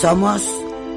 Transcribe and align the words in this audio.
Somos 0.00 0.42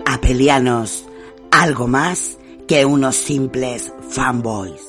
apelianos, 0.05 1.03
algo 1.51 1.87
más 1.87 2.37
que 2.69 2.85
unos 2.85 3.17
simples 3.17 3.91
fanboys. 4.09 4.81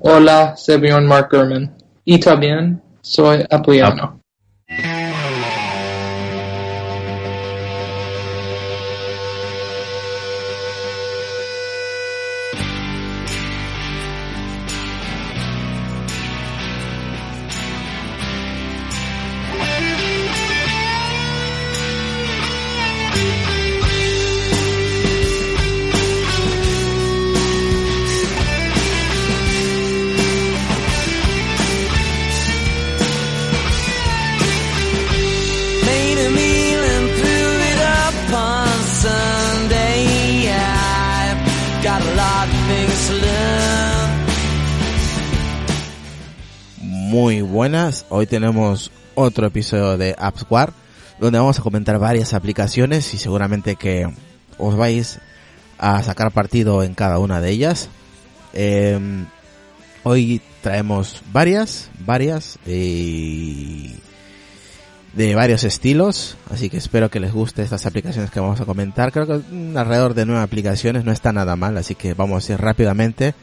Hola, 0.00 0.54
soy 0.54 1.06
Mark 1.06 1.28
Gurman. 1.30 1.74
Y 2.04 2.20
también 2.20 2.82
soy 3.00 3.42
apeliano. 3.50 4.15
Hoy 48.16 48.26
tenemos 48.26 48.90
otro 49.14 49.46
episodio 49.46 49.98
de 49.98 50.14
AppsWar 50.18 50.72
donde 51.20 51.38
vamos 51.38 51.58
a 51.58 51.62
comentar 51.62 51.98
varias 51.98 52.32
aplicaciones 52.32 53.12
y 53.12 53.18
seguramente 53.18 53.76
que 53.76 54.10
os 54.56 54.74
vais 54.74 55.18
a 55.78 56.02
sacar 56.02 56.30
partido 56.32 56.82
en 56.82 56.94
cada 56.94 57.18
una 57.18 57.42
de 57.42 57.50
ellas. 57.50 57.90
Eh, 58.54 58.98
hoy 60.02 60.40
traemos 60.62 61.22
varias, 61.30 61.90
varias 62.06 62.58
y 62.66 63.96
de 65.12 65.34
varios 65.34 65.64
estilos, 65.64 66.38
así 66.50 66.70
que 66.70 66.78
espero 66.78 67.10
que 67.10 67.20
les 67.20 67.32
guste 67.32 67.62
estas 67.62 67.84
aplicaciones 67.84 68.30
que 68.30 68.40
vamos 68.40 68.60
a 68.62 68.64
comentar. 68.64 69.12
Creo 69.12 69.26
que 69.26 69.78
alrededor 69.78 70.14
de 70.14 70.24
nueve 70.24 70.42
aplicaciones 70.42 71.04
no 71.04 71.12
está 71.12 71.32
nada 71.32 71.54
mal, 71.54 71.76
así 71.76 71.94
que 71.94 72.14
vamos 72.14 72.48
a 72.48 72.52
ir 72.54 72.60
rápidamente. 72.60 73.34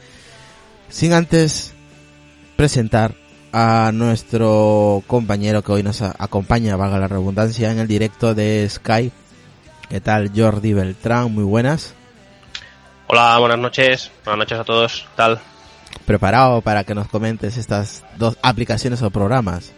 Sin 0.88 1.12
antes 1.12 1.74
presentar 2.56 3.14
a 3.56 3.92
nuestro 3.92 5.04
compañero 5.06 5.62
que 5.62 5.70
hoy 5.70 5.84
nos 5.84 6.02
acompaña, 6.02 6.74
valga 6.74 6.98
la 6.98 7.06
redundancia, 7.06 7.70
en 7.70 7.78
el 7.78 7.86
directo 7.86 8.34
de 8.34 8.68
Skype. 8.68 9.14
¿Qué 9.88 10.00
tal, 10.00 10.32
Jordi 10.34 10.72
Beltrán? 10.72 11.32
Muy 11.32 11.44
buenas. 11.44 11.94
Hola, 13.06 13.38
buenas 13.38 13.58
noches. 13.60 14.10
Buenas 14.24 14.40
noches 14.40 14.58
a 14.58 14.64
todos. 14.64 15.02
¿Qué 15.02 15.16
tal? 15.16 15.38
¿Preparado 16.04 16.62
para 16.62 16.82
que 16.82 16.96
nos 16.96 17.06
comentes 17.06 17.56
estas 17.56 18.02
dos 18.16 18.36
aplicaciones 18.42 19.02
o 19.02 19.10
programas? 19.10 19.72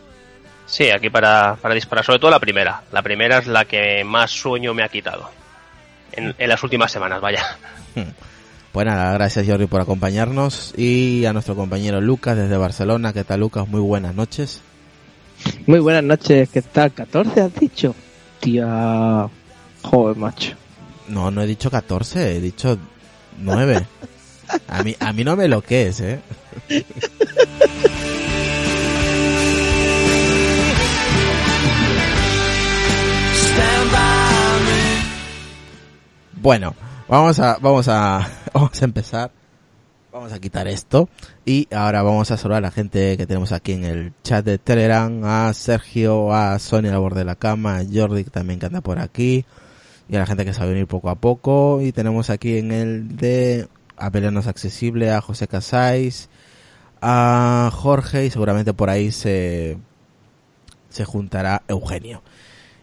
Sí, 0.64 0.90
aquí 0.90 1.10
para, 1.10 1.56
para 1.56 1.74
disparar. 1.74 2.02
Sobre 2.02 2.18
todo 2.18 2.30
la 2.30 2.40
primera. 2.40 2.82
La 2.92 3.02
primera 3.02 3.36
es 3.38 3.46
la 3.46 3.66
que 3.66 4.02
más 4.04 4.30
sueño 4.30 4.72
me 4.72 4.84
ha 4.84 4.88
quitado. 4.88 5.28
En, 6.12 6.34
en 6.38 6.48
las 6.48 6.62
últimas 6.62 6.90
semanas, 6.90 7.20
vaya. 7.20 7.44
Pues 8.76 8.84
nada, 8.84 9.10
gracias 9.14 9.46
Jordi 9.48 9.64
por 9.64 9.80
acompañarnos 9.80 10.74
y 10.76 11.24
a 11.24 11.32
nuestro 11.32 11.56
compañero 11.56 11.98
Lucas 12.02 12.36
desde 12.36 12.58
Barcelona. 12.58 13.14
¿Qué 13.14 13.24
tal 13.24 13.40
Lucas? 13.40 13.66
Muy 13.66 13.80
buenas 13.80 14.14
noches. 14.14 14.60
Muy 15.66 15.78
buenas 15.78 16.04
noches, 16.04 16.50
¿qué 16.50 16.60
tal? 16.60 16.94
¿14 16.94 17.38
has 17.38 17.54
dicho? 17.54 17.94
Tía... 18.38 19.30
Joder, 19.80 20.18
macho. 20.18 20.56
No, 21.08 21.30
no 21.30 21.40
he 21.40 21.46
dicho 21.46 21.70
14, 21.70 22.36
he 22.36 22.40
dicho 22.42 22.76
9. 23.38 23.86
A 24.68 24.82
mí, 24.82 24.94
a 25.00 25.10
mí 25.14 25.24
no 25.24 25.36
me 25.36 25.48
lo 25.48 25.62
que 25.62 25.86
es, 25.86 26.00
eh. 26.00 26.20
Stand 33.38 33.90
by 33.90 34.60
me. 34.66 36.42
Bueno, 36.42 36.74
vamos 37.08 37.38
a, 37.40 37.58
vamos 37.60 37.88
a, 37.88 38.28
vamos 38.52 38.80
a 38.80 38.84
empezar. 38.84 39.30
Vamos 40.12 40.32
a 40.32 40.38
quitar 40.38 40.66
esto. 40.66 41.10
Y 41.44 41.68
ahora 41.74 42.02
vamos 42.02 42.30
a 42.30 42.38
saludar 42.38 42.58
a 42.58 42.68
la 42.68 42.70
gente 42.70 43.18
que 43.18 43.26
tenemos 43.26 43.52
aquí 43.52 43.72
en 43.72 43.84
el 43.84 44.12
chat 44.22 44.44
de 44.44 44.56
Telegram. 44.56 45.22
A 45.24 45.52
Sergio, 45.52 46.32
a 46.32 46.58
Sonia 46.58 46.94
al 46.94 47.00
borde 47.00 47.18
de 47.18 47.26
la 47.26 47.36
cama, 47.36 47.76
a 47.76 47.84
Jordi 47.84 48.24
que 48.24 48.30
también 48.30 48.58
que 48.58 48.66
anda 48.66 48.80
por 48.80 48.98
aquí. 48.98 49.44
Y 50.08 50.16
a 50.16 50.20
la 50.20 50.26
gente 50.26 50.46
que 50.46 50.54
sabe 50.54 50.70
venir 50.70 50.86
poco 50.86 51.10
a 51.10 51.16
poco. 51.16 51.82
Y 51.82 51.92
tenemos 51.92 52.30
aquí 52.30 52.56
en 52.56 52.72
el 52.72 53.16
de 53.16 53.68
Apelianos 53.96 54.46
Accesible 54.46 55.10
a 55.10 55.20
José 55.20 55.48
Casais, 55.48 56.30
a 57.02 57.70
Jorge 57.72 58.26
y 58.26 58.30
seguramente 58.30 58.72
por 58.72 58.88
ahí 58.88 59.12
se, 59.12 59.78
se 60.88 61.04
juntará 61.04 61.62
Eugenio. 61.68 62.22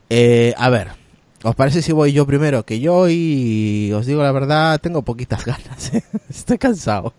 Eh, 0.09 0.53
a 0.57 0.69
ver, 0.69 1.02
¿os 1.43 1.55
parece 1.55 1.81
si 1.81 1.91
voy 1.91 2.13
yo 2.13 2.25
primero? 2.25 2.65
Que 2.65 2.79
yo 2.79 2.95
hoy, 2.95 3.91
os 3.93 4.05
digo 4.05 4.23
la 4.23 4.31
verdad, 4.31 4.79
tengo 4.81 5.03
poquitas 5.03 5.45
ganas. 5.45 5.93
¿eh? 5.93 6.03
Estoy 6.29 6.57
cansado. 6.57 7.13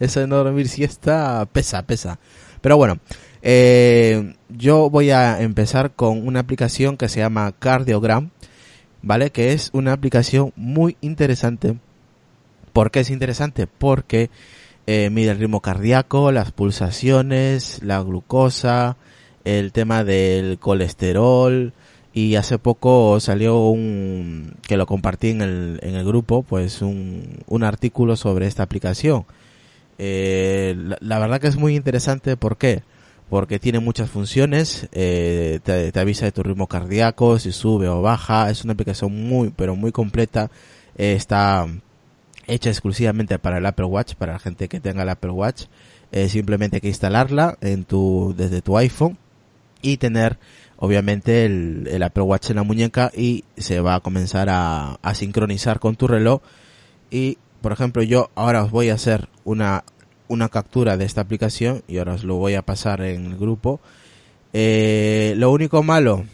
Eso 0.00 0.20
de 0.20 0.26
no 0.26 0.36
dormir 0.36 0.68
siesta 0.68 1.46
pesa, 1.52 1.82
pesa. 1.82 2.18
Pero 2.60 2.76
bueno, 2.76 2.98
eh, 3.42 4.34
yo 4.48 4.90
voy 4.90 5.10
a 5.10 5.40
empezar 5.40 5.92
con 5.92 6.26
una 6.26 6.40
aplicación 6.40 6.96
que 6.96 7.08
se 7.08 7.20
llama 7.20 7.52
Cardiogram, 7.58 8.30
¿vale? 9.02 9.30
Que 9.30 9.52
es 9.52 9.70
una 9.72 9.92
aplicación 9.92 10.52
muy 10.56 10.96
interesante. 11.00 11.76
¿Por 12.72 12.90
qué 12.90 13.00
es 13.00 13.10
interesante? 13.10 13.66
Porque 13.66 14.30
eh, 14.86 15.10
mide 15.10 15.30
el 15.32 15.38
ritmo 15.38 15.60
cardíaco, 15.60 16.32
las 16.32 16.50
pulsaciones, 16.50 17.82
la 17.82 18.02
glucosa, 18.02 18.96
el 19.44 19.72
tema 19.72 20.02
del 20.02 20.58
colesterol 20.58 21.72
y 22.16 22.36
hace 22.36 22.58
poco 22.58 23.20
salió 23.20 23.58
un 23.58 24.54
que 24.66 24.78
lo 24.78 24.86
compartí 24.86 25.28
en 25.28 25.42
el, 25.42 25.78
en 25.82 25.96
el 25.96 26.04
grupo 26.06 26.42
pues 26.42 26.80
un, 26.80 27.40
un 27.46 27.62
artículo 27.62 28.16
sobre 28.16 28.46
esta 28.46 28.62
aplicación 28.62 29.26
eh, 29.98 30.74
la, 31.00 31.18
verdad 31.18 31.42
que 31.42 31.48
es 31.48 31.56
muy 31.56 31.76
interesante 31.76 32.38
¿por 32.38 32.56
qué? 32.56 32.82
porque 33.28 33.58
tiene 33.58 33.80
muchas 33.80 34.08
funciones 34.08 34.88
eh, 34.92 35.60
te, 35.62 35.92
te 35.92 36.00
avisa 36.00 36.24
de 36.24 36.32
tu 36.32 36.42
ritmo 36.42 36.68
cardíaco 36.68 37.38
si 37.38 37.52
sube 37.52 37.86
o 37.86 38.00
baja 38.00 38.48
es 38.48 38.64
una 38.64 38.72
aplicación 38.72 39.28
muy 39.28 39.52
pero 39.54 39.76
muy 39.76 39.92
completa 39.92 40.50
Eh, 40.96 41.12
está 41.12 41.66
hecha 42.46 42.70
exclusivamente 42.70 43.38
para 43.38 43.58
el 43.58 43.66
Apple 43.66 43.84
Watch 43.84 44.14
para 44.14 44.32
la 44.32 44.38
gente 44.38 44.68
que 44.68 44.80
tenga 44.80 45.02
el 45.02 45.10
Apple 45.10 45.32
Watch 45.32 45.64
eh, 46.12 46.30
simplemente 46.30 46.76
hay 46.76 46.80
que 46.80 46.88
instalarla 46.88 47.58
en 47.60 47.84
tu 47.84 48.32
desde 48.34 48.62
tu 48.62 48.78
iPhone 48.78 49.18
y 49.82 49.98
tener 49.98 50.38
obviamente 50.78 51.44
el, 51.44 51.88
el 51.90 52.02
Apple 52.02 52.22
Watch 52.22 52.50
en 52.50 52.56
la 52.56 52.62
muñeca 52.62 53.10
y 53.16 53.44
se 53.56 53.80
va 53.80 53.94
a 53.96 54.00
comenzar 54.00 54.48
a, 54.50 54.98
a 55.02 55.14
sincronizar 55.14 55.78
con 55.78 55.96
tu 55.96 56.06
reloj. 56.06 56.40
Y 57.10 57.38
por 57.62 57.72
ejemplo 57.72 58.02
yo 58.02 58.30
ahora 58.34 58.64
os 58.64 58.70
voy 58.70 58.90
a 58.90 58.94
hacer 58.94 59.28
una 59.44 59.84
una 60.28 60.48
captura 60.48 60.96
de 60.96 61.04
esta 61.04 61.20
aplicación 61.20 61.82
y 61.86 61.98
ahora 61.98 62.14
os 62.14 62.24
lo 62.24 62.34
voy 62.36 62.54
a 62.54 62.62
pasar 62.62 63.00
en 63.02 63.26
el 63.26 63.36
grupo. 63.36 63.80
Eh, 64.52 65.34
lo 65.36 65.50
único 65.50 65.82
malo 65.82 66.24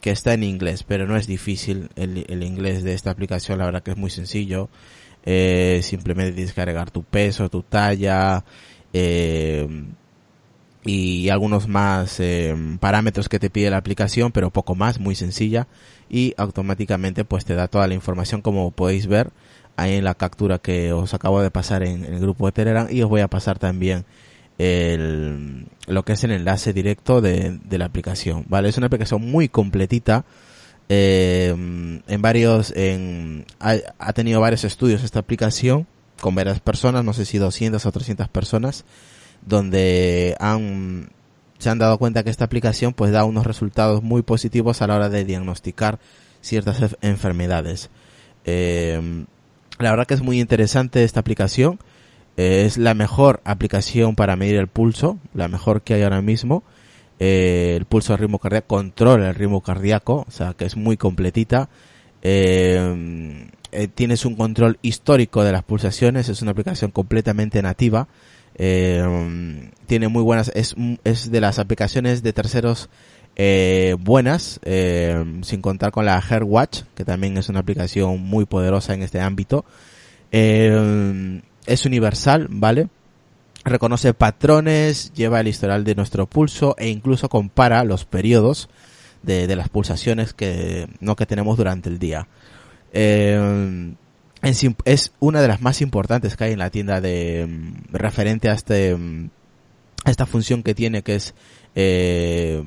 que 0.00 0.10
está 0.10 0.34
en 0.34 0.42
inglés 0.42 0.82
pero 0.82 1.06
no 1.06 1.16
es 1.16 1.26
difícil 1.26 1.88
el, 1.96 2.24
el 2.28 2.42
inglés 2.42 2.84
de 2.84 2.94
esta 2.94 3.10
aplicación 3.10 3.58
la 3.58 3.66
verdad 3.66 3.82
que 3.82 3.92
es 3.92 3.96
muy 3.96 4.10
sencillo. 4.10 4.68
Eh, 5.26 5.80
simplemente 5.82 6.32
tienes 6.32 6.52
que 6.52 6.60
agregar 6.60 6.90
tu 6.90 7.02
peso 7.02 7.48
tu 7.48 7.62
talla 7.62 8.44
eh, 8.92 9.66
y 10.84 11.28
algunos 11.30 11.68
más 11.68 12.20
eh, 12.20 12.54
parámetros 12.80 13.28
que 13.28 13.38
te 13.38 13.50
pide 13.50 13.70
la 13.70 13.78
aplicación, 13.78 14.32
pero 14.32 14.50
poco 14.50 14.74
más, 14.74 15.00
muy 15.00 15.14
sencilla. 15.14 15.66
Y 16.10 16.34
automáticamente 16.36 17.24
pues 17.24 17.44
te 17.44 17.54
da 17.54 17.68
toda 17.68 17.86
la 17.88 17.94
información 17.94 18.42
como 18.42 18.70
podéis 18.70 19.06
ver 19.06 19.30
ahí 19.76 19.94
en 19.94 20.04
la 20.04 20.14
captura 20.14 20.58
que 20.58 20.92
os 20.92 21.14
acabo 21.14 21.40
de 21.40 21.50
pasar 21.50 21.82
en, 21.82 22.04
el 22.04 22.20
grupo 22.20 22.46
de 22.46 22.52
Telegram. 22.52 22.86
Y 22.90 23.02
os 23.02 23.08
voy 23.08 23.22
a 23.22 23.28
pasar 23.28 23.58
también 23.58 24.04
el, 24.58 25.66
lo 25.86 26.04
que 26.04 26.12
es 26.12 26.24
el 26.24 26.32
enlace 26.32 26.72
directo 26.72 27.20
de, 27.20 27.58
de 27.64 27.78
la 27.78 27.86
aplicación, 27.86 28.44
¿vale? 28.48 28.68
Es 28.68 28.76
una 28.76 28.86
aplicación 28.86 29.22
muy 29.22 29.48
completita, 29.48 30.24
eh, 30.88 31.48
en 31.48 32.22
varios, 32.22 32.72
en, 32.76 33.46
ha, 33.58 33.76
ha 33.98 34.12
tenido 34.12 34.40
varios 34.40 34.64
estudios 34.64 35.02
esta 35.02 35.20
aplicación 35.20 35.86
con 36.20 36.34
varias 36.34 36.60
personas, 36.60 37.04
no 37.04 37.12
sé 37.12 37.24
si 37.24 37.38
200 37.38 37.84
o 37.84 37.92
300 37.92 38.28
personas, 38.28 38.84
donde 39.46 40.36
han 40.40 41.10
se 41.58 41.70
han 41.70 41.78
dado 41.78 41.98
cuenta 41.98 42.24
que 42.24 42.30
esta 42.30 42.44
aplicación 42.44 42.92
pues 42.92 43.12
da 43.12 43.24
unos 43.24 43.46
resultados 43.46 44.02
muy 44.02 44.22
positivos 44.22 44.82
a 44.82 44.86
la 44.86 44.96
hora 44.96 45.08
de 45.08 45.24
diagnosticar 45.24 45.98
ciertas 46.42 46.80
enf- 46.82 46.96
enfermedades. 47.00 47.90
Eh, 48.44 49.24
la 49.78 49.90
verdad 49.90 50.06
que 50.06 50.14
es 50.14 50.22
muy 50.22 50.40
interesante 50.40 51.04
esta 51.04 51.20
aplicación. 51.20 51.78
Eh, 52.36 52.64
es 52.66 52.76
la 52.76 52.94
mejor 52.94 53.40
aplicación 53.44 54.14
para 54.14 54.36
medir 54.36 54.56
el 54.56 54.66
pulso, 54.66 55.18
la 55.32 55.48
mejor 55.48 55.82
que 55.82 55.94
hay 55.94 56.02
ahora 56.02 56.20
mismo. 56.20 56.64
Eh, 57.20 57.74
el 57.76 57.84
pulso 57.86 58.12
al 58.12 58.18
ritmo 58.18 58.40
cardíaco, 58.40 58.66
controla 58.66 59.28
el 59.28 59.34
ritmo 59.34 59.62
cardíaco, 59.62 60.26
o 60.28 60.30
sea 60.30 60.52
que 60.52 60.64
es 60.66 60.76
muy 60.76 60.96
completita. 60.96 61.68
Eh, 62.22 63.48
eh, 63.72 63.88
tienes 63.88 64.24
un 64.24 64.34
control 64.34 64.78
histórico 64.82 65.44
de 65.44 65.52
las 65.52 65.62
pulsaciones, 65.62 66.28
es 66.28 66.42
una 66.42 66.50
aplicación 66.50 66.90
completamente 66.90 67.62
nativa. 67.62 68.08
Eh, 68.56 69.70
tiene 69.86 70.08
muy 70.08 70.22
buenas, 70.22 70.50
es, 70.54 70.74
es 71.04 71.30
de 71.30 71.40
las 71.40 71.58
aplicaciones 71.58 72.22
de 72.22 72.32
terceros 72.32 72.88
eh, 73.36 73.96
buenas, 73.98 74.60
eh, 74.64 75.24
sin 75.42 75.60
contar 75.60 75.90
con 75.90 76.04
la 76.04 76.18
AirWatch, 76.18 76.82
que 76.94 77.04
también 77.04 77.36
es 77.36 77.48
una 77.48 77.60
aplicación 77.60 78.20
muy 78.20 78.46
poderosa 78.46 78.94
en 78.94 79.02
este 79.02 79.20
ámbito. 79.20 79.64
Eh, 80.30 81.42
es 81.66 81.84
universal, 81.86 82.46
¿vale? 82.50 82.88
Reconoce 83.64 84.14
patrones, 84.14 85.12
lleva 85.14 85.40
el 85.40 85.48
historial 85.48 85.84
de 85.84 85.94
nuestro 85.94 86.26
pulso 86.26 86.74
e 86.78 86.88
incluso 86.88 87.28
compara 87.28 87.82
los 87.84 88.04
periodos 88.04 88.68
de, 89.22 89.46
de 89.46 89.56
las 89.56 89.68
pulsaciones 89.68 90.34
que, 90.34 90.86
no, 91.00 91.16
que 91.16 91.26
tenemos 91.26 91.56
durante 91.56 91.88
el 91.88 91.98
día. 91.98 92.28
Eh, 92.92 93.94
es, 94.44 95.12
una 95.20 95.40
de 95.40 95.48
las 95.48 95.60
más 95.60 95.80
importantes 95.80 96.36
que 96.36 96.44
hay 96.44 96.52
en 96.52 96.58
la 96.58 96.70
tienda 96.70 97.00
de 97.00 97.46
mm, 97.48 97.92
referente 97.92 98.48
a 98.48 98.52
este 98.52 98.94
mm, 98.96 99.30
a 100.04 100.10
esta 100.10 100.26
función 100.26 100.62
que 100.62 100.74
tiene 100.74 101.02
que 101.02 101.16
es 101.16 101.34
eh, 101.74 102.62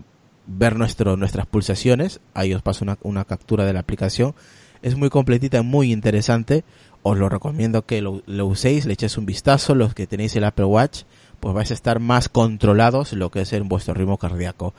ver 0.47 0.75
nuestras 0.75 1.45
pulsaciones. 1.45 2.19
Ahí 2.33 2.53
os 2.53 2.61
paso 2.61 2.83
una, 2.83 2.97
una 3.03 3.25
captura 3.25 3.65
de 3.65 3.73
la 3.73 3.81
aplicación. 3.81 4.33
Es 4.81 4.95
muy 4.95 5.09
completita 5.09 5.61
muy 5.61 5.91
interesante. 5.91 6.63
Os 7.03 7.17
lo 7.17 7.29
recomiendo 7.29 7.85
que 7.85 8.01
lo, 8.01 8.23
lo 8.25 8.47
uséis 8.47 8.85
le 8.85 8.93
echéis 8.93 9.17
un 9.17 9.25
vistazo. 9.25 9.75
Los 9.75 9.93
que 9.93 10.07
tenéis 10.07 10.35
el 10.35 10.43
Apple 10.45 10.65
Watch 10.65 11.03
pues 11.39 11.53
vais 11.53 11.71
a 11.71 11.73
estar 11.73 11.99
más 11.99 12.29
controlados 12.29 13.13
lo 13.13 13.29
que 13.29 13.41
es 13.41 13.53
en 13.53 13.67
vuestro 13.67 13.93
ritmo 13.93 14.17
cardíaco. 14.17 14.73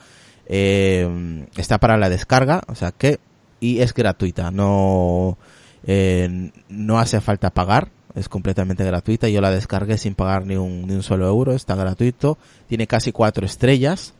Eh, 0.47 1.45
está 1.57 1.77
para 1.77 1.97
la 1.97 2.09
descarga 2.09 2.63
o 2.67 2.73
sea 2.73 2.91
que 2.91 3.19
y 3.59 3.81
es 3.81 3.93
gratuita 3.93 4.49
no 4.49 5.37
eh, 5.85 6.51
no 6.69 6.99
hace 6.99 7.21
falta 7.21 7.49
pagar, 7.49 7.89
es 8.15 8.27
completamente 8.29 8.83
gratuita. 8.83 9.29
Yo 9.29 9.41
la 9.41 9.51
descargué 9.51 9.97
sin 9.97 10.15
pagar 10.15 10.45
ni 10.45 10.55
un, 10.55 10.87
ni 10.87 10.93
un 10.93 11.03
solo 11.03 11.27
euro, 11.27 11.53
está 11.53 11.75
gratuito. 11.75 12.37
Tiene 12.67 12.87
casi 12.87 13.11
cuatro 13.11 13.45
estrellas. 13.45 14.13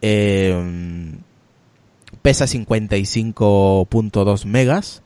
Eh, 0.00 1.14
pesa 2.22 2.46
55.2 2.46 4.44
megas. 4.46 5.02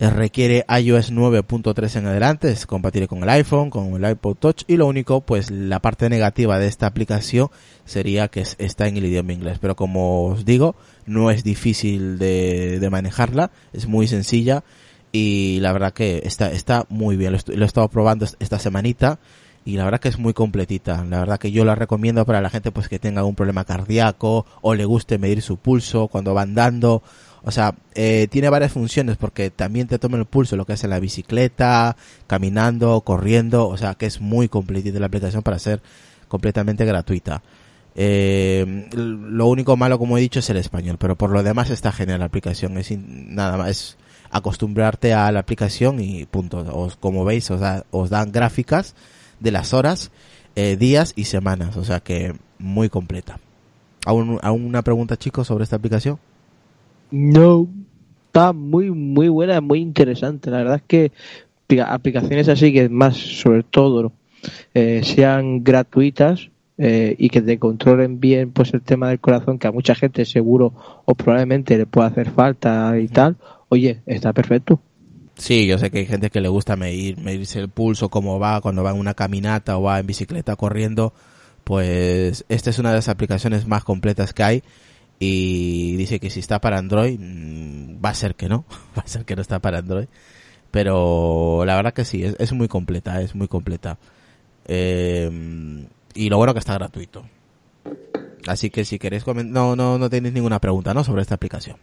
Eh, 0.00 0.10
requiere 0.10 0.64
iOS 0.80 1.12
9.3 1.12 1.96
en 1.98 2.06
adelante, 2.06 2.52
es 2.52 2.66
compatible 2.66 3.08
con 3.08 3.24
el 3.24 3.28
iPhone, 3.30 3.68
con 3.68 3.96
el 3.96 4.08
iPod 4.12 4.36
Touch 4.36 4.62
y 4.68 4.76
lo 4.76 4.86
único, 4.86 5.22
pues 5.22 5.50
la 5.50 5.80
parte 5.80 6.08
negativa 6.08 6.60
de 6.60 6.68
esta 6.68 6.86
aplicación 6.86 7.48
sería 7.84 8.28
que 8.28 8.42
es- 8.42 8.54
está 8.60 8.86
en 8.86 8.96
el 8.96 9.06
idioma 9.06 9.32
inglés, 9.32 9.58
pero 9.60 9.74
como 9.74 10.26
os 10.26 10.44
digo, 10.44 10.76
no 11.06 11.32
es 11.32 11.42
difícil 11.42 12.16
de, 12.20 12.78
de 12.78 12.90
manejarla, 12.90 13.50
es 13.72 13.88
muy 13.88 14.06
sencilla 14.06 14.62
y 15.12 15.58
la 15.60 15.72
verdad 15.72 15.92
que 15.92 16.22
está, 16.24 16.50
está 16.52 16.86
muy 16.88 17.16
bien, 17.16 17.32
lo, 17.32 17.38
lo 17.54 17.64
he 17.64 17.66
estado 17.66 17.88
probando 17.88 18.24
est- 18.24 18.36
esta 18.40 18.58
semanita 18.58 19.18
y 19.64 19.76
la 19.76 19.84
verdad 19.84 20.00
que 20.00 20.08
es 20.08 20.18
muy 20.18 20.32
completita, 20.32 21.04
la 21.04 21.20
verdad 21.20 21.38
que 21.38 21.50
yo 21.50 21.64
la 21.64 21.74
recomiendo 21.74 22.24
para 22.24 22.40
la 22.40 22.50
gente 22.50 22.70
pues 22.70 22.88
que 22.88 22.98
tenga 22.98 23.24
un 23.24 23.34
problema 23.34 23.64
cardíaco 23.64 24.46
o 24.62 24.74
le 24.74 24.84
guste 24.84 25.18
medir 25.18 25.42
su 25.42 25.56
pulso 25.58 26.08
cuando 26.08 26.34
va 26.34 26.42
andando, 26.42 27.02
o 27.42 27.50
sea, 27.50 27.74
eh, 27.94 28.28
tiene 28.30 28.48
varias 28.48 28.72
funciones 28.72 29.16
porque 29.16 29.50
también 29.50 29.86
te 29.86 29.98
toma 29.98 30.16
el 30.18 30.24
pulso 30.24 30.56
lo 30.56 30.64
que 30.64 30.72
es 30.74 30.84
en 30.84 30.90
la 30.90 31.00
bicicleta, 31.00 31.96
caminando, 32.26 33.00
corriendo, 33.02 33.68
o 33.68 33.76
sea 33.76 33.94
que 33.94 34.06
es 34.06 34.20
muy 34.20 34.48
completita 34.48 34.98
la 35.00 35.06
aplicación 35.06 35.42
para 35.42 35.58
ser 35.58 35.80
completamente 36.28 36.84
gratuita. 36.84 37.42
Eh, 37.94 38.88
lo 38.92 39.46
único 39.48 39.76
malo, 39.76 39.98
como 39.98 40.16
he 40.16 40.20
dicho, 40.20 40.38
es 40.38 40.48
el 40.50 40.56
español, 40.56 40.96
pero 40.98 41.16
por 41.16 41.30
lo 41.30 41.42
demás 41.42 41.70
está 41.70 41.90
genial 41.90 42.20
la 42.20 42.26
aplicación. 42.26 42.78
Es 42.78 42.90
nada 42.96 43.56
más 43.56 43.96
acostumbrarte 44.30 45.12
a 45.12 45.30
la 45.32 45.40
aplicación 45.40 46.00
y 46.00 46.26
punto. 46.26 46.58
Os, 46.72 46.96
como 46.96 47.24
veis, 47.24 47.50
os, 47.50 47.60
os 47.90 48.10
dan 48.10 48.32
gráficas 48.32 48.94
de 49.40 49.50
las 49.50 49.72
horas, 49.72 50.10
eh, 50.56 50.76
días 50.76 51.12
y 51.16 51.24
semanas, 51.24 51.76
o 51.76 51.84
sea 51.84 52.00
que 52.00 52.34
muy 52.58 52.88
completa. 52.88 53.38
¿Aún, 54.04 54.38
una 54.42 54.82
pregunta, 54.82 55.16
chicos, 55.16 55.46
sobre 55.46 55.64
esta 55.64 55.76
aplicación? 55.76 56.18
No, 57.10 57.68
está 58.26 58.52
muy, 58.52 58.90
muy 58.90 59.28
buena, 59.28 59.60
muy 59.60 59.80
interesante. 59.80 60.50
La 60.50 60.58
verdad 60.58 60.76
es 60.76 60.82
que 60.86 61.12
aplica- 61.64 61.92
aplicaciones 61.92 62.48
así 62.48 62.72
que 62.72 62.88
más, 62.88 63.16
sobre 63.16 63.62
todo, 63.62 64.12
eh, 64.74 65.02
sean 65.04 65.64
gratuitas 65.64 66.50
eh, 66.78 67.16
y 67.18 67.28
que 67.28 67.42
te 67.42 67.58
controlen 67.58 68.20
bien 68.20 68.52
pues 68.52 68.72
el 68.72 68.82
tema 68.82 69.08
del 69.08 69.18
corazón, 69.18 69.58
que 69.58 69.66
a 69.66 69.72
mucha 69.72 69.96
gente 69.96 70.24
seguro 70.24 70.72
o 71.04 71.14
probablemente 71.16 71.76
le 71.76 71.86
puede 71.86 72.06
hacer 72.06 72.30
falta 72.30 72.96
y 72.98 73.08
tal. 73.08 73.36
Oye, 73.68 74.00
está 74.06 74.32
perfecto. 74.32 74.80
Sí, 75.36 75.66
yo 75.66 75.78
sé 75.78 75.90
que 75.90 75.98
hay 75.98 76.06
gente 76.06 76.30
que 76.30 76.40
le 76.40 76.48
gusta 76.48 76.76
medir, 76.76 77.18
medirse 77.18 77.58
el 77.58 77.68
pulso, 77.68 78.08
cómo 78.08 78.38
va, 78.38 78.60
cuando 78.60 78.82
va 78.84 78.90
en 78.90 78.98
una 78.98 79.14
caminata 79.14 79.76
o 79.76 79.82
va 79.82 79.98
en 79.98 80.06
bicicleta 80.06 80.56
corriendo, 80.56 81.12
pues 81.64 82.44
esta 82.48 82.70
es 82.70 82.78
una 82.78 82.90
de 82.90 82.96
las 82.96 83.08
aplicaciones 83.08 83.66
más 83.66 83.84
completas 83.84 84.32
que 84.32 84.42
hay 84.42 84.62
y 85.18 85.96
dice 85.96 86.20
que 86.20 86.30
si 86.30 86.40
está 86.40 86.60
para 86.60 86.78
Android, 86.78 87.18
mm, 87.18 88.04
va 88.04 88.10
a 88.10 88.14
ser 88.14 88.36
que 88.36 88.48
no, 88.48 88.64
va 88.98 89.02
a 89.04 89.08
ser 89.08 89.24
que 89.24 89.36
no 89.36 89.42
está 89.42 89.58
para 89.58 89.78
Android, 89.78 90.06
pero 90.70 91.64
la 91.64 91.76
verdad 91.76 91.92
que 91.92 92.04
sí, 92.04 92.24
es, 92.24 92.36
es 92.38 92.52
muy 92.52 92.68
completa, 92.68 93.20
es 93.20 93.34
muy 93.34 93.48
completa. 93.48 93.98
Eh, 94.66 95.86
y 96.18 96.28
lo 96.28 96.36
bueno 96.36 96.52
que 96.52 96.58
está 96.58 96.74
gratuito. 96.74 97.24
Así 98.48 98.70
que 98.70 98.84
si 98.84 98.98
queréis 98.98 99.22
comentar, 99.22 99.52
no, 99.52 99.76
no, 99.76 99.98
no 99.98 100.10
tenéis 100.10 100.34
ninguna 100.34 100.58
pregunta, 100.58 100.92
¿no? 100.92 101.04
Sobre 101.04 101.22
esta 101.22 101.36
aplicación. 101.36 101.76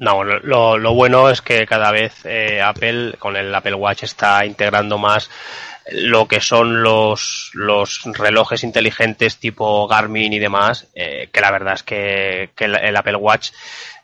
No, 0.00 0.24
lo, 0.24 0.76
lo 0.76 0.94
bueno 0.94 1.30
es 1.30 1.40
que 1.40 1.64
cada 1.66 1.92
vez 1.92 2.24
eh, 2.24 2.60
Apple 2.60 3.14
con 3.20 3.36
el 3.36 3.54
Apple 3.54 3.74
Watch 3.74 4.02
está 4.02 4.44
integrando 4.44 4.98
más 4.98 5.30
lo 5.92 6.26
que 6.26 6.40
son 6.40 6.82
los, 6.82 7.50
los 7.52 8.02
relojes 8.04 8.64
inteligentes 8.64 9.38
tipo 9.38 9.86
Garmin 9.86 10.32
y 10.32 10.38
demás, 10.38 10.88
eh, 10.94 11.28
que 11.30 11.40
la 11.40 11.50
verdad 11.50 11.74
es 11.74 11.82
que, 11.82 12.50
que 12.56 12.64
el, 12.64 12.96
Apple 12.96 13.16
Watch, 13.16 13.50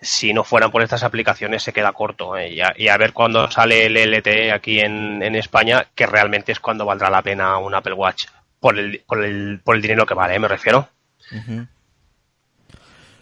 si 0.01 0.33
no 0.33 0.45
fueran 0.45 0.71
por 0.71 0.83
estas 0.83 1.03
aplicaciones, 1.03 1.63
se 1.63 1.73
queda 1.73 1.93
corto. 1.93 2.37
eh, 2.37 2.55
y, 2.77 2.89
a, 2.89 2.97
ver 2.97 3.13
cuando 3.13 3.51
sale 3.51 3.87
el 3.87 3.97
LTE 3.97 4.53
aquí 4.53 4.79
en, 4.81 5.23
en 5.23 5.35
España, 5.35 5.87
que 5.95 6.07
realmente 6.07 6.53
es 6.53 6.61
cuando 6.61 6.85
valdrá 6.85 7.09
la 7.11 7.23
pena 7.23 7.59
un 7.59 7.75
Apple 7.75 7.95
Watch, 7.95 8.27
por 8.61 8.79
el, 8.79 9.03
por 9.07 9.25
el, 9.25 9.61
por 9.65 9.75
el 9.77 9.83
dinero 9.83 10.07
que 10.07 10.15
vale, 10.15 10.39
me 10.39 10.49
refiero. 10.49 10.89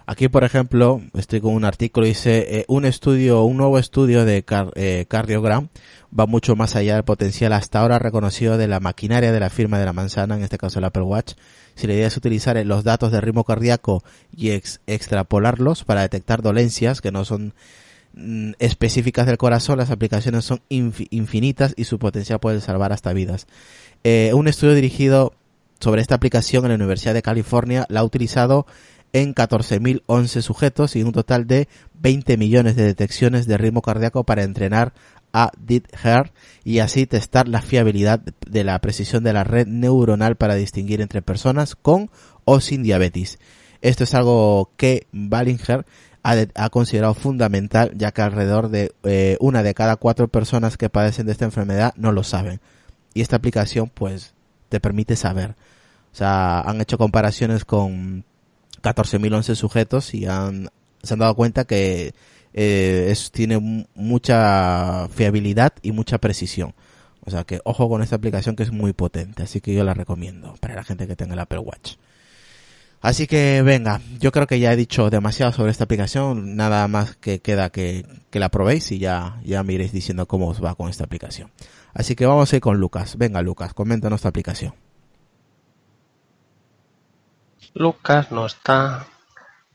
Aquí, 0.06 0.28
por 0.28 0.42
ejemplo, 0.42 1.02
estoy 1.14 1.42
con 1.42 1.52
un 1.52 1.66
artículo, 1.66 2.06
dice, 2.06 2.60
eh, 2.60 2.64
un 2.68 2.86
estudio, 2.86 3.42
un 3.42 3.58
nuevo 3.58 3.78
estudio 3.78 4.24
de 4.24 4.42
eh, 4.74 5.04
Cardiogram 5.06 5.68
va 6.18 6.24
mucho 6.24 6.56
más 6.56 6.76
allá 6.76 6.94
del 6.94 7.04
potencial 7.04 7.52
hasta 7.52 7.80
ahora 7.80 7.98
reconocido 7.98 8.56
de 8.56 8.68
la 8.68 8.80
maquinaria 8.80 9.32
de 9.32 9.40
la 9.40 9.50
firma 9.50 9.78
de 9.78 9.84
la 9.84 9.92
manzana, 9.92 10.34
en 10.36 10.42
este 10.42 10.56
caso 10.56 10.78
el 10.78 10.86
Apple 10.86 11.02
Watch. 11.02 11.34
Si 11.74 11.86
la 11.86 11.92
idea 11.92 12.06
es 12.06 12.16
utilizar 12.16 12.56
eh, 12.56 12.64
los 12.64 12.84
datos 12.84 13.12
de 13.12 13.20
ritmo 13.20 13.44
cardíaco 13.44 14.02
y 14.34 14.50
ex- 14.52 14.80
extrapolarlos 14.86 15.84
para 15.84 16.00
detectar 16.00 16.40
dolencias 16.40 17.02
que 17.02 17.12
no 17.12 17.26
son 17.26 17.52
mm, 18.14 18.52
específicas 18.58 19.26
del 19.26 19.38
corazón, 19.38 19.78
las 19.78 19.90
aplicaciones 19.90 20.44
son 20.44 20.60
infi- 20.70 21.08
infinitas 21.10 21.74
y 21.76 21.84
su 21.84 21.98
potencial 21.98 22.40
puede 22.40 22.60
salvar 22.60 22.92
hasta 22.92 23.12
vidas. 23.12 23.46
Eh, 24.04 24.32
un 24.34 24.48
estudio 24.48 24.74
dirigido 24.74 25.32
sobre 25.80 26.02
esta 26.02 26.14
aplicación 26.14 26.64
en 26.64 26.70
la 26.70 26.74
Universidad 26.76 27.14
de 27.14 27.22
California 27.22 27.86
la 27.88 28.00
ha 28.00 28.04
utilizado 28.04 28.66
en 29.12 29.34
14.011 29.34 30.42
sujetos 30.42 30.96
y 30.96 31.02
un 31.02 31.12
total 31.12 31.46
de 31.46 31.68
20 32.00 32.36
millones 32.36 32.76
de 32.76 32.84
detecciones 32.84 33.46
de 33.46 33.56
ritmo 33.56 33.80
cardíaco 33.82 34.24
para 34.24 34.42
entrenar 34.42 34.92
a 35.32 35.50
DIT-HER 35.58 36.32
y 36.64 36.78
así 36.80 37.06
testar 37.06 37.48
la 37.48 37.62
fiabilidad 37.62 38.20
de 38.20 38.64
la 38.64 38.78
precisión 38.80 39.24
de 39.24 39.32
la 39.32 39.44
red 39.44 39.66
neuronal 39.66 40.36
para 40.36 40.54
distinguir 40.54 41.00
entre 41.00 41.22
personas 41.22 41.74
con 41.74 42.10
o 42.44 42.60
sin 42.60 42.82
diabetes. 42.82 43.38
Esto 43.80 44.04
es 44.04 44.14
algo 44.14 44.70
que 44.76 45.06
Ballinger 45.12 45.86
ha, 46.22 46.34
de- 46.36 46.50
ha 46.54 46.68
considerado 46.70 47.14
fundamental 47.14 47.92
ya 47.96 48.12
que 48.12 48.22
alrededor 48.22 48.68
de 48.70 48.92
eh, 49.04 49.36
una 49.40 49.62
de 49.62 49.74
cada 49.74 49.96
cuatro 49.96 50.28
personas 50.28 50.76
que 50.76 50.90
padecen 50.90 51.26
de 51.26 51.32
esta 51.32 51.44
enfermedad 51.44 51.92
no 51.96 52.12
lo 52.12 52.22
saben. 52.24 52.60
Y 53.14 53.20
esta 53.22 53.36
aplicación 53.36 53.90
pues 53.92 54.34
te 54.68 54.80
permite 54.80 55.16
saber. 55.16 55.56
O 56.12 56.16
sea, 56.16 56.60
han 56.60 56.80
hecho 56.80 56.98
comparaciones 56.98 57.64
con 57.64 58.24
14.011 58.82 59.54
sujetos 59.54 60.14
y 60.14 60.26
han, 60.26 60.68
se 61.02 61.14
han 61.14 61.20
dado 61.20 61.34
cuenta 61.34 61.64
que 61.64 62.12
eh, 62.54 63.08
es, 63.10 63.30
tiene 63.30 63.58
mu- 63.58 63.84
mucha 63.94 65.08
fiabilidad 65.08 65.72
y 65.82 65.92
mucha 65.92 66.18
precisión. 66.18 66.74
O 67.24 67.30
sea 67.30 67.44
que 67.44 67.60
ojo 67.64 67.88
con 67.88 68.02
esta 68.02 68.16
aplicación 68.16 68.56
que 68.56 68.62
es 68.62 68.72
muy 68.72 68.92
potente, 68.94 69.42
así 69.42 69.60
que 69.60 69.74
yo 69.74 69.84
la 69.84 69.92
recomiendo 69.94 70.54
para 70.60 70.74
la 70.74 70.84
gente 70.84 71.06
que 71.06 71.16
tenga 71.16 71.34
el 71.34 71.40
Apple 71.40 71.58
Watch. 71.58 71.96
Así 73.00 73.26
que 73.26 73.62
venga, 73.62 74.00
yo 74.18 74.32
creo 74.32 74.46
que 74.46 74.58
ya 74.58 74.72
he 74.72 74.76
dicho 74.76 75.08
demasiado 75.08 75.52
sobre 75.52 75.70
esta 75.70 75.84
aplicación, 75.84 76.56
nada 76.56 76.88
más 76.88 77.16
que 77.16 77.40
queda 77.40 77.70
que, 77.70 78.04
que 78.30 78.40
la 78.40 78.48
probéis 78.48 78.90
y 78.90 78.98
ya, 78.98 79.40
ya 79.44 79.62
me 79.62 79.74
iréis 79.74 79.92
diciendo 79.92 80.26
cómo 80.26 80.48
os 80.48 80.62
va 80.62 80.74
con 80.74 80.88
esta 80.88 81.04
aplicación. 81.04 81.50
Así 81.94 82.16
que 82.16 82.26
vamos 82.26 82.52
a 82.52 82.56
ir 82.56 82.62
con 82.62 82.78
Lucas. 82.78 83.16
Venga 83.16 83.40
Lucas, 83.42 83.72
coméntanos 83.72 84.18
esta 84.18 84.28
aplicación. 84.28 84.74
Lucas 87.74 88.32
no 88.32 88.46
está. 88.46 89.06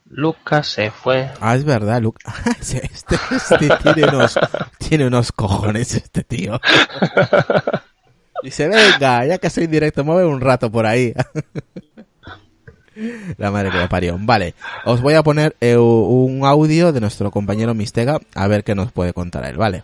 Lucas 0.06 0.68
se 0.68 0.92
fue. 0.92 1.32
Ah, 1.40 1.56
es 1.56 1.64
verdad, 1.64 2.02
Lucas. 2.02 2.36
este, 2.60 2.90
este 3.32 3.70
tiene 3.82 4.08
unos, 4.08 4.38
tiene 4.78 5.08
unos 5.08 5.32
cojones 5.32 5.96
este 5.96 6.24
tío. 6.24 6.60
Dice, 8.44 8.68
venga, 8.68 9.26
ya 9.26 9.38
que 9.38 9.50
soy 9.50 9.68
directo, 9.68 10.04
mueve 10.04 10.26
un 10.26 10.42
rato 10.42 10.70
por 10.70 10.86
ahí. 10.86 11.14
La 13.38 13.52
madre 13.52 13.72
que 13.72 13.78
lo 13.78 13.90
parió. 13.90 14.18
Vale, 14.20 14.56
os 14.86 15.02
voy 15.02 15.14
a 15.16 15.24
poner 15.24 15.56
eh, 15.62 15.78
un 15.78 16.46
audio 16.46 16.92
de 16.92 17.02
nuestro 17.02 17.32
compañero 17.32 17.74
Mistega 17.74 18.20
a 18.36 18.48
ver 18.48 18.64
qué 18.64 18.76
nos 18.76 18.92
puede 18.92 19.14
contar 19.14 19.46
él, 19.46 19.58
¿vale? 19.58 19.84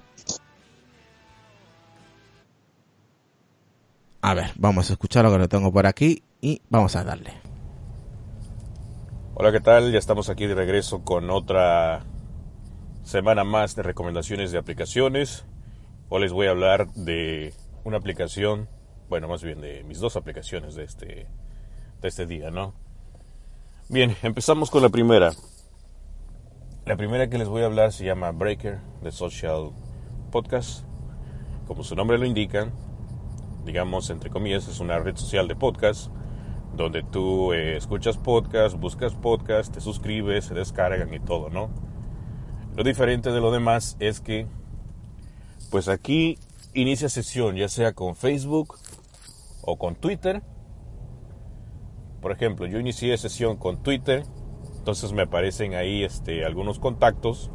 A 4.21 4.33
ver, 4.33 4.51
vamos 4.55 4.89
a 4.89 4.93
escuchar 4.93 5.23
lo 5.25 5.31
que 5.31 5.37
lo 5.37 5.47
tengo 5.47 5.71
por 5.71 5.87
aquí 5.87 6.23
y 6.41 6.61
vamos 6.69 6.95
a 6.95 7.03
darle. 7.03 7.33
Hola, 9.33 9.51
¿qué 9.51 9.61
tal? 9.61 9.91
Ya 9.91 9.99
estamos 9.99 10.29
aquí 10.29 10.45
de 10.45 10.55
regreso 10.55 11.03
con 11.03 11.29
otra 11.29 12.03
semana 13.03 13.45
más 13.45 13.75
de 13.75 13.83
recomendaciones 13.83 14.51
de 14.51 14.57
aplicaciones. 14.57 15.45
Hoy 16.09 16.21
les 16.21 16.33
voy 16.33 16.47
a 16.47 16.51
hablar 16.51 16.91
de 16.93 17.53
una 17.85 17.97
aplicación, 17.97 18.67
bueno, 19.07 19.29
más 19.29 19.41
bien 19.41 19.61
de 19.61 19.83
mis 19.85 19.99
dos 19.99 20.17
aplicaciones 20.17 20.75
de 20.75 20.83
este, 20.83 21.27
de 22.01 22.07
este 22.07 22.25
día, 22.25 22.51
¿no? 22.51 22.73
Bien, 23.91 24.15
empezamos 24.21 24.69
con 24.69 24.83
la 24.83 24.89
primera. 24.89 25.31
La 26.85 26.95
primera 26.95 27.27
que 27.27 27.39
les 27.39 27.47
voy 27.47 27.63
a 27.63 27.65
hablar 27.65 27.91
se 27.91 28.05
llama 28.05 28.29
Breaker, 28.29 28.77
de 29.01 29.11
Social 29.11 29.71
Podcast. 30.29 30.85
Como 31.65 31.83
su 31.83 31.95
nombre 31.95 32.19
lo 32.19 32.27
indica, 32.27 32.71
digamos, 33.65 34.11
entre 34.11 34.29
comillas, 34.29 34.67
es 34.67 34.79
una 34.79 34.99
red 34.99 35.15
social 35.15 35.47
de 35.47 35.55
podcast 35.55 36.11
donde 36.75 37.01
tú 37.01 37.51
eh, 37.51 37.77
escuchas 37.77 38.15
podcast, 38.17 38.77
buscas 38.77 39.15
podcast, 39.15 39.73
te 39.73 39.81
suscribes, 39.81 40.45
se 40.45 40.53
descargan 40.53 41.11
y 41.11 41.19
todo, 41.19 41.49
¿no? 41.49 41.71
Lo 42.75 42.83
diferente 42.83 43.31
de 43.31 43.41
lo 43.41 43.51
demás 43.51 43.97
es 43.99 44.21
que, 44.21 44.45
pues 45.71 45.87
aquí 45.87 46.37
inicia 46.75 47.09
sesión, 47.09 47.55
ya 47.55 47.69
sea 47.69 47.93
con 47.93 48.15
Facebook 48.15 48.77
o 49.63 49.79
con 49.79 49.95
Twitter. 49.95 50.43
Por 52.21 52.31
ejemplo, 52.31 52.65
yo 52.65 52.79
inicié 52.79 53.17
sesión 53.17 53.57
con 53.57 53.81
Twitter, 53.81 54.23
entonces 54.77 55.13
me 55.13 55.23
aparecen 55.23 55.73
ahí 55.73 56.03
este, 56.03 56.45
algunos 56.45 56.79
contactos 56.79 57.51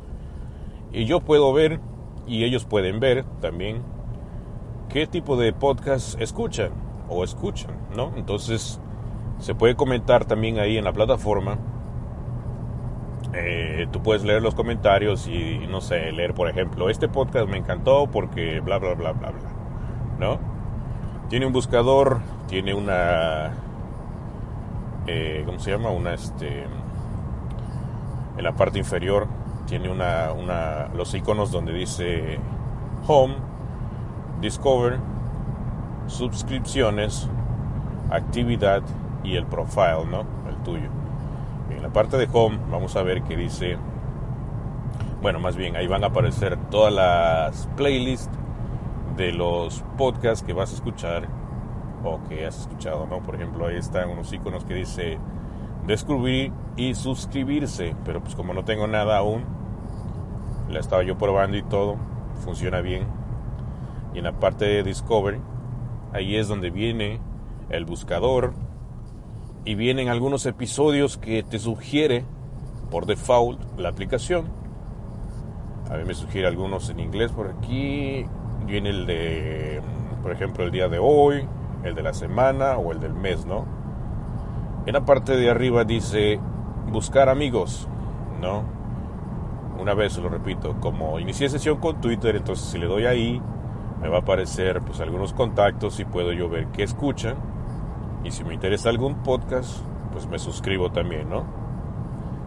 y 0.92 1.04
yo 1.04 1.20
puedo 1.20 1.52
ver 1.52 1.80
y 2.26 2.44
ellos 2.44 2.64
pueden 2.64 3.00
ver 3.00 3.24
también 3.40 3.82
qué 4.88 5.06
tipo 5.06 5.36
de 5.36 5.52
podcast 5.52 6.20
escuchan 6.20 6.70
o 7.08 7.24
escuchan, 7.24 7.76
¿no? 7.94 8.12
Entonces 8.16 8.80
se 9.38 9.54
puede 9.54 9.74
comentar 9.74 10.24
también 10.24 10.58
ahí 10.58 10.78
en 10.78 10.84
la 10.84 10.92
plataforma. 10.92 11.58
Eh, 13.34 13.88
tú 13.90 14.00
puedes 14.00 14.24
leer 14.24 14.42
los 14.42 14.54
comentarios 14.54 15.26
y 15.26 15.66
no 15.68 15.80
sé, 15.80 16.12
leer 16.12 16.34
por 16.34 16.48
ejemplo, 16.48 16.88
este 16.88 17.08
podcast 17.08 17.48
me 17.48 17.58
encantó 17.58 18.08
porque 18.10 18.60
bla 18.60 18.78
bla 18.78 18.94
bla 18.94 19.12
bla 19.12 19.30
bla, 19.30 19.50
¿no? 20.20 20.38
Tiene 21.28 21.46
un 21.46 21.52
buscador, 21.52 22.20
tiene 22.46 22.74
una, 22.74 23.52
eh, 25.06 25.42
¿cómo 25.46 25.58
se 25.58 25.70
llama? 25.70 25.90
Una 25.90 26.14
este, 26.14 26.64
en 28.36 28.44
la 28.44 28.52
parte 28.52 28.78
inferior 28.78 29.26
tiene 29.66 29.90
una, 29.90 30.32
una, 30.32 30.88
los 30.94 31.14
iconos 31.14 31.50
donde 31.50 31.72
dice 31.72 32.38
Home, 33.06 33.34
Discover, 34.40 34.98
suscripciones, 36.06 37.28
actividad 38.10 38.82
y 39.22 39.36
el 39.36 39.46
profile, 39.46 40.04
¿no? 40.10 40.20
El 40.48 40.56
tuyo. 40.64 40.88
En 41.70 41.82
la 41.82 41.88
parte 41.88 42.16
de 42.18 42.28
home 42.30 42.58
vamos 42.70 42.94
a 42.96 43.02
ver 43.02 43.22
que 43.22 43.36
dice, 43.36 43.78
bueno, 45.22 45.38
más 45.38 45.56
bien 45.56 45.76
ahí 45.76 45.86
van 45.86 46.04
a 46.04 46.08
aparecer 46.08 46.58
todas 46.70 46.92
las 46.92 47.68
playlists 47.76 48.30
de 49.16 49.32
los 49.32 49.82
podcasts 49.96 50.44
que 50.44 50.52
vas 50.52 50.72
a 50.72 50.74
escuchar 50.74 51.28
o 52.04 52.22
que 52.28 52.46
has 52.46 52.60
escuchado, 52.60 53.06
¿no? 53.06 53.22
Por 53.22 53.34
ejemplo, 53.34 53.66
ahí 53.66 53.76
están 53.76 54.10
unos 54.10 54.32
iconos 54.32 54.64
que 54.64 54.74
dice 54.74 55.18
descubrir 55.86 56.52
y 56.76 56.94
suscribirse, 56.94 57.94
pero 58.04 58.22
pues 58.22 58.34
como 58.34 58.54
no 58.54 58.64
tengo 58.64 58.86
nada 58.86 59.18
aún, 59.18 59.44
la 60.70 60.80
estaba 60.80 61.02
yo 61.02 61.18
probando 61.18 61.56
y 61.56 61.62
todo, 61.62 61.96
funciona 62.44 62.80
bien. 62.80 63.06
Y 64.14 64.18
en 64.18 64.24
la 64.24 64.32
parte 64.32 64.64
de 64.64 64.82
Discover, 64.82 65.40
ahí 66.12 66.36
es 66.36 66.48
donde 66.48 66.70
viene 66.70 67.20
el 67.70 67.84
buscador 67.84 68.54
y 69.64 69.74
vienen 69.74 70.08
algunos 70.08 70.46
episodios 70.46 71.16
que 71.16 71.42
te 71.42 71.58
sugiere 71.58 72.24
por 72.90 73.06
default 73.06 73.60
la 73.78 73.88
aplicación. 73.88 74.46
A 75.90 75.96
mí 75.96 76.04
me 76.04 76.14
sugiere 76.14 76.46
algunos 76.46 76.88
en 76.90 77.00
inglés 77.00 77.32
por 77.32 77.48
aquí. 77.48 78.26
Viene 78.66 78.90
el 78.90 79.06
de, 79.06 79.82
por 80.22 80.32
ejemplo, 80.32 80.64
el 80.64 80.70
día 80.70 80.88
de 80.88 80.98
hoy, 80.98 81.46
el 81.84 81.94
de 81.94 82.02
la 82.02 82.14
semana 82.14 82.78
o 82.78 82.92
el 82.92 83.00
del 83.00 83.14
mes, 83.14 83.46
¿no? 83.46 83.64
En 84.86 84.94
la 84.94 85.04
parte 85.04 85.36
de 85.36 85.50
arriba 85.50 85.84
dice 85.84 86.40
buscar 86.90 87.28
amigos, 87.28 87.88
¿no? 88.40 88.64
Una 89.78 89.94
vez 89.94 90.16
lo 90.18 90.28
repito, 90.28 90.76
como 90.80 91.18
inicié 91.18 91.48
sesión 91.48 91.78
con 91.78 92.00
Twitter, 92.00 92.36
entonces 92.36 92.66
si 92.66 92.78
le 92.78 92.86
doy 92.86 93.06
ahí, 93.06 93.42
me 94.00 94.08
va 94.08 94.18
a 94.18 94.20
aparecer 94.20 94.80
pues 94.82 95.00
algunos 95.00 95.32
contactos 95.32 95.98
y 96.00 96.04
puedo 96.04 96.32
yo 96.32 96.48
ver 96.48 96.68
qué 96.68 96.82
escuchan. 96.82 97.36
Y 98.24 98.30
si 98.30 98.44
me 98.44 98.54
interesa 98.54 98.88
algún 98.88 99.16
podcast, 99.22 99.80
pues 100.12 100.26
me 100.26 100.38
suscribo 100.38 100.90
también, 100.90 101.28
¿no? 101.28 101.44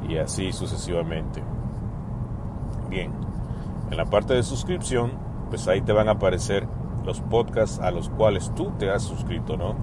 Y 0.08 0.18
así 0.18 0.52
sucesivamente. 0.52 1.44
Bien, 2.90 3.12
en 3.92 3.98
la 3.98 4.06
parte 4.06 4.34
de 4.34 4.44
suscripción, 4.44 5.12
pues 5.50 5.68
ahí 5.68 5.82
te 5.82 5.94
van 5.94 6.08
a 6.08 6.14
aparecer 6.14 6.68
los 7.08 7.22
podcasts 7.22 7.80
a 7.80 7.90
los 7.90 8.10
cuales 8.10 8.54
tú 8.54 8.72
te 8.78 8.92
has 8.92 9.02
suscrito, 9.02 9.56
¿no? 9.56 9.76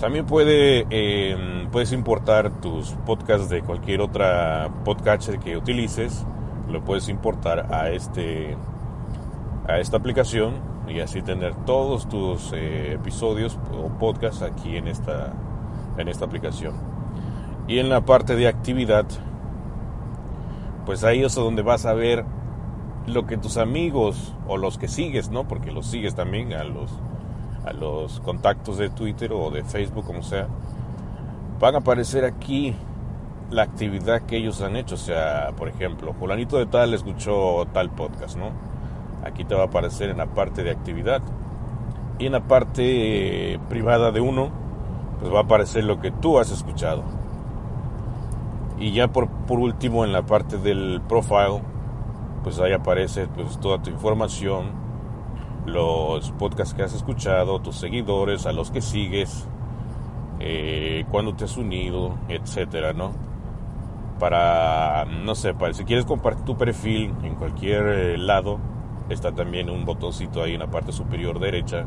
También 0.00 0.26
eh, 0.28 1.68
puedes 1.72 1.92
importar 1.92 2.50
tus 2.60 2.90
podcasts 3.06 3.48
de 3.48 3.62
cualquier 3.62 4.02
otra 4.02 4.68
podcatcher 4.84 5.38
que 5.38 5.56
utilices, 5.56 6.26
lo 6.68 6.84
puedes 6.84 7.08
importar 7.08 7.72
a 7.72 7.90
este 7.90 8.56
a 9.68 9.78
esta 9.78 9.96
aplicación 9.96 10.54
y 10.86 11.00
así 11.00 11.22
tener 11.22 11.54
todos 11.64 12.08
tus 12.08 12.52
eh, 12.52 12.92
episodios 12.94 13.58
o 13.72 13.88
podcasts 13.98 14.42
aquí 14.42 14.76
en 14.76 14.88
esta 14.88 15.32
en 15.96 16.08
esta 16.08 16.24
aplicación. 16.26 16.74
Y 17.68 17.78
en 17.78 17.88
la 17.88 18.04
parte 18.04 18.36
de 18.36 18.48
actividad, 18.48 19.06
pues 20.84 21.04
ahí 21.04 21.24
es 21.24 21.34
donde 21.34 21.62
vas 21.62 21.86
a 21.86 21.94
ver 21.94 22.24
lo 23.06 23.26
que 23.26 23.36
tus 23.36 23.56
amigos 23.56 24.34
o 24.48 24.56
los 24.56 24.78
que 24.78 24.88
sigues, 24.88 25.30
¿no? 25.30 25.46
Porque 25.46 25.70
los 25.70 25.86
sigues 25.86 26.14
también 26.14 26.52
a 26.52 26.64
los 26.64 26.90
a 27.64 27.72
los 27.72 28.20
contactos 28.20 28.78
de 28.78 28.90
Twitter 28.90 29.32
o 29.32 29.50
de 29.50 29.64
Facebook, 29.64 30.06
como 30.06 30.22
sea, 30.22 30.46
van 31.58 31.74
a 31.74 31.78
aparecer 31.78 32.24
aquí 32.24 32.76
la 33.50 33.62
actividad 33.62 34.22
que 34.22 34.36
ellos 34.36 34.62
han 34.62 34.76
hecho. 34.76 34.94
O 34.94 34.98
sea, 34.98 35.50
por 35.56 35.68
ejemplo, 35.68 36.12
fulanito 36.14 36.58
de 36.58 36.66
tal 36.66 36.94
escuchó 36.94 37.66
tal 37.72 37.90
podcast, 37.90 38.36
¿no? 38.36 38.50
Aquí 39.24 39.44
te 39.44 39.56
va 39.56 39.62
a 39.62 39.66
aparecer 39.66 40.10
en 40.10 40.18
la 40.18 40.26
parte 40.26 40.62
de 40.62 40.70
actividad. 40.70 41.22
Y 42.18 42.26
en 42.26 42.32
la 42.32 42.46
parte 42.46 43.54
eh, 43.54 43.58
privada 43.68 44.12
de 44.12 44.20
uno, 44.20 44.50
pues 45.20 45.32
va 45.32 45.40
a 45.40 45.42
aparecer 45.42 45.84
lo 45.84 46.00
que 46.00 46.12
tú 46.12 46.38
has 46.38 46.50
escuchado. 46.52 47.02
Y 48.78 48.92
ya 48.92 49.08
por, 49.08 49.28
por 49.28 49.58
último, 49.58 50.04
en 50.04 50.12
la 50.12 50.22
parte 50.22 50.56
del 50.56 51.00
profile, 51.08 51.62
pues 52.46 52.60
ahí 52.60 52.72
aparece 52.72 53.26
pues 53.26 53.58
toda 53.58 53.82
tu 53.82 53.90
información, 53.90 54.66
los 55.66 56.30
podcasts 56.30 56.74
que 56.74 56.84
has 56.84 56.94
escuchado, 56.94 57.58
tus 57.58 57.74
seguidores, 57.74 58.46
a 58.46 58.52
los 58.52 58.70
que 58.70 58.80
sigues, 58.80 59.48
eh, 60.38 61.04
cuándo 61.10 61.34
te 61.34 61.46
has 61.46 61.56
unido, 61.56 62.14
etcétera, 62.28 62.92
¿no? 62.92 63.10
Para, 64.20 65.06
no 65.06 65.34
sé, 65.34 65.54
para 65.54 65.74
si 65.74 65.84
quieres 65.84 66.04
compartir 66.04 66.44
tu 66.44 66.56
perfil 66.56 67.12
en 67.24 67.34
cualquier 67.34 67.84
eh, 67.88 68.16
lado, 68.16 68.60
está 69.08 69.32
también 69.32 69.68
un 69.68 69.84
botoncito 69.84 70.40
ahí 70.40 70.54
en 70.54 70.60
la 70.60 70.70
parte 70.70 70.92
superior 70.92 71.40
derecha, 71.40 71.84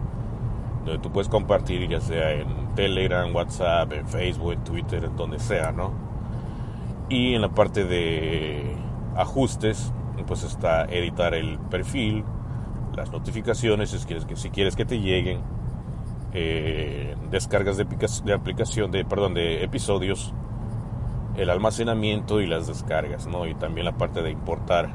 donde 0.84 1.00
tú 1.02 1.10
puedes 1.10 1.30
compartir, 1.30 1.88
ya 1.88 2.02
sea 2.02 2.34
en 2.34 2.76
Telegram, 2.76 3.34
WhatsApp, 3.34 3.94
en 3.94 4.06
Facebook, 4.10 4.52
en 4.52 4.64
Twitter, 4.66 5.10
donde 5.16 5.40
sea, 5.40 5.72
¿no? 5.72 5.94
Y 7.08 7.36
en 7.36 7.44
la 7.44 7.50
parte 7.50 7.86
de 7.86 8.76
ajustes, 9.16 9.94
pues 10.26 10.44
está 10.44 10.86
editar 10.86 11.34
el 11.34 11.58
perfil, 11.60 12.24
las 12.96 13.12
notificaciones, 13.12 13.90
si 13.92 13.98
quieres 14.06 14.26
que, 14.26 14.36
si 14.36 14.50
quieres 14.50 14.76
que 14.76 14.86
te 14.86 15.00
lleguen, 15.00 15.40
eh, 16.34 17.16
descargas 17.32 17.78
de, 17.78 17.84
aplica- 17.84 18.08
de 18.24 18.34
aplicación, 18.34 18.92
de, 18.92 19.06
perdón, 19.06 19.34
de 19.34 19.64
episodios, 19.64 20.34
el 21.38 21.50
almacenamiento 21.50 22.42
y 22.42 22.48
las 22.48 22.68
descargas, 22.68 23.28
¿no? 23.28 23.48
Y 23.48 23.56
también 23.56 23.86
la 23.86 23.98
parte 23.98 24.22
de 24.22 24.32
importar 24.32 24.90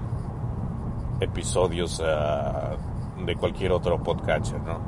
episodios 1.21 2.03
ah, 2.05 2.77
de 3.25 3.37
cualquier 3.37 3.73
otro 3.73 4.03
podcatcher, 4.03 4.61
¿no? 4.61 4.79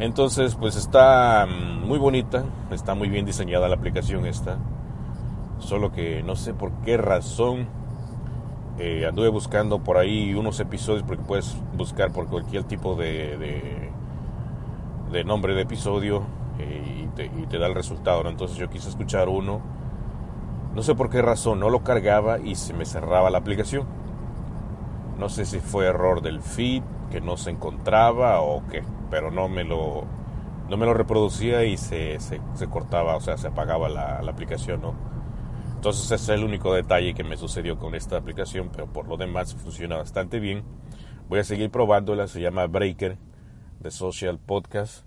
Entonces, 0.00 0.54
pues 0.54 0.76
está 0.76 1.46
mm, 1.46 1.86
muy 1.86 1.98
bonita, 1.98 2.44
está 2.70 2.94
muy 2.94 3.08
bien 3.08 3.24
diseñada 3.26 3.68
la 3.68 3.74
aplicación 3.76 4.26
esta, 4.26 4.56
solo 5.58 5.92
que 5.92 6.22
no 6.22 6.36
sé 6.36 6.54
por 6.54 6.72
qué 6.84 6.96
razón 6.96 7.68
eh, 8.78 9.06
anduve 9.06 9.28
buscando 9.28 9.80
por 9.80 9.96
ahí 9.98 10.34
unos 10.34 10.60
episodios 10.60 11.02
porque 11.02 11.24
puedes 11.24 11.56
buscar 11.76 12.12
por 12.12 12.26
cualquier 12.28 12.64
tipo 12.64 12.94
de, 12.94 13.36
de, 13.36 13.90
de 15.12 15.24
nombre 15.24 15.54
de 15.54 15.62
episodio 15.62 16.22
eh, 16.58 17.04
y, 17.04 17.16
te, 17.16 17.26
y 17.26 17.46
te 17.48 17.58
da 17.58 17.66
el 17.66 17.74
resultado. 17.74 18.22
¿no? 18.22 18.30
Entonces 18.30 18.56
yo 18.56 18.68
quise 18.70 18.88
escuchar 18.88 19.28
uno. 19.28 19.60
No 20.74 20.82
sé 20.82 20.94
por 20.94 21.10
qué 21.10 21.22
razón, 21.22 21.58
no 21.58 21.70
lo 21.70 21.82
cargaba 21.82 22.38
y 22.38 22.54
se 22.54 22.72
me 22.72 22.84
cerraba 22.84 23.30
la 23.30 23.38
aplicación. 23.38 23.86
No 25.18 25.28
sé 25.28 25.44
si 25.44 25.58
fue 25.58 25.86
error 25.86 26.22
del 26.22 26.40
feed, 26.40 26.82
que 27.10 27.20
no 27.20 27.36
se 27.36 27.50
encontraba 27.50 28.40
o 28.40 28.62
qué, 28.70 28.84
pero 29.10 29.30
no 29.32 29.48
me 29.48 29.64
lo, 29.64 30.04
no 30.68 30.76
me 30.76 30.86
lo 30.86 30.94
reproducía 30.94 31.64
y 31.64 31.76
se, 31.76 32.20
se, 32.20 32.40
se 32.54 32.68
cortaba, 32.68 33.16
o 33.16 33.20
sea, 33.20 33.36
se 33.38 33.48
apagaba 33.48 33.88
la, 33.88 34.22
la 34.22 34.30
aplicación, 34.30 34.82
¿no? 34.82 34.94
Entonces 35.78 36.06
ese 36.06 36.16
es 36.16 36.28
el 36.30 36.42
único 36.42 36.74
detalle 36.74 37.14
que 37.14 37.22
me 37.22 37.36
sucedió 37.36 37.78
con 37.78 37.94
esta 37.94 38.16
aplicación, 38.16 38.68
pero 38.72 38.92
por 38.92 39.06
lo 39.06 39.16
demás 39.16 39.54
funciona 39.54 39.96
bastante 39.96 40.40
bien. 40.40 40.64
Voy 41.28 41.38
a 41.38 41.44
seguir 41.44 41.70
probándola, 41.70 42.26
se 42.26 42.40
llama 42.40 42.66
Breaker 42.66 43.16
de 43.78 43.90
Social 43.92 44.40
Podcast 44.40 45.04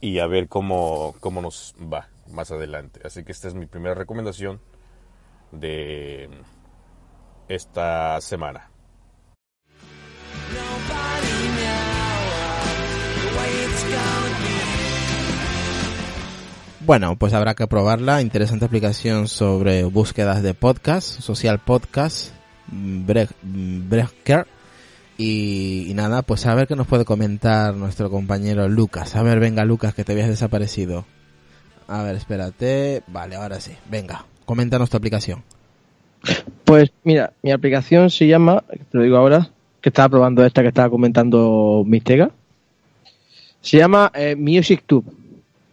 y 0.00 0.20
a 0.20 0.28
ver 0.28 0.46
cómo, 0.46 1.16
cómo 1.18 1.42
nos 1.42 1.74
va 1.92 2.08
más 2.30 2.52
adelante. 2.52 3.00
Así 3.04 3.24
que 3.24 3.32
esta 3.32 3.48
es 3.48 3.54
mi 3.54 3.66
primera 3.66 3.96
recomendación 3.96 4.60
de 5.50 6.30
esta 7.48 8.20
semana. 8.20 8.71
Bueno, 16.84 17.16
pues 17.16 17.32
habrá 17.32 17.54
que 17.54 17.66
probarla. 17.66 18.22
Interesante 18.22 18.64
aplicación 18.64 19.28
sobre 19.28 19.84
búsquedas 19.84 20.42
de 20.42 20.54
podcast, 20.54 21.20
social 21.20 21.58
podcast, 21.60 22.32
Bre- 22.70 23.28
Breaker. 23.42 24.46
Y, 25.16 25.86
y 25.88 25.94
nada, 25.94 26.22
pues 26.22 26.46
a 26.46 26.54
ver 26.54 26.66
qué 26.66 26.74
nos 26.74 26.86
puede 26.88 27.04
comentar 27.04 27.74
nuestro 27.74 28.10
compañero 28.10 28.68
Lucas. 28.68 29.14
A 29.14 29.22
ver, 29.22 29.38
venga 29.38 29.64
Lucas, 29.64 29.94
que 29.94 30.02
te 30.04 30.12
habías 30.12 30.28
desaparecido. 30.28 31.04
A 31.86 32.02
ver, 32.02 32.16
espérate. 32.16 33.02
Vale, 33.06 33.36
ahora 33.36 33.60
sí. 33.60 33.72
Venga, 33.88 34.24
coméntanos 34.44 34.90
tu 34.90 34.96
aplicación. 34.96 35.44
Pues 36.64 36.90
mira, 37.04 37.32
mi 37.42 37.52
aplicación 37.52 38.10
se 38.10 38.26
llama, 38.26 38.64
te 38.90 38.98
lo 38.98 39.04
digo 39.04 39.16
ahora, 39.16 39.50
que 39.80 39.90
estaba 39.90 40.08
probando 40.08 40.44
esta 40.44 40.62
que 40.62 40.68
estaba 40.68 40.90
comentando 40.90 41.84
Mistega. 41.86 42.30
Se 43.60 43.76
llama 43.78 44.10
eh, 44.14 44.34
MusicTube, 44.34 45.04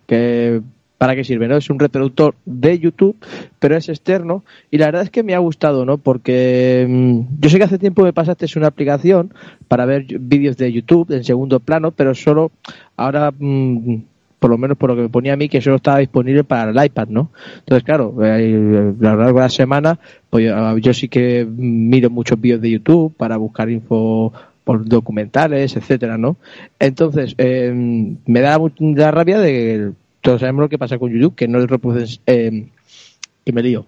que 0.05 0.61
¿para 0.99 1.15
qué 1.15 1.23
sirve? 1.23 1.47
no 1.47 1.57
Es 1.57 1.69
un 1.71 1.79
reproductor 1.79 2.35
de 2.45 2.77
YouTube, 2.77 3.15
pero 3.57 3.75
es 3.75 3.89
externo 3.89 4.43
y 4.69 4.77
la 4.77 4.87
verdad 4.87 5.03
es 5.03 5.09
que 5.09 5.23
me 5.23 5.33
ha 5.33 5.39
gustado, 5.39 5.85
¿no? 5.85 5.97
Porque 5.97 6.85
mm, 6.87 7.39
yo 7.39 7.49
sé 7.49 7.57
que 7.57 7.63
hace 7.63 7.79
tiempo 7.79 8.03
me 8.03 8.13
pasaste 8.13 8.45
una 8.57 8.67
aplicación 8.67 9.33
para 9.67 9.85
ver 9.85 10.05
vídeos 10.19 10.57
de 10.57 10.71
YouTube 10.71 11.09
en 11.11 11.23
segundo 11.23 11.61
plano, 11.61 11.91
pero 11.91 12.13
solo 12.13 12.51
ahora 12.97 13.31
mm, 13.31 13.95
por 14.39 14.49
lo 14.49 14.57
menos 14.57 14.77
por 14.77 14.89
lo 14.89 14.95
que 14.97 15.03
me 15.03 15.09
ponía 15.09 15.33
a 15.33 15.37
mí, 15.37 15.47
que 15.47 15.61
solo 15.61 15.77
estaba 15.77 15.99
disponible 15.99 16.43
para 16.43 16.71
el 16.71 16.85
iPad, 16.85 17.07
¿no? 17.07 17.31
Entonces, 17.59 17.83
claro, 17.83 18.15
eh, 18.23 18.93
a 18.99 19.03
lo 19.03 19.17
largo 19.17 19.39
de 19.39 19.45
la 19.45 19.49
semana, 19.49 19.99
pues 20.29 20.45
yo, 20.45 20.77
yo 20.77 20.93
sí 20.93 21.07
que 21.07 21.45
miro 21.49 22.09
muchos 22.09 22.39
vídeos 22.39 22.61
de 22.61 22.71
YouTube 22.71 23.13
para 23.15 23.37
buscar 23.37 23.69
info 23.69 24.33
por 24.65 24.85
documentales, 24.85 25.75
etcétera, 25.75 26.17
¿no? 26.17 26.37
Entonces, 26.77 27.35
eh, 27.37 27.73
me 27.73 28.41
da 28.41 28.57
da 28.79 29.11
rabia 29.11 29.39
de 29.39 29.93
todos 30.21 30.41
sabemos 30.41 30.61
lo 30.61 30.69
que 30.69 30.77
pasa 30.77 30.97
con 30.97 31.11
YouTube, 31.11 31.35
que 31.35 31.47
no 31.47 31.65
reproducen, 31.65 32.21
eh, 32.25 32.67
que 33.45 33.53
me 33.53 33.63
lío, 33.63 33.85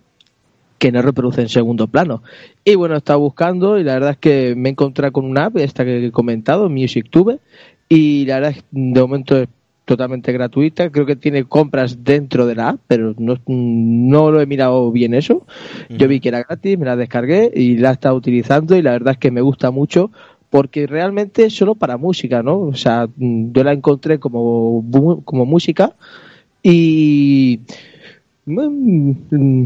que 0.77 0.91
no 0.91 1.01
reproduce 1.01 1.41
en 1.41 1.49
segundo 1.49 1.87
plano. 1.87 2.23
Y 2.63 2.75
bueno, 2.75 2.95
he 2.95 2.97
estado 2.99 3.19
buscando 3.19 3.77
y 3.77 3.83
la 3.83 3.93
verdad 3.93 4.11
es 4.11 4.17
que 4.17 4.55
me 4.55 4.69
he 4.69 4.71
encontrado 4.71 5.11
con 5.11 5.25
una 5.25 5.45
app, 5.45 5.57
esta 5.57 5.85
que 5.85 6.07
he 6.07 6.11
comentado, 6.11 6.69
MusicTube, 6.69 7.39
y 7.89 8.25
la 8.25 8.35
verdad 8.35 8.51
es 8.51 8.57
que 8.57 8.65
de 8.71 9.01
momento 9.01 9.37
es 9.37 9.49
totalmente 9.85 10.31
gratuita. 10.31 10.89
Creo 10.89 11.05
que 11.05 11.15
tiene 11.15 11.43
compras 11.43 12.03
dentro 12.03 12.45
de 12.45 12.55
la 12.55 12.69
app, 12.69 12.79
pero 12.87 13.13
no, 13.17 13.37
no 13.45 14.31
lo 14.31 14.39
he 14.39 14.45
mirado 14.45 14.91
bien 14.91 15.13
eso. 15.13 15.45
Yo 15.89 16.07
vi 16.07 16.19
que 16.19 16.29
era 16.29 16.43
gratis, 16.43 16.79
me 16.79 16.85
la 16.85 16.95
descargué 16.95 17.51
y 17.53 17.77
la 17.77 17.89
he 17.89 17.93
estado 17.93 18.15
utilizando 18.15 18.77
y 18.77 18.81
la 18.81 18.91
verdad 18.91 19.13
es 19.13 19.17
que 19.17 19.31
me 19.31 19.41
gusta 19.41 19.71
mucho 19.71 20.11
porque 20.51 20.85
realmente 20.85 21.49
solo 21.49 21.75
para 21.75 21.97
música, 21.97 22.43
¿no? 22.43 22.59
O 22.59 22.75
sea, 22.75 23.07
mm, 23.15 23.53
yo 23.53 23.63
la 23.63 23.71
encontré 23.71 24.19
como, 24.19 24.83
como 25.23 25.45
música 25.45 25.95
y 26.61 27.61
mm, 28.45 29.11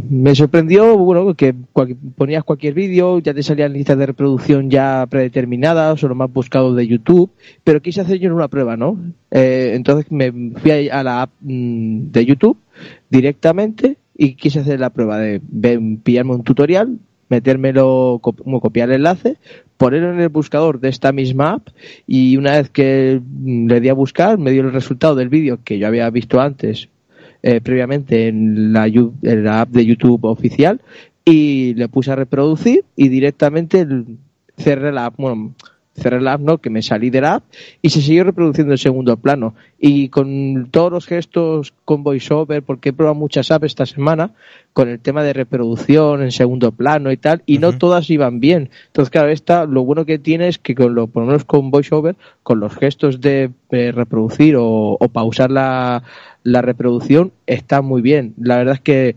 me 0.10 0.36
sorprendió 0.36 0.98
bueno 0.98 1.34
que 1.34 1.56
ponías 2.16 2.44
cualquier 2.44 2.74
vídeo 2.74 3.20
ya 3.20 3.34
te 3.34 3.44
salían 3.44 3.74
listas 3.74 3.98
de 3.98 4.06
reproducción 4.06 4.70
ya 4.70 5.06
predeterminadas 5.10 6.02
o 6.04 6.08
lo 6.08 6.16
más 6.16 6.32
buscado 6.32 6.74
de 6.76 6.88
YouTube 6.88 7.32
pero 7.64 7.82
quise 7.82 8.02
hacer 8.02 8.20
yo 8.20 8.34
una 8.34 8.48
prueba 8.48 8.78
no 8.78 8.98
Eh, 9.32 9.72
entonces 9.74 10.10
me 10.12 10.32
fui 10.56 10.72
a 10.90 11.04
la 11.04 11.24
app 11.24 11.32
mm, 11.42 12.12
de 12.12 12.26
YouTube 12.26 12.58
directamente 13.10 13.98
y 14.18 14.36
quise 14.36 14.60
hacer 14.60 14.80
la 14.80 14.92
prueba 14.92 15.18
de 15.20 15.42
pillarme 16.04 16.36
un 16.36 16.44
tutorial 16.44 17.00
metérmelo 17.30 18.20
co- 18.22 18.34
como 18.34 18.62
copiar 18.62 18.90
el 18.90 18.96
enlace 18.98 19.38
ponerlo 19.78 20.14
en 20.14 20.20
el 20.22 20.30
buscador 20.30 20.80
de 20.80 20.90
esta 20.90 21.12
misma 21.12 21.54
app 21.54 21.68
y 22.08 22.38
una 22.38 22.54
vez 22.54 22.70
que 22.70 23.22
mm, 23.24 23.68
le 23.68 23.82
di 23.82 23.90
a 23.90 23.94
buscar 23.94 24.38
me 24.38 24.52
dio 24.52 24.62
el 24.62 24.72
resultado 24.72 25.16
del 25.16 25.30
vídeo 25.30 25.60
que 25.64 25.78
yo 25.80 25.88
había 25.88 26.10
visto 26.10 26.40
antes 26.40 26.90
eh, 27.44 27.62
previamente 27.62 28.28
en 28.28 28.74
la, 28.74 28.88
en 28.88 29.44
la 29.44 29.62
app 29.62 29.70
de 29.70 29.86
YouTube 29.86 30.24
oficial 30.26 30.82
y 31.26 31.74
le 31.76 31.88
puse 31.90 32.12
a 32.12 32.16
reproducir 32.16 32.86
y 32.96 33.10
directamente 33.10 33.86
cerré 34.58 34.92
la 34.92 35.08
app, 35.08 35.16
bueno, 35.18 35.54
cerré 35.96 36.22
la 36.22 36.34
app, 36.34 36.42
no, 36.42 36.58
que 36.58 36.70
me 36.70 36.82
salí 36.82 37.10
de 37.10 37.22
la 37.22 37.36
app 37.36 37.44
y 37.82 37.90
se 37.90 38.02
siguió 38.02 38.24
reproduciendo 38.24 38.74
en 38.74 38.78
segundo 38.78 39.18
plano. 39.18 39.56
Y 39.80 40.10
con 40.10 40.68
todos 40.72 40.92
los 40.92 41.06
gestos 41.06 41.74
con 41.86 42.04
voiceover, 42.04 42.64
porque 42.64 42.90
he 42.90 42.94
probado 42.94 43.16
muchas 43.16 43.52
apps 43.52 43.66
esta 43.66 43.86
semana, 43.86 44.32
con 44.74 44.90
el 44.90 45.00
tema 45.00 45.24
de 45.24 45.34
reproducción 45.34 46.22
en 46.22 46.32
segundo 46.32 46.72
plano 46.72 47.12
y 47.12 47.18
tal, 47.18 47.44
y 47.46 47.60
no 47.60 47.78
todas 47.78 48.10
iban 48.10 48.40
bien. 48.40 48.70
Entonces, 48.88 49.10
claro, 49.10 49.30
esta, 49.30 49.66
lo 49.66 49.84
bueno 49.84 50.06
que 50.06 50.20
tiene 50.20 50.48
es 50.50 50.58
que 50.58 50.76
con 50.76 50.96
lo, 50.96 51.08
por 51.08 51.24
lo 51.24 51.28
menos 51.28 51.46
con 51.46 51.72
voiceover, 51.72 52.16
con 52.44 52.60
los 52.60 52.76
gestos 52.76 53.22
de 53.22 53.52
eh, 53.72 53.92
reproducir 53.94 54.58
o, 54.58 54.98
o 55.00 55.08
pausar 55.08 55.52
la, 55.52 56.04
la 56.44 56.62
reproducción, 56.62 57.32
está 57.48 57.82
muy 57.82 58.02
bien. 58.02 58.34
La 58.38 58.58
verdad 58.58 58.76
es 58.76 58.82
que 58.82 59.16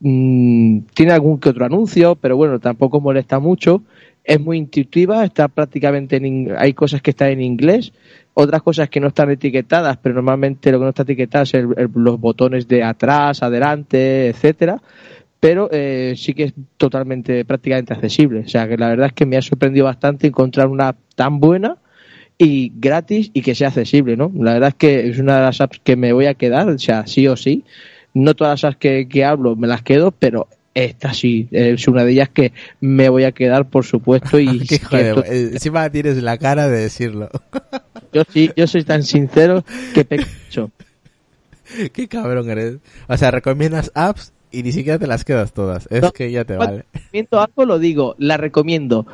mm, 0.00 0.80
tiene 0.94 1.12
algún 1.12 1.38
que 1.38 1.48
otro 1.48 1.64
anuncio, 1.64 2.16
pero 2.16 2.36
bueno, 2.36 2.58
tampoco 2.58 3.00
molesta 3.00 3.38
mucho. 3.38 3.82
Es 4.28 4.40
muy 4.40 4.58
intuitiva, 4.58 5.24
está 5.24 5.46
prácticamente 5.46 6.16
en, 6.16 6.52
hay 6.58 6.74
cosas 6.74 7.00
que 7.00 7.10
están 7.10 7.28
en 7.30 7.40
inglés, 7.42 7.92
otras 8.34 8.60
cosas 8.60 8.88
que 8.90 8.98
no 8.98 9.06
están 9.06 9.30
etiquetadas, 9.30 9.98
pero 9.98 10.16
normalmente 10.16 10.72
lo 10.72 10.78
que 10.78 10.82
no 10.84 10.88
está 10.88 11.02
etiquetado 11.04 11.44
es 11.44 11.54
el- 11.54 11.68
los 11.94 12.18
botones 12.18 12.66
de 12.66 12.82
atrás, 12.82 13.44
adelante, 13.44 14.26
etcétera. 14.28 14.82
Pero 15.38 15.68
eh, 15.70 16.14
sí 16.16 16.34
que 16.34 16.44
es 16.44 16.54
totalmente, 16.76 17.44
prácticamente 17.44 17.92
accesible. 17.92 18.40
O 18.40 18.48
sea 18.48 18.66
que 18.68 18.76
la 18.76 18.88
verdad 18.88 19.06
es 19.08 19.12
que 19.12 19.26
me 19.26 19.36
ha 19.36 19.42
sorprendido 19.42 19.84
bastante 19.84 20.26
encontrar 20.26 20.66
una 20.68 20.88
app 20.88 20.96
tan 21.14 21.38
buena 21.38 21.76
y 22.36 22.72
gratis 22.74 23.30
y 23.32 23.42
que 23.42 23.54
sea 23.54 23.68
accesible, 23.68 24.16
¿no? 24.16 24.32
La 24.34 24.54
verdad 24.54 24.70
es 24.70 24.74
que 24.74 25.08
es 25.08 25.18
una 25.20 25.36
de 25.36 25.42
las 25.42 25.60
apps 25.60 25.80
que 25.84 25.94
me 25.96 26.12
voy 26.12 26.26
a 26.26 26.34
quedar, 26.34 26.68
o 26.68 26.78
sea, 26.78 27.06
sí 27.06 27.28
o 27.28 27.36
sí. 27.36 27.62
No 28.12 28.34
todas 28.34 28.62
las 28.62 28.72
apps 28.72 28.78
que, 28.78 29.08
que 29.08 29.24
hablo 29.24 29.54
me 29.56 29.68
las 29.68 29.82
quedo, 29.82 30.10
pero 30.10 30.48
esta 30.76 31.14
sí 31.14 31.48
es 31.50 31.88
una 31.88 32.04
de 32.04 32.12
ellas 32.12 32.28
que 32.28 32.52
me 32.80 33.08
voy 33.08 33.24
a 33.24 33.32
quedar, 33.32 33.68
por 33.70 33.84
supuesto. 33.84 34.38
Y 34.38 34.58
de- 34.58 34.64
esto- 34.76 35.24
encima 35.24 35.88
tienes 35.90 36.22
la 36.22 36.36
cara 36.36 36.68
de 36.68 36.78
decirlo. 36.82 37.30
yo 38.12 38.22
sí, 38.30 38.50
yo 38.56 38.66
soy 38.66 38.84
tan 38.84 39.02
sincero 39.02 39.64
que 39.94 40.04
pecho. 40.04 40.70
Qué 41.92 42.06
cabrón 42.08 42.48
eres. 42.50 42.76
O 43.08 43.16
sea, 43.16 43.30
recomiendas 43.30 43.90
apps 43.94 44.32
y 44.52 44.62
ni 44.62 44.72
siquiera 44.72 44.98
te 44.98 45.06
las 45.06 45.24
quedas 45.24 45.52
todas. 45.52 45.88
Es 45.90 46.02
No, 46.02 46.12
que 46.12 46.30
ya 46.30 46.44
te 46.44 46.56
vale. 46.56 46.84
recomiendo 46.92 47.40
algo 47.40 47.64
lo 47.64 47.78
digo, 47.78 48.14
la 48.18 48.36
recomiendo. 48.36 49.06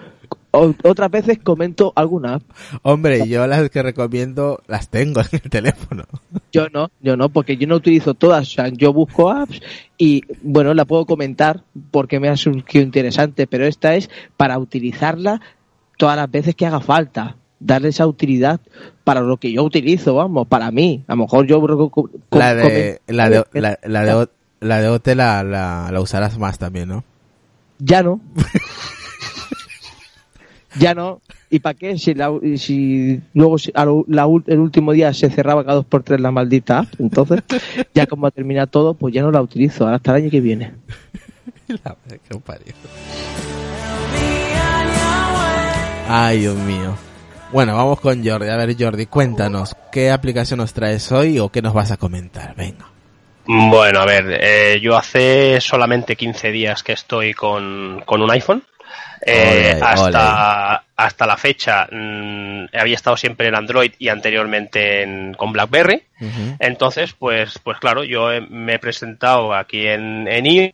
O- 0.53 0.75
otras 0.85 1.11
veces 1.11 1.39
comento 1.43 1.93
alguna 1.97 2.35
app. 2.35 2.43
Hombre, 2.83 3.27
yo 3.27 3.47
las 3.47 3.69
que 3.71 3.83
recomiendo 3.83 4.63
las 4.69 4.89
tengo 4.89 5.21
en 5.33 5.41
el 5.43 5.51
teléfono. 5.51 6.05
Yo 6.53 6.69
no, 6.73 6.91
yo 7.01 7.17
no, 7.17 7.31
porque 7.31 7.57
yo 7.57 7.67
no 7.67 7.77
utilizo 7.77 8.15
todas. 8.15 8.49
O 8.49 8.51
sea, 8.51 8.69
yo 8.69 8.93
busco 8.93 9.31
apps 9.31 9.61
y, 9.99 10.23
bueno, 10.43 10.75
la 10.75 10.85
puedo 10.85 11.07
comentar 11.07 11.65
porque 11.91 12.21
me 12.21 12.29
ha 12.29 12.37
surgido 12.37 12.85
interesante, 12.85 13.47
pero 13.47 13.67
esta 13.67 13.95
es 13.95 14.11
para 14.37 14.59
utilizarla 14.59 15.41
todas 15.97 16.17
las 16.17 16.31
veces 16.31 16.55
que 16.55 16.67
haga 16.67 16.81
falta. 16.81 17.37
Darle 17.59 17.89
esa 17.91 18.07
utilidad 18.09 18.61
para 19.05 19.21
lo 19.21 19.37
que 19.37 19.53
yo 19.53 19.63
utilizo, 19.63 20.17
vamos, 20.17 20.49
para 20.49 20.71
mí. 20.71 21.05
A 21.07 21.13
lo 21.15 21.23
mejor 21.23 21.47
yo... 21.47 21.63
La 22.31 22.55
de, 22.55 23.01
la 23.07 23.31
de, 23.31 23.45
la, 23.53 23.79
la 23.85 24.05
de, 24.05 24.29
la 24.61 24.81
de 24.81 24.89
OT 24.89 25.07
la, 25.15 25.45
la, 25.45 25.89
la 25.93 26.01
usarás 26.01 26.39
más 26.39 26.59
también, 26.59 26.89
¿no? 26.89 27.05
Ya 27.79 28.03
no. 28.03 28.21
ya 30.79 30.95
no. 30.95 31.21
¿Y 31.51 31.61
para 31.61 31.75
qué? 31.75 31.99
Si, 31.99 32.15
la- 32.15 32.33
si 32.57 33.21
luego 33.35 33.59
si 33.59 33.71
a 33.75 33.85
lo- 33.85 34.05
la 34.09 34.27
el 34.47 34.59
último 34.59 34.93
día 34.93 35.13
se 35.13 35.31
cerraba 35.31 35.63
cada 35.65 35.77
dos 35.77 35.85
por 35.87 36.03
tres 36.03 36.21
la 36.21 36.31
maldita 36.31 36.81
app, 36.81 36.89
entonces 36.99 37.43
ya 37.95 38.07
como 38.07 38.31
termina 38.31 38.67
todo, 38.67 38.95
pues 38.95 39.13
ya 39.15 39.23
no 39.23 39.31
la 39.31 39.43
utilizo. 39.43 39.85
Ahora 39.85 39.97
hasta 39.97 40.13
el 40.17 40.23
año 40.25 40.31
que 40.31 40.41
viene. 40.41 40.73
La 41.69 41.97
madre 42.05 42.21
que 42.29 42.35
lo 42.35 42.41
parió. 42.41 42.75
Ay, 46.09 46.41
Dios 46.41 46.57
mío. 46.57 46.95
Bueno, 47.53 47.77
vamos 47.77 48.01
con 48.01 48.27
Jordi. 48.27 48.49
A 48.49 48.57
ver, 48.57 48.77
Jordi, 48.79 49.07
cuéntanos, 49.07 49.75
¿qué 49.91 50.11
aplicación 50.11 50.59
nos 50.59 50.73
traes 50.73 51.11
hoy 51.13 51.39
o 51.39 51.51
qué 51.51 51.63
nos 51.63 51.73
vas 51.75 51.91
a 51.91 51.97
comentar? 51.97 52.55
Venga. 52.57 52.87
Bueno, 53.47 54.01
a 54.01 54.07
ver, 54.07 54.39
eh, 54.41 54.81
yo 54.81 54.97
hace 54.97 55.61
solamente 55.61 56.15
15 56.17 56.51
días 56.53 56.83
que 56.83 56.93
estoy 56.93 57.35
con, 57.35 58.03
con 58.07 58.23
un 58.23 58.31
iPhone. 58.31 58.63
Eh, 59.25 59.79
hasta, 59.83 60.85
hasta 60.97 61.27
la 61.27 61.37
fecha 61.37 61.87
mm, 61.91 62.65
había 62.75 62.95
estado 62.97 63.17
siempre 63.17 63.47
en 63.49 63.55
Android 63.55 63.93
y 63.99 64.09
anteriormente 64.09 65.03
en- 65.03 65.35
con 65.35 65.53
BlackBerry. 65.53 66.03
Entonces, 66.59 67.13
pues, 67.13 67.59
pues 67.63 67.79
claro, 67.79 68.03
yo 68.05 68.33
he- 68.33 68.41
me 68.41 68.75
he 68.75 68.79
presentado 68.79 69.55
aquí 69.55 69.87
en, 69.87 70.27
en 70.29 70.47
iOS, 70.47 70.71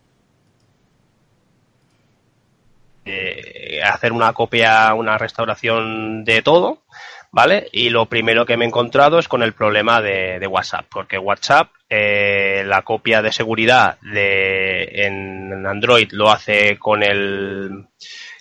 eh, 3.05 3.81
hacer 3.83 4.13
una 4.13 4.33
copia, 4.33 4.93
una 4.95 5.17
restauración 5.17 6.25
de 6.25 6.43
todo, 6.43 6.83
¿vale? 7.31 7.69
Y 7.73 7.89
lo 7.91 8.07
primero 8.07 8.45
que 8.45 8.57
me 8.57 8.65
he 8.65 8.69
encontrado 8.69 9.19
es 9.19 9.29
con 9.29 9.43
el 9.43 9.55
problema 9.55 10.01
de, 10.03 10.39
de 10.39 10.47
WhatsApp, 10.47 10.87
porque 10.91 11.17
WhatsApp, 11.19 11.69
eh, 11.89 12.63
la 12.67 12.83
copia 12.83 13.23
de 13.23 13.33
seguridad 13.33 13.99
de, 14.03 14.83
en 15.07 15.67
Android 15.67 16.09
lo 16.13 16.31
hace 16.31 16.77
con 16.79 17.03
el, 17.03 17.87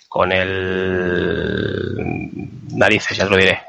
con 0.08 0.32
el, 0.32 1.94
narices, 2.72 3.16
ya 3.16 3.24
te 3.24 3.30
lo 3.30 3.36
diré. 3.36 3.60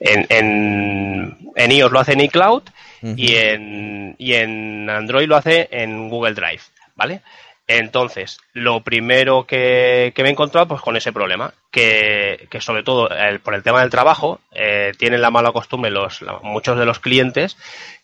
En, 0.00 0.26
en, 0.30 1.38
en 1.54 1.72
iOS 1.72 1.92
lo 1.92 2.00
hace 2.00 2.12
en 2.14 2.20
iCloud 2.22 2.62
Ujú. 3.02 3.14
y, 3.16 3.36
en, 3.36 4.16
y 4.18 4.34
en 4.34 4.90
Android 4.90 5.28
lo 5.28 5.36
hace 5.36 5.68
en 5.70 6.08
Google 6.08 6.34
Drive, 6.34 6.62
¿vale? 6.96 7.20
Entonces, 7.68 8.38
lo 8.52 8.82
primero 8.82 9.46
que, 9.46 10.12
que 10.14 10.22
me 10.22 10.28
he 10.28 10.32
encontrado 10.32 10.66
pues 10.66 10.80
con 10.82 10.96
ese 10.96 11.12
problema, 11.12 11.54
que, 11.70 12.48
que 12.50 12.60
sobre 12.60 12.82
todo 12.82 13.08
el- 13.08 13.38
por 13.40 13.54
el 13.54 13.62
tema 13.62 13.80
del 13.80 13.88
trabajo, 13.90 14.40
eh, 14.52 14.92
tienen 14.98 15.22
la 15.22 15.30
mala 15.30 15.52
costumbre 15.52 15.90
los, 15.90 16.20
la- 16.22 16.40
muchos 16.42 16.76
de 16.76 16.84
los 16.84 16.98
clientes 16.98 17.56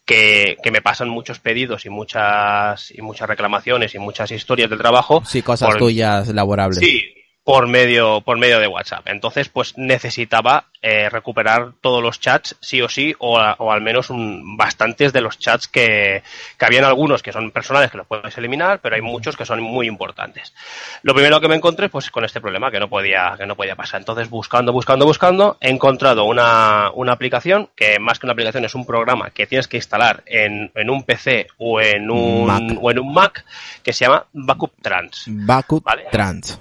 que, 0.08 0.56
que 0.62 0.70
me 0.70 0.80
pasan 0.80 1.10
muchos 1.10 1.38
pedidos 1.38 1.84
y 1.84 1.90
muchas, 1.90 2.90
y 2.96 3.02
muchas 3.02 3.28
reclamaciones 3.28 3.94
y 3.94 3.98
muchas 3.98 4.30
historias 4.30 4.70
del 4.70 4.78
trabajo. 4.78 5.22
Sí, 5.26 5.42
cosas 5.42 5.68
por- 5.68 5.78
tuyas 5.78 6.28
laborables. 6.28 6.78
Sí, 6.78 7.04
por 7.44 7.66
medio, 7.66 8.22
por 8.22 8.38
medio 8.38 8.58
de 8.58 8.66
WhatsApp. 8.68 9.06
Entonces, 9.06 9.50
pues 9.50 9.76
necesitaba 9.76 10.68
eh, 10.82 11.08
recuperar 11.08 11.72
todos 11.80 12.02
los 12.02 12.20
chats, 12.20 12.56
sí 12.60 12.80
o 12.82 12.88
sí, 12.88 13.14
o, 13.18 13.38
a- 13.38 13.56
o 13.58 13.72
al 13.72 13.80
menos 13.80 14.10
un- 14.10 14.56
bastantes 14.56 15.12
de 15.12 15.20
los 15.20 15.38
chats 15.38 15.68
que, 15.68 16.22
que 16.58 16.64
habían 16.64 16.84
algunos 16.84 17.22
que 17.22 17.32
son 17.32 17.50
personales 17.50 17.90
que 17.90 17.98
los 17.98 18.06
puedes 18.06 18.36
eliminar, 18.38 18.80
pero 18.80 18.94
hay 18.96 19.02
muchos 19.02 19.36
que 19.36 19.44
son 19.44 19.60
muy 19.62 19.86
importantes. 19.86 20.54
Lo 21.02 21.14
primero 21.14 21.40
que 21.40 21.48
me 21.48 21.54
encontré, 21.56 21.88
pues 21.88 22.10
con 22.10 22.24
este 22.24 22.40
problema 22.40 22.70
que 22.70 22.78
no 22.80 22.88
podía, 22.88 23.34
que 23.36 23.46
no 23.46 23.56
podía 23.56 23.76
pasar. 23.76 24.00
Entonces, 24.00 24.28
buscando, 24.30 24.72
buscando, 24.72 25.04
buscando, 25.04 25.56
he 25.60 25.70
encontrado 25.70 26.24
una, 26.24 26.90
una 26.94 27.12
aplicación 27.12 27.68
que 27.74 27.98
más 27.98 28.18
que 28.18 28.26
una 28.26 28.32
aplicación 28.32 28.64
es 28.64 28.74
un 28.74 28.86
programa 28.86 29.30
que 29.30 29.46
tienes 29.46 29.68
que 29.68 29.78
instalar 29.78 30.22
en, 30.26 30.70
en 30.74 30.90
un 30.90 31.02
PC 31.04 31.46
o 31.58 31.80
en 31.80 32.10
un, 32.10 32.46
Mac. 32.46 32.62
o 32.80 32.90
en 32.90 32.98
un 32.98 33.12
Mac 33.12 33.44
que 33.82 33.92
se 33.92 34.04
llama 34.04 34.26
Backup 34.32 34.72
Trans. 34.82 35.24
Backup 35.28 35.84
Vale. 35.84 36.06
Trans. 36.10 36.60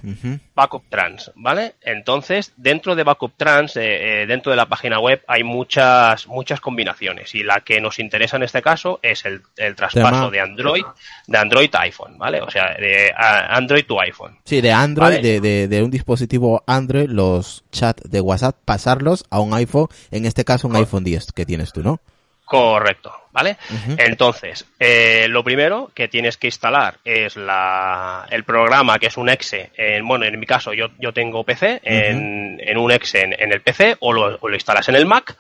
Backup 0.56 0.84
Trans, 0.90 1.32
¿vale? 1.36 1.76
Entonces, 1.82 2.52
dentro 2.58 2.96
de 2.96 3.04
Backup 3.04 3.34
Trans, 3.38 3.76
eh, 3.78 4.07
eh, 4.08 4.26
dentro 4.26 4.52
de 4.52 4.56
la 4.56 4.66
página 4.68 5.00
web, 5.00 5.22
hay 5.28 5.44
muchas, 5.44 6.28
muchas 6.28 6.60
combinaciones. 6.62 7.34
Y 7.36 7.44
la 7.44 7.62
que 7.62 7.82
nos 7.82 8.00
interesa 8.00 8.38
en 8.38 8.44
este 8.44 8.62
caso 8.62 9.00
es 9.02 9.26
el, 9.26 9.42
el 9.58 9.76
traspaso 9.76 10.30
de 10.32 10.40
Android, 10.40 10.84
de 11.28 11.38
Android 11.38 11.70
a 11.76 11.82
iPhone, 11.82 12.18
¿vale? 12.18 12.42
O 12.42 12.50
sea, 12.50 12.76
de 12.80 13.12
a- 13.16 13.56
Android 13.56 13.86
to 13.86 14.00
iPhone. 14.00 14.38
Sí, 14.46 14.62
de 14.62 14.72
Android, 14.72 15.16
Vale. 15.18 15.22
de, 15.22 15.42
de, 15.42 15.68
de 15.68 15.84
un 15.84 15.92
dispositivo 15.92 16.64
Android, 16.68 17.10
los 17.10 17.64
chats 17.72 18.10
de 18.10 18.22
WhatsApp, 18.22 18.56
pasarlos 18.66 19.26
a 19.30 19.40
un 19.40 19.54
iPhone, 19.54 19.88
en 20.12 20.26
este 20.26 20.46
caso 20.46 20.68
un 20.68 20.76
iPhone 20.76 21.04
10 21.04 21.32
que 21.34 21.46
tienes 21.46 21.74
tú, 21.74 21.82
¿no? 21.84 22.00
Correcto, 22.48 23.12
¿vale? 23.34 23.58
Entonces, 24.00 24.66
eh, 24.80 25.26
lo 25.28 25.44
primero 25.44 25.92
que 25.94 26.08
tienes 26.08 26.38
que 26.38 26.48
instalar 26.48 26.96
es 27.04 27.36
la, 27.36 28.26
el 28.32 28.46
programa 28.46 28.98
que 29.00 29.08
es 29.08 29.18
un 29.18 29.28
exe. 29.28 29.70
En, 29.76 30.08
bueno, 30.08 30.24
en 30.26 30.40
mi 30.40 30.46
caso 30.46 30.72
yo, 30.74 30.88
yo 30.98 31.12
tengo 31.12 31.44
PC, 31.44 31.82
en, 31.84 32.58
en 32.64 32.78
un 32.78 32.90
exe 32.92 33.22
en, 33.24 33.34
en 33.38 33.52
el 33.52 33.60
PC 33.62 33.98
o 34.00 34.14
lo, 34.14 34.38
o 34.40 34.48
lo 34.48 34.56
instalas 34.56 34.88
en 34.88 34.96
el 34.96 35.06
Mac. 35.06 35.36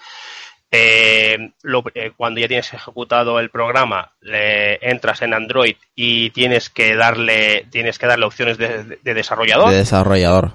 Eh, 0.69 1.37
lo- 1.63 1.81
eh, 1.95 2.11
cuando 2.17 2.41
ya 2.41 2.47
tienes 2.49 2.73
ejecutado 2.73 3.39
el 3.39 3.49
programa, 3.49 4.11
le 4.19 4.75
entras 4.81 5.21
en 5.21 5.33
Android 5.33 5.77
y 5.95 6.31
tienes 6.31 6.69
que 6.69 6.93
darle, 6.93 7.65
tienes 7.71 7.97
que 7.97 8.05
darle 8.07 8.25
opciones 8.25 8.57
de, 8.57 8.83
de 9.01 9.13
desarrollador. 9.13 9.69
De 9.71 9.77
desarrollador. 9.77 10.51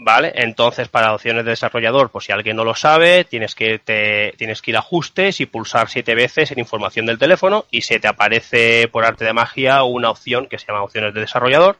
Vale, 0.00 0.30
entonces 0.36 0.86
para 0.86 1.12
opciones 1.12 1.44
de 1.44 1.50
desarrollador, 1.50 2.10
pues 2.10 2.26
si 2.26 2.32
alguien 2.32 2.54
no 2.54 2.62
lo 2.62 2.76
sabe, 2.76 3.24
tienes 3.24 3.56
que 3.56 3.80
te, 3.80 4.32
tienes 4.36 4.62
que 4.62 4.70
ir 4.70 4.76
a 4.76 4.78
ajustes 4.78 5.40
y 5.40 5.46
pulsar 5.46 5.88
siete 5.88 6.14
veces 6.14 6.52
en 6.52 6.60
información 6.60 7.04
del 7.04 7.18
teléfono 7.18 7.64
y 7.72 7.80
se 7.80 7.98
te 7.98 8.06
aparece 8.06 8.86
por 8.86 9.04
arte 9.04 9.24
de 9.24 9.32
magia 9.32 9.82
una 9.82 10.10
opción 10.10 10.46
que 10.46 10.56
se 10.56 10.66
llama 10.68 10.84
opciones 10.84 11.14
de 11.14 11.22
desarrollador. 11.22 11.78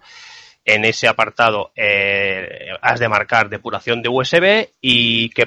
En 0.64 0.84
ese 0.84 1.06
apartado 1.06 1.70
eh, 1.76 2.70
has 2.82 2.98
de 2.98 3.08
marcar 3.08 3.48
depuración 3.48 4.02
de 4.02 4.08
USB 4.08 4.68
y 4.80 5.28
que, 5.30 5.46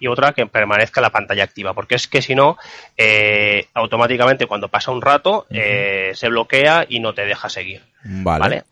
y 0.00 0.06
otra 0.08 0.32
que 0.32 0.46
permanezca 0.46 1.00
la 1.00 1.10
pantalla 1.10 1.44
activa, 1.44 1.72
porque 1.72 1.94
es 1.94 2.08
que 2.08 2.20
si 2.20 2.34
no, 2.34 2.58
eh, 2.96 3.66
automáticamente 3.74 4.46
cuando 4.46 4.66
pasa 4.66 4.90
un 4.90 5.02
rato 5.02 5.46
eh, 5.50 6.10
se 6.14 6.28
bloquea 6.28 6.84
y 6.88 6.98
no 6.98 7.14
te 7.14 7.24
deja 7.24 7.48
seguir. 7.48 7.82
Vale. 8.02 8.40
¿vale? 8.40 8.64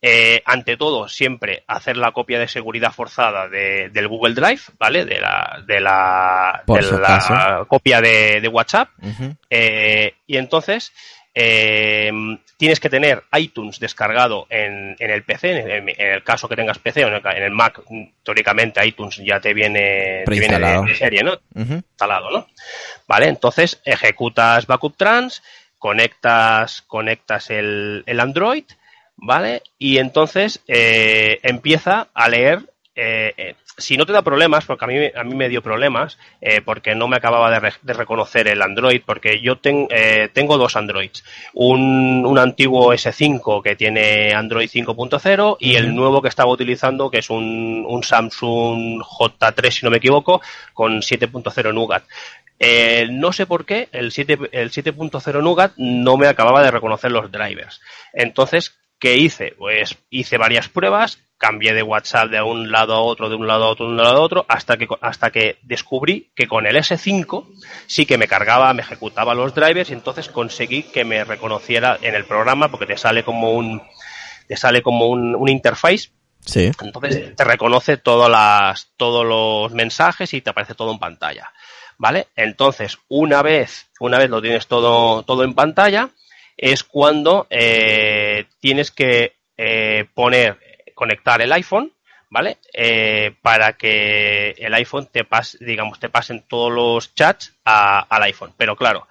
Eh, 0.00 0.42
ante 0.44 0.76
todo, 0.76 1.08
siempre 1.08 1.64
hacer 1.66 1.96
la 1.96 2.12
copia 2.12 2.38
de 2.38 2.46
seguridad 2.46 2.92
forzada 2.92 3.48
de- 3.48 3.88
del 3.90 4.06
Google 4.06 4.34
Drive, 4.34 4.60
¿vale? 4.78 5.04
De 5.04 5.18
la, 5.18 5.62
de 5.66 5.80
la, 5.80 6.62
de 6.66 6.82
copia 7.66 8.00
de, 8.00 8.40
de 8.40 8.48
WhatsApp. 8.48 8.90
Eh, 9.50 10.14
y 10.26 10.36
entonces 10.36 10.92
eh, 11.34 12.12
tienes 12.56 12.78
que 12.78 12.88
tener 12.88 13.24
iTunes 13.36 13.80
descargado 13.80 14.46
en, 14.50 14.94
en 15.00 15.10
el 15.10 15.24
PC, 15.24 15.50
en 15.50 15.70
el, 15.70 15.88
en 15.98 16.12
el 16.14 16.22
caso 16.22 16.48
que 16.48 16.54
tengas 16.56 16.78
PC 16.78 17.04
o 17.04 17.08
en 17.08 17.42
el, 17.42 17.50
Mac, 17.50 17.80
teóricamente 18.22 18.84
iTunes 18.86 19.16
ya 19.24 19.40
te 19.40 19.52
viene, 19.52 20.22
te 20.24 20.30
viene 20.30 20.46
de, 20.46 20.60
Preinstalado. 20.60 20.82
de 20.84 20.94
serie, 20.94 21.22
¿no? 21.24 21.34
Instalado, 21.56 22.30
¿no? 22.30 22.46
Vale, 23.08 23.26
entonces 23.28 23.80
ejecutas 23.84 24.66
backup 24.66 24.96
trans, 24.96 25.42
conectas, 25.78 26.82
conectas 26.82 27.50
el, 27.50 28.02
el 28.06 28.20
Android, 28.20 28.64
¿vale? 29.18 29.62
Y 29.78 29.98
entonces 29.98 30.62
eh, 30.68 31.38
empieza 31.42 32.08
a 32.14 32.28
leer. 32.28 32.60
eh, 33.00 33.32
eh, 33.36 33.54
si 33.80 33.96
no 33.96 34.04
te 34.06 34.12
da 34.12 34.22
problemas, 34.22 34.64
porque 34.64 34.84
a 34.86 34.88
mí, 34.88 34.96
a 35.14 35.22
mí 35.22 35.36
me 35.36 35.48
dio 35.48 35.62
problemas, 35.62 36.18
porque 36.64 36.96
no 36.96 37.06
me 37.06 37.16
acababa 37.16 37.48
de, 37.48 37.60
re- 37.60 37.72
de 37.82 37.92
reconocer 37.92 38.48
el 38.48 38.60
Android, 38.60 39.02
porque 39.06 39.40
yo 39.40 39.58
ten- 39.58 39.86
eh, 39.90 40.28
tengo 40.32 40.58
dos 40.58 40.74
Androids. 40.74 41.22
Un, 41.54 42.24
un 42.26 42.38
antiguo 42.40 42.92
S5 42.92 43.62
que 43.62 43.76
tiene 43.76 44.34
Android 44.34 44.68
5.0 44.68 45.58
y 45.60 45.76
el 45.76 45.94
nuevo 45.94 46.20
que 46.22 46.28
estaba 46.28 46.50
utilizando, 46.50 47.08
que 47.08 47.18
es 47.18 47.30
un, 47.30 47.84
un 47.86 48.02
Samsung 48.02 49.00
J3, 49.00 49.70
si 49.70 49.84
no 49.86 49.90
me 49.92 49.98
equivoco, 49.98 50.40
con 50.74 51.00
7.0 51.02 51.72
Nougat. 51.72 52.02
Eh, 52.58 53.06
no 53.10 53.32
sé 53.32 53.46
por 53.46 53.64
qué 53.64 53.88
el 53.92 54.10
7 54.10 54.36
el 54.50 54.70
7.0 54.72 55.40
Nougat 55.42 55.72
no 55.76 56.16
me 56.16 56.26
acababa 56.26 56.62
de 56.62 56.72
reconocer 56.72 57.12
los 57.12 57.30
drivers. 57.30 57.80
Entonces, 58.12 58.76
¿qué 58.98 59.16
hice? 59.16 59.54
Pues 59.56 59.96
hice 60.10 60.38
varias 60.38 60.68
pruebas, 60.68 61.18
cambié 61.38 61.72
de 61.72 61.82
WhatsApp 61.82 62.30
de 62.30 62.42
un 62.42 62.70
lado 62.70 62.94
a 62.94 63.00
otro, 63.00 63.28
de 63.28 63.36
un 63.36 63.46
lado 63.46 63.64
a 63.64 63.68
otro, 63.68 63.86
de 63.86 63.92
un 63.92 63.98
lado 63.98 64.16
a 64.16 64.20
otro, 64.20 64.46
hasta 64.48 64.76
que, 64.76 64.88
hasta 65.00 65.30
que 65.30 65.58
descubrí 65.62 66.30
que 66.34 66.48
con 66.48 66.66
el 66.66 66.76
S5 66.76 67.46
sí 67.86 68.06
que 68.06 68.18
me 68.18 68.28
cargaba, 68.28 68.72
me 68.74 68.82
ejecutaba 68.82 69.34
los 69.34 69.54
drivers 69.54 69.90
y 69.90 69.94
entonces 69.94 70.28
conseguí 70.28 70.82
que 70.82 71.04
me 71.04 71.24
reconociera 71.24 71.98
en 72.02 72.14
el 72.14 72.24
programa 72.24 72.68
porque 72.68 72.86
te 72.86 72.96
sale 72.96 73.22
como 73.22 73.52
un, 73.52 73.82
te 74.46 74.56
sale 74.56 74.82
como 74.82 75.06
un, 75.06 75.34
un 75.34 75.48
interface 75.48 76.10
Sí. 76.48 76.70
entonces 76.82 77.36
te 77.36 77.44
reconoce 77.44 77.98
todas 77.98 78.30
las, 78.30 78.88
todos 78.96 79.26
los 79.26 79.72
mensajes 79.72 80.32
y 80.32 80.40
te 80.40 80.50
aparece 80.50 80.74
todo 80.74 80.92
en 80.92 80.98
pantalla. 80.98 81.52
¿Vale? 81.98 82.28
Entonces, 82.36 82.96
una 83.08 83.42
vez, 83.42 83.90
una 83.98 84.18
vez 84.18 84.30
lo 84.30 84.40
tienes 84.40 84.68
todo, 84.68 85.24
todo 85.24 85.42
en 85.42 85.52
pantalla, 85.54 86.10
es 86.58 86.84
cuando 86.84 87.46
eh, 87.48 88.44
tienes 88.60 88.90
que 88.90 89.32
eh, 89.56 90.04
poner, 90.12 90.58
conectar 90.94 91.40
el 91.40 91.52
iPhone, 91.52 91.92
¿vale? 92.28 92.58
Eh, 92.74 93.32
para 93.40 93.74
que 93.74 94.50
el 94.58 94.74
iPhone 94.74 95.08
te 95.10 95.24
pase, 95.24 95.56
digamos, 95.64 95.98
te 95.98 96.10
pasen 96.10 96.42
todos 96.46 96.70
los 96.72 97.14
chats 97.14 97.54
a- 97.64 98.00
al 98.00 98.22
iPhone. 98.24 98.52
Pero 98.58 98.76
claro, 98.76 99.06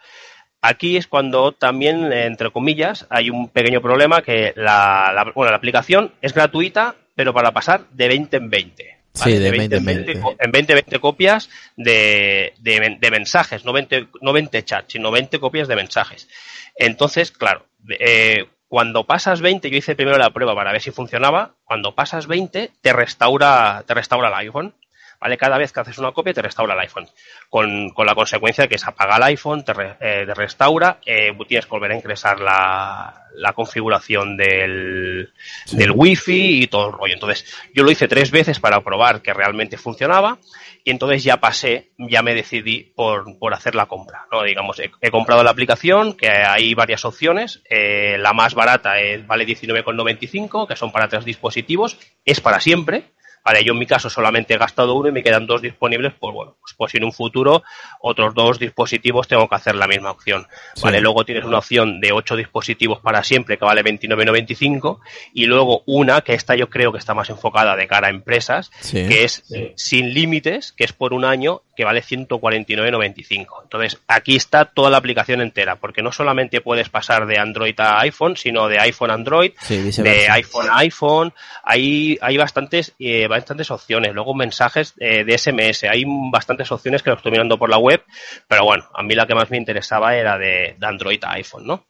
Aquí 0.60 0.97
es 0.97 1.07
cuando 1.07 1.51
también, 1.51 2.12
entre 2.12 2.49
comillas, 2.51 3.05
hay 3.12 3.29
un 3.29 3.47
pequeño 3.49 3.79
problema 3.79 4.23
que 4.23 4.53
la, 4.55 5.12
la- 5.13 5.31
bueno, 5.36 5.51
la 5.51 5.57
aplicación 5.57 6.13
es 6.21 6.33
gratuita, 6.33 6.95
pero 7.15 7.31
para 7.33 7.51
pasar 7.51 7.88
de 7.91 8.07
20 8.07 8.38
en 8.38 8.49
20. 8.49 8.96
Sí, 9.23 9.32
de 9.39 9.51
20 9.51 9.75
en 9.77 9.86
20. 9.86 10.12
co- 10.21 10.36
en 10.39 10.51
20, 10.51 10.73
20 10.73 10.99
copias 10.99 11.49
de, 11.75 12.53
de 12.60 13.12
mensajes, 13.12 13.65
no 13.65 13.73
20, 13.73 14.08
no 14.21 14.34
20 14.34 14.63
chats, 14.65 14.91
sino 14.93 15.12
20 15.12 15.39
copias 15.39 15.67
de 15.67 15.75
mensajes. 15.75 16.27
Entonces, 16.75 17.32
claro, 17.32 17.65
eh, 17.99 18.45
cuando 18.67 19.06
pasas 19.06 19.41
20, 19.41 19.69
yo 19.69 19.77
hice 19.77 19.95
primero 19.95 20.17
la 20.17 20.30
prueba 20.32 20.53
para 20.53 20.71
ver 20.71 20.82
si 20.82 20.91
funcionaba, 20.91 21.56
cuando 21.63 21.95
pasas 21.95 22.27
20 22.27 22.71
te 22.82 22.93
restaura, 22.93 23.84
te 23.88 23.93
restaura 23.93 24.27
el 24.27 24.34
iPhone. 24.36 24.73
¿Vale? 25.19 25.38
Cada 25.38 25.58
vez 25.58 25.71
que 25.73 25.80
haces 25.80 25.97
una 25.97 26.12
copia 26.12 26.34
te 26.34 26.41
restaura 26.41 26.73
el 26.75 26.80
iPhone. 26.82 27.08
Con, 27.49 27.89
con 27.89 28.06
la 28.06 28.13
consecuencia 28.13 28.63
de 28.63 28.69
que 28.69 28.77
se 28.77 28.88
apaga 28.89 29.17
el 29.17 29.23
iPhone, 29.23 29.63
te, 29.65 29.73
re- 29.73 29.95
eh, 29.99 30.25
te 30.27 30.34
restaura, 30.36 30.99
eh, 31.06 31.36
tienes 31.47 31.65
que 31.65 31.71
volver 31.71 31.91
a 31.91 31.95
ingresar 31.95 32.39
la, 32.39 33.23
la 33.36 33.53
configuración 33.53 34.38
del, 34.38 35.34
del 35.71 35.91
Wi-Fi 35.91 36.63
y 36.63 36.67
todo 36.67 36.88
el 36.88 36.93
rollo. 36.93 37.13
Entonces, 37.15 37.51
yo 37.73 37.84
lo 37.84 37.89
hice 37.91 38.08
tres 38.08 38.30
veces 38.32 38.60
para 38.60 38.82
probar 38.82 39.21
que 39.23 39.34
realmente 39.34 39.77
funcionaba 39.77 40.38
y 40.84 40.91
entonces 40.91 41.23
ya 41.23 41.38
pasé, 41.38 41.89
ya 41.97 42.21
me 42.21 42.34
decidí 42.36 42.93
por, 42.95 43.38
por 43.39 43.53
hacer 43.53 43.73
la 43.75 43.88
compra. 43.88 44.25
¿no? 44.32 44.43
Digamos, 44.43 44.80
he, 44.80 44.91
he 45.01 45.10
comprado 45.12 45.43
la 45.43 45.51
aplicación, 45.51 46.13
que 46.15 46.30
hay 46.30 46.73
varias 46.75 47.03
opciones. 47.06 47.62
eh, 47.69 48.17
la 48.19 48.34
más 48.34 48.53
barata 48.53 48.93
vale 49.25 49.45
19,95, 49.47 50.67
que 50.67 50.75
son 50.75 50.91
para 50.91 51.08
tres 51.08 51.25
dispositivos, 51.25 51.97
es 52.23 52.39
para 52.39 52.60
siempre. 52.60 53.06
Vale, 53.47 53.63
yo 53.63 53.71
en 53.71 53.79
mi 53.79 53.86
caso 53.86 54.10
solamente 54.10 54.55
he 54.55 54.57
gastado 54.57 54.93
uno 54.93 55.07
y 55.07 55.13
me 55.13 55.23
quedan 55.23 55.47
dos 55.47 55.62
disponibles, 55.62 56.12
pues 56.19 56.33
bueno, 56.33 56.57
pues, 56.60 56.73
pues 56.75 56.91
si 56.91 56.97
en 56.97 57.05
un 57.05 57.13
futuro 57.13 57.63
otros 58.01 58.33
dos 58.36 58.60
dispositivos 58.60 59.25
tengo 59.25 59.47
que 59.47 59.55
hacer 59.55 59.73
la 59.75 59.88
misma 59.88 60.12
opción. 60.12 60.45
Vale, 60.83 60.99
luego 60.99 61.23
tienes 61.23 61.45
una 61.45 61.60
opción 61.60 62.01
de 62.01 62.12
ocho 62.12 62.36
dispositivos 62.36 62.99
para 62.99 63.23
siempre 63.23 63.57
que 63.57 63.63
vale 63.63 63.86
29,95 63.86 64.99
y 65.33 65.45
luego 65.45 65.81
una 65.86 66.19
que 66.19 66.33
esta 66.33 66.55
yo 66.55 66.69
creo 66.69 66.91
que 66.91 66.97
está 66.97 67.13
más 67.13 67.29
enfocada 67.29 67.77
de 67.77 67.88
cara 67.88 68.07
a 68.07 68.10
empresas, 68.10 68.69
Sí. 68.81 69.07
que 69.07 69.23
es 69.23 69.49
eh, 69.53 69.71
sin 69.77 70.13
límites, 70.13 70.73
que 70.73 70.83
es 70.83 70.91
por 70.91 71.13
un 71.13 71.23
año, 71.23 71.62
que 71.77 71.85
vale 71.85 72.01
149,95. 72.01 73.63
Entonces, 73.63 74.01
aquí 74.07 74.35
está 74.35 74.65
toda 74.65 74.89
la 74.89 74.97
aplicación 74.97 75.41
entera, 75.41 75.75
porque 75.75 76.01
no 76.01 76.11
solamente 76.11 76.59
puedes 76.59 76.89
pasar 76.89 77.27
de 77.27 77.37
Android 77.37 77.79
a 77.79 77.99
iPhone, 78.01 78.35
sino 78.35 78.67
de 78.67 78.79
iPhone 78.79 79.11
a 79.11 79.13
Android, 79.13 79.51
Sí, 79.61 79.91
de 80.01 80.27
iPhone 80.27 80.69
a 80.71 80.79
iPhone, 80.79 81.33
hay, 81.63 82.17
hay 82.19 82.35
bastantes, 82.35 82.95
eh, 82.97 83.27
bastantes 83.27 83.69
opciones, 83.69 84.15
luego 84.15 84.33
mensajes 84.33 84.95
eh, 84.99 85.23
de 85.23 85.37
SMS, 85.37 85.83
hay 85.83 86.03
bastantes 86.31 86.71
opciones 86.71 87.03
que 87.03 87.11
lo 87.11 87.17
estoy 87.17 87.31
mirando 87.31 87.59
por 87.59 87.69
la 87.69 87.77
web, 87.77 88.03
pero 88.47 88.65
bueno, 88.65 88.85
a 88.95 89.03
mí 89.03 89.13
la 89.13 89.27
que 89.27 89.35
más 89.35 89.51
me 89.51 89.57
interesaba 89.57 90.15
era 90.15 90.39
de, 90.39 90.75
de 90.79 90.87
Android 90.87 91.23
a 91.23 91.33
iPhone, 91.33 91.67
¿no? 91.67 91.85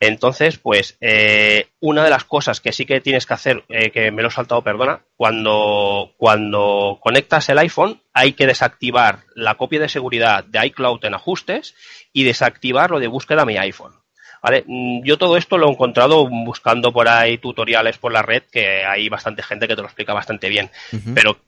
Entonces, 0.00 0.58
pues, 0.58 0.96
eh, 1.00 1.68
una 1.80 2.04
de 2.04 2.10
las 2.10 2.24
cosas 2.24 2.60
que 2.60 2.72
sí 2.72 2.86
que 2.86 3.00
tienes 3.00 3.26
que 3.26 3.34
hacer, 3.34 3.64
eh, 3.68 3.90
que 3.90 4.12
me 4.12 4.22
lo 4.22 4.28
he 4.28 4.30
saltado, 4.30 4.62
perdona, 4.62 5.00
cuando, 5.16 6.14
cuando 6.16 6.98
conectas 7.00 7.48
el 7.48 7.58
iPhone, 7.58 8.00
hay 8.12 8.32
que 8.32 8.46
desactivar 8.46 9.20
la 9.34 9.56
copia 9.56 9.80
de 9.80 9.88
seguridad 9.88 10.44
de 10.44 10.64
iCloud 10.66 11.04
en 11.04 11.14
ajustes 11.14 11.74
y 12.12 12.24
desactivar 12.24 12.90
lo 12.90 13.00
de 13.00 13.08
búsqueda 13.08 13.44
mi 13.44 13.56
iPhone. 13.56 13.94
¿Vale? 14.40 14.62
Mm, 14.68 15.02
Yo 15.02 15.18
todo 15.18 15.36
esto 15.36 15.58
lo 15.58 15.66
he 15.66 15.72
encontrado 15.72 16.28
buscando 16.28 16.92
por 16.92 17.08
ahí 17.08 17.38
tutoriales 17.38 17.98
por 17.98 18.12
la 18.12 18.22
red, 18.22 18.44
que 18.52 18.84
hay 18.84 19.08
bastante 19.08 19.42
gente 19.42 19.66
que 19.66 19.74
te 19.74 19.82
lo 19.82 19.88
explica 19.88 20.14
bastante 20.14 20.48
bien. 20.48 20.70
Pero 21.12 21.38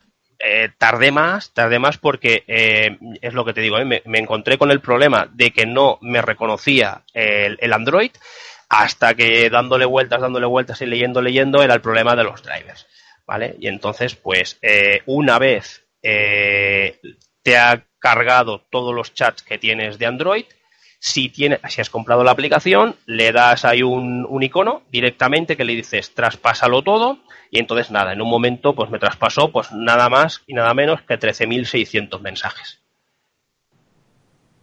eh, 0.43 0.71
tardé 0.79 1.13
más, 1.13 1.53
tardé 1.53 1.79
más 1.79 1.99
porque 1.99 2.45
eh, 2.47 2.99
es 3.21 3.35
lo 3.35 3.45
que 3.45 3.53
te 3.53 3.61
digo, 3.61 3.79
¿eh? 3.79 3.85
me, 3.85 4.19
encontré 4.19 4.57
con 4.59 4.71
el 4.71 4.81
problema 4.81 5.29
de 5.33 5.51
que 5.51 5.67
no 5.67 5.99
me 6.01 6.23
reconocía 6.23 7.03
el, 7.13 7.59
el 7.61 7.73
Android 7.73 8.11
hasta 8.69 9.15
que 9.15 9.51
dándole 9.51 9.85
vueltas, 9.85 10.21
dándole 10.21 10.47
vueltas 10.47 10.81
y 10.81 10.87
leyendo, 10.87 11.21
leyendo 11.21 11.63
era 11.63 11.75
el 11.75 11.81
problema 11.81 12.17
de 12.17 12.25
los 12.25 12.43
drivers, 12.43 12.87
¿vale? 13.27 13.57
Y 13.59 13.67
entonces, 13.67 14.15
pues, 14.15 14.61
una 15.07 15.41
vez 15.41 15.85
te 16.01 17.59
ha 17.59 17.85
cargado 17.99 18.61
todos 18.71 18.95
los 18.95 19.13
chats 19.13 19.43
que 19.43 19.59
tienes 19.59 19.99
de 19.99 20.07
Android, 20.07 20.45
si, 21.01 21.31
tiene, 21.31 21.59
si 21.69 21.81
has 21.81 21.91
comprado 21.91 22.23
la 22.23 22.31
aplicación, 22.31 22.95
le 23.07 23.33
das 23.33 23.65
ahí 23.65 23.83
un, 23.83 24.27
un 24.29 24.43
icono 24.43 24.83
directamente 24.93 25.57
que 25.57 25.65
le 25.65 25.75
dices 25.75 26.15
traspásalo 26.15 26.83
todo 26.83 27.19
y 27.51 27.59
entonces 27.59 27.91
nada, 27.91 28.13
en 28.13 28.21
un 28.21 28.29
momento 28.29 28.75
pues 28.75 28.91
me 28.91 28.99
traspasó 28.99 29.51
pues 29.51 29.73
nada 29.73 30.09
más 30.11 30.43
y 30.47 30.53
nada 30.53 30.75
menos 30.75 31.01
que 31.03 31.19
13.600 31.19 32.21
mensajes. 32.21 32.81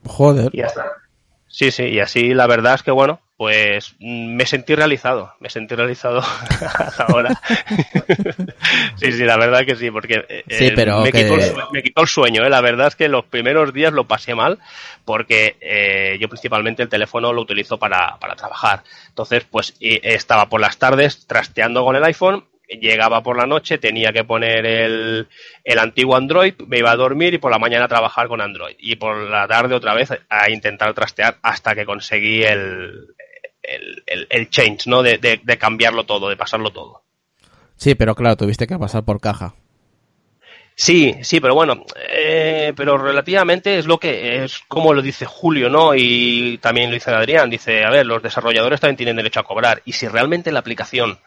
Joder. 0.06 0.52
Y 0.54 0.60
ya 0.60 0.68
está. 0.68 0.86
Sí, 1.48 1.72
sí, 1.72 1.86
y 1.86 2.00
así 2.00 2.34
la 2.36 2.46
verdad 2.46 2.76
es 2.76 2.84
que 2.84 2.92
bueno, 2.92 3.20
pues 3.38 3.96
mm, 4.00 4.36
me 4.36 4.46
sentí 4.46 4.74
realizado, 4.76 5.34
me 5.40 5.50
sentí 5.50 5.76
realizado 5.76 6.22
ahora. 7.08 7.40
sí, 8.98 9.12
sí, 9.12 9.24
la 9.24 9.38
verdad 9.38 9.66
que 9.66 9.76
sí, 9.76 9.92
porque 9.92 10.26
eh, 10.28 10.44
Sí, 10.50 10.72
pero 10.76 11.02
me, 11.02 11.12
que- 11.12 11.24
quitó 11.24 11.36
el 11.36 11.42
sue- 11.44 11.64
me 11.72 11.84
quitó 11.84 12.02
el 12.02 12.08
sueño, 12.08 12.44
¿eh? 12.44 12.50
la 12.50 12.62
verdad 12.62 12.88
es 12.88 12.96
que 12.96 13.08
los 13.10 13.26
primeros 13.26 13.74
días 13.74 13.94
lo 13.94 14.06
pasé 14.06 14.36
mal 14.36 14.60
porque 15.06 15.56
eh, 15.62 16.18
yo 16.20 16.28
principalmente 16.30 16.84
el 16.84 16.90
teléfono 16.90 17.32
lo 17.32 17.42
utilizo 17.42 17.78
para, 17.78 18.18
para 18.20 18.36
trabajar. 18.36 18.84
Entonces, 19.10 19.46
pues 19.50 19.76
eh, 19.80 20.00
estaba 20.04 20.50
por 20.50 20.60
las 20.62 20.78
tardes 20.78 21.26
trasteando 21.28 21.84
con 21.86 21.96
el 21.96 22.04
iPhone 22.04 22.46
llegaba 22.70 23.24
por 23.24 23.38
la 23.38 23.46
noche, 23.46 23.78
tenía 23.78 24.12
que 24.12 24.26
poner 24.26 24.66
el, 24.66 25.30
el 25.64 25.80
antiguo 25.80 26.18
Android, 26.18 26.54
me 26.68 26.80
iba 26.80 26.92
a 26.92 26.98
dormir 26.98 27.34
y 27.34 27.38
por 27.38 27.50
la 27.50 27.60
mañana 27.60 27.86
a 27.86 27.88
trabajar 27.88 28.28
con 28.28 28.42
Android. 28.42 28.76
Y 28.78 28.98
por 28.98 29.16
la 29.30 29.48
tarde 29.48 29.74
otra 29.74 29.94
vez 29.94 30.10
a 30.28 30.50
intentar 30.52 30.94
trastear 30.94 31.38
hasta 31.44 31.74
que 31.76 31.86
conseguí 31.86 32.44
el, 32.44 33.08
el, 33.68 34.04
el- 34.08 34.28
el 34.30 34.50
change, 34.50 34.88
¿no? 34.88 35.04
De, 35.04 35.18
de- 35.18 35.42
de 35.44 35.58
cambiarlo 35.58 36.06
todo, 36.06 36.30
de 36.30 36.38
pasarlo 36.38 36.72
todo. 36.72 37.04
Sí, 37.76 37.94
pero 37.96 38.16
claro, 38.16 38.36
tuviste 38.38 38.66
que 38.68 38.78
pasar 38.80 39.04
por 39.04 39.20
caja. 39.22 39.54
Sí, 40.80 41.16
sí, 41.24 41.40
pero 41.40 41.56
bueno, 41.56 41.86
eh, 42.08 42.72
pero 42.76 43.00
relativamente 43.00 43.80
es 43.80 43.88
lo 43.88 44.00
que 44.00 44.44
es 44.44 44.60
como 44.68 44.94
lo 44.94 45.02
dice 45.02 45.26
Julio, 45.26 45.70
¿no? 45.70 45.96
Y 45.96 46.60
también 46.60 46.90
lo 46.92 46.94
dice 46.94 47.10
Adrián, 47.12 47.50
dice, 47.50 47.84
a 47.84 47.90
ver, 47.90 48.06
los 48.06 48.22
desarrolladores 48.22 48.80
también 48.80 48.98
tienen 48.98 49.16
derecho 49.16 49.40
a 49.40 49.44
cobrar 49.44 49.82
y 49.86 49.94
si 49.94 50.08
realmente 50.08 50.52
la 50.52 50.60
aplicación 50.60 51.18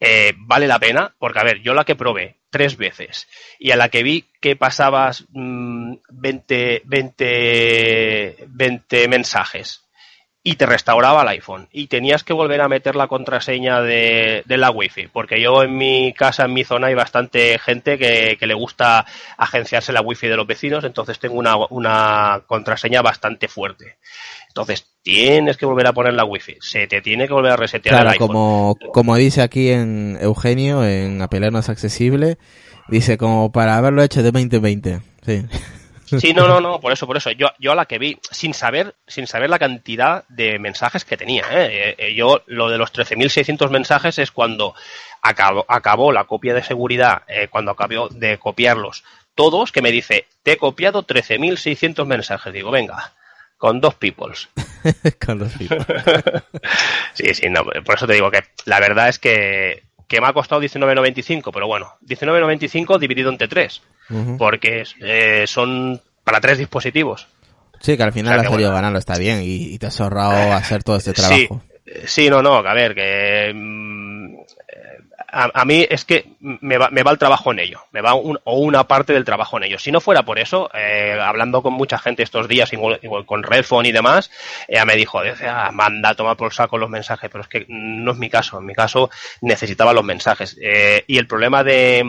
eh, 0.00 0.32
vale 0.38 0.66
la 0.66 0.78
pena, 0.78 1.14
porque 1.18 1.38
a 1.40 1.44
ver, 1.44 1.60
yo 1.60 1.74
la 1.74 1.84
que 1.84 1.94
probé 1.94 2.36
tres 2.48 2.78
veces 2.78 3.28
y 3.58 3.70
a 3.70 3.76
la 3.76 3.90
que 3.90 4.02
vi 4.02 4.24
que 4.40 4.56
pasabas 4.56 5.26
mm, 5.30 5.94
20, 6.10 6.82
20, 6.86 8.36
20 8.48 9.08
mensajes 9.08 9.82
y 10.46 10.54
te 10.54 10.64
restauraba 10.64 11.22
el 11.22 11.28
iPhone 11.30 11.66
y 11.72 11.88
tenías 11.88 12.22
que 12.22 12.32
volver 12.32 12.60
a 12.60 12.68
meter 12.68 12.94
la 12.94 13.08
contraseña 13.08 13.80
de, 13.80 14.44
de 14.46 14.56
la 14.56 14.70
wifi 14.70 15.08
porque 15.08 15.42
yo 15.42 15.64
en 15.64 15.76
mi 15.76 16.12
casa 16.12 16.44
en 16.44 16.52
mi 16.52 16.62
zona 16.62 16.86
hay 16.86 16.94
bastante 16.94 17.58
gente 17.58 17.98
que, 17.98 18.36
que 18.38 18.46
le 18.46 18.54
gusta 18.54 19.04
agenciarse 19.36 19.92
la 19.92 20.02
wifi 20.02 20.28
de 20.28 20.36
los 20.36 20.46
vecinos 20.46 20.84
entonces 20.84 21.18
tengo 21.18 21.34
una, 21.34 21.56
una 21.70 22.42
contraseña 22.46 23.02
bastante 23.02 23.48
fuerte 23.48 23.96
entonces 24.46 24.86
tienes 25.02 25.56
que 25.56 25.66
volver 25.66 25.88
a 25.88 25.92
poner 25.92 26.14
la 26.14 26.24
wifi 26.24 26.58
se 26.60 26.86
te 26.86 27.02
tiene 27.02 27.26
que 27.26 27.34
volver 27.34 27.50
a 27.50 27.56
resetear 27.56 27.96
Claro, 27.96 28.10
el 28.10 28.12
iPhone 28.12 28.28
como, 28.28 28.76
como 28.92 29.16
dice 29.16 29.42
aquí 29.42 29.70
en 29.70 30.16
Eugenio, 30.20 30.84
en 30.84 31.22
Apelar 31.22 31.50
no 31.50 31.58
es 31.58 31.68
accesible, 31.68 32.38
dice 32.86 33.18
como 33.18 33.50
para 33.50 33.76
haberlo 33.76 34.00
hecho 34.00 34.22
de 34.22 34.30
2020. 34.30 35.00
Sí. 35.22 35.44
Sí, 36.06 36.32
no, 36.32 36.46
no, 36.46 36.60
no, 36.60 36.80
por 36.80 36.92
eso, 36.92 37.06
por 37.06 37.16
eso. 37.16 37.30
Yo, 37.32 37.48
yo 37.58 37.72
a 37.72 37.74
la 37.74 37.86
que 37.86 37.98
vi, 37.98 38.18
sin 38.30 38.54
saber, 38.54 38.94
sin 39.06 39.26
saber 39.26 39.50
la 39.50 39.58
cantidad 39.58 40.24
de 40.28 40.58
mensajes 40.58 41.04
que 41.04 41.16
tenía, 41.16 41.44
¿eh? 41.50 41.66
Eh, 41.70 41.94
eh, 41.98 42.14
yo 42.14 42.42
lo 42.46 42.70
de 42.70 42.78
los 42.78 42.92
13.600 42.92 43.70
mensajes 43.70 44.18
es 44.18 44.30
cuando 44.30 44.74
acabó, 45.22 45.64
acabó 45.68 46.12
la 46.12 46.24
copia 46.24 46.54
de 46.54 46.62
seguridad, 46.62 47.22
eh, 47.26 47.48
cuando 47.48 47.72
acabó 47.72 48.08
de 48.08 48.38
copiarlos 48.38 49.04
todos, 49.36 49.70
que 49.70 49.82
me 49.82 49.92
dice, 49.92 50.26
te 50.42 50.52
he 50.52 50.56
copiado 50.56 51.06
13.600 51.06 52.06
mensajes. 52.06 52.52
Digo, 52.52 52.72
venga, 52.72 53.12
con 53.58 53.80
dos 53.80 53.94
peoples. 53.94 54.48
Con 55.24 55.38
los 55.38 55.52
tipos. 55.52 55.78
Sí, 57.14 57.32
sí, 57.32 57.48
no, 57.48 57.64
por 57.64 57.94
eso 57.94 58.06
te 58.06 58.12
digo 58.12 58.30
que 58.30 58.44
la 58.66 58.78
verdad 58.78 59.08
es 59.08 59.18
que, 59.18 59.84
que 60.06 60.20
me 60.20 60.26
ha 60.26 60.34
costado 60.34 60.60
19.95, 60.60 61.50
pero 61.50 61.66
bueno, 61.66 61.94
19.95 62.02 62.98
dividido 62.98 63.30
entre 63.30 63.48
porque 64.38 64.84
eh, 65.00 65.44
son 65.46 66.00
para 66.24 66.40
tres 66.40 66.58
dispositivos. 66.58 67.26
Sí, 67.80 67.96
que 67.96 68.02
al 68.02 68.12
final 68.12 68.32
O 68.32 68.34
sea, 68.36 68.42
has 68.42 68.50
salido 68.52 68.70
bueno. 68.70 68.74
ganando, 68.76 68.98
está 68.98 69.18
bien, 69.18 69.42
y, 69.42 69.74
y 69.74 69.78
te 69.78 69.86
has 69.86 70.00
ahorrado 70.00 70.52
hacer 70.54 70.82
todo 70.82 70.96
este 70.96 71.12
trabajo. 71.12 71.62
Sí, 71.84 71.92
sí, 72.06 72.30
no, 72.30 72.42
no, 72.42 72.62
que 72.62 72.68
a 72.68 72.74
ver, 72.74 72.94
que 72.94 73.52
mm, 73.54 74.36
a, 75.28 75.50
a 75.60 75.64
mí 75.66 75.86
es 75.88 76.04
que 76.04 76.24
me 76.40 76.78
va, 76.78 76.88
me 76.90 77.02
va 77.02 77.10
el 77.10 77.18
trabajo 77.18 77.52
en 77.52 77.58
ello, 77.58 77.80
me 77.92 78.00
va 78.00 78.14
un- 78.14 78.38
o 78.44 78.58
una 78.60 78.84
parte 78.88 79.12
del 79.12 79.24
trabajo 79.24 79.58
en 79.58 79.64
ello. 79.64 79.78
Si 79.78 79.92
no 79.92 80.00
fuera 80.00 80.22
por 80.22 80.38
eso, 80.38 80.70
eh, 80.72 81.18
hablando 81.20 81.62
con 81.62 81.74
mucha 81.74 81.98
gente 81.98 82.22
estos 82.22 82.48
días, 82.48 82.72
igual, 82.72 82.98
igual 83.02 83.26
con 83.26 83.42
Redphone 83.42 83.88
y 83.88 83.92
demás, 83.92 84.30
ella 84.68 84.84
me 84.86 84.96
dijo, 84.96 85.22
dice, 85.22 85.46
ah, 85.46 85.70
manda 85.72 86.10
a 86.10 86.14
tomar 86.14 86.36
por 86.36 86.54
saco 86.54 86.78
los 86.78 86.88
mensajes, 86.88 87.28
pero 87.30 87.42
es 87.42 87.48
que 87.48 87.66
no 87.68 88.12
es 88.12 88.18
mi 88.18 88.30
caso, 88.30 88.58
en 88.58 88.66
mi 88.66 88.74
caso 88.74 89.10
necesitaba 89.42 89.92
los 89.92 90.04
mensajes. 90.04 90.56
Eh, 90.62 91.04
y 91.06 91.18
el 91.18 91.26
problema 91.26 91.62
de, 91.62 92.04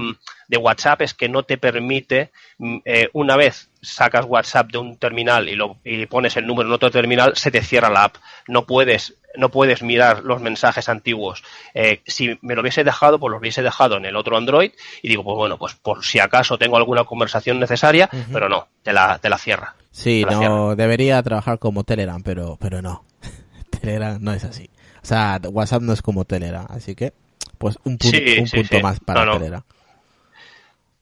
de 0.47 0.57
WhatsApp 0.57 1.01
es 1.01 1.13
que 1.13 1.27
no 1.29 1.43
te 1.43 1.57
permite, 1.57 2.31
mm, 2.57 2.77
eh, 2.85 3.09
una 3.13 3.35
vez 3.35 3.69
sacas 3.81 4.25
WhatsApp 4.25 4.71
de 4.71 4.77
un 4.77 4.97
terminal 4.97 5.49
y, 5.49 5.55
lo, 5.55 5.77
y 5.83 6.05
pones 6.05 6.35
el 6.37 6.47
número 6.47 6.67
en 6.69 6.73
otro 6.73 6.89
terminal, 6.91 7.33
se 7.35 7.51
te 7.51 7.61
cierra 7.61 7.89
la 7.89 8.05
app. 8.05 8.15
No 8.47 8.65
puedes, 8.65 9.15
no 9.35 9.49
puedes 9.49 9.81
mirar 9.83 10.23
los 10.23 10.41
mensajes 10.41 10.89
antiguos. 10.89 11.43
Eh, 11.73 12.01
si 12.05 12.37
me 12.41 12.55
lo 12.55 12.61
hubiese 12.61 12.83
dejado, 12.83 13.19
pues 13.19 13.31
lo 13.31 13.37
hubiese 13.37 13.61
dejado 13.61 13.97
en 13.97 14.05
el 14.05 14.15
otro 14.15 14.37
Android 14.37 14.71
y 15.01 15.09
digo, 15.09 15.23
pues 15.23 15.35
bueno, 15.35 15.57
pues 15.57 15.73
por 15.75 16.03
si 16.03 16.19
acaso 16.19 16.57
tengo 16.57 16.77
alguna 16.77 17.03
conversación 17.03 17.59
necesaria, 17.59 18.09
pero 18.31 18.49
no, 18.49 18.67
te 18.83 18.93
la, 18.93 19.19
te 19.19 19.29
la 19.29 19.37
cierra. 19.37 19.75
Sí, 19.91 20.23
la 20.25 20.31
no, 20.31 20.39
cierra. 20.39 20.75
debería 20.75 21.21
trabajar 21.23 21.59
como 21.59 21.83
Telegram, 21.83 22.21
pero, 22.23 22.57
pero 22.59 22.81
no. 22.81 23.03
Telegram 23.81 24.17
no 24.21 24.33
es 24.33 24.43
así. 24.43 24.69
O 25.03 25.05
sea, 25.07 25.39
WhatsApp 25.51 25.81
no 25.81 25.93
es 25.93 26.01
como 26.01 26.25
Telegram, 26.25 26.65
así 26.69 26.95
que, 26.95 27.13
pues 27.57 27.77
un, 27.83 27.97
pun- 27.97 28.09
Sí, 28.11 28.39
un 28.39 28.47
sí, 28.47 28.57
punto 28.57 28.77
sí. 28.77 28.83
más 28.83 28.99
para 28.99 29.21
No, 29.21 29.25
no. 29.33 29.37
Telegram. 29.37 29.63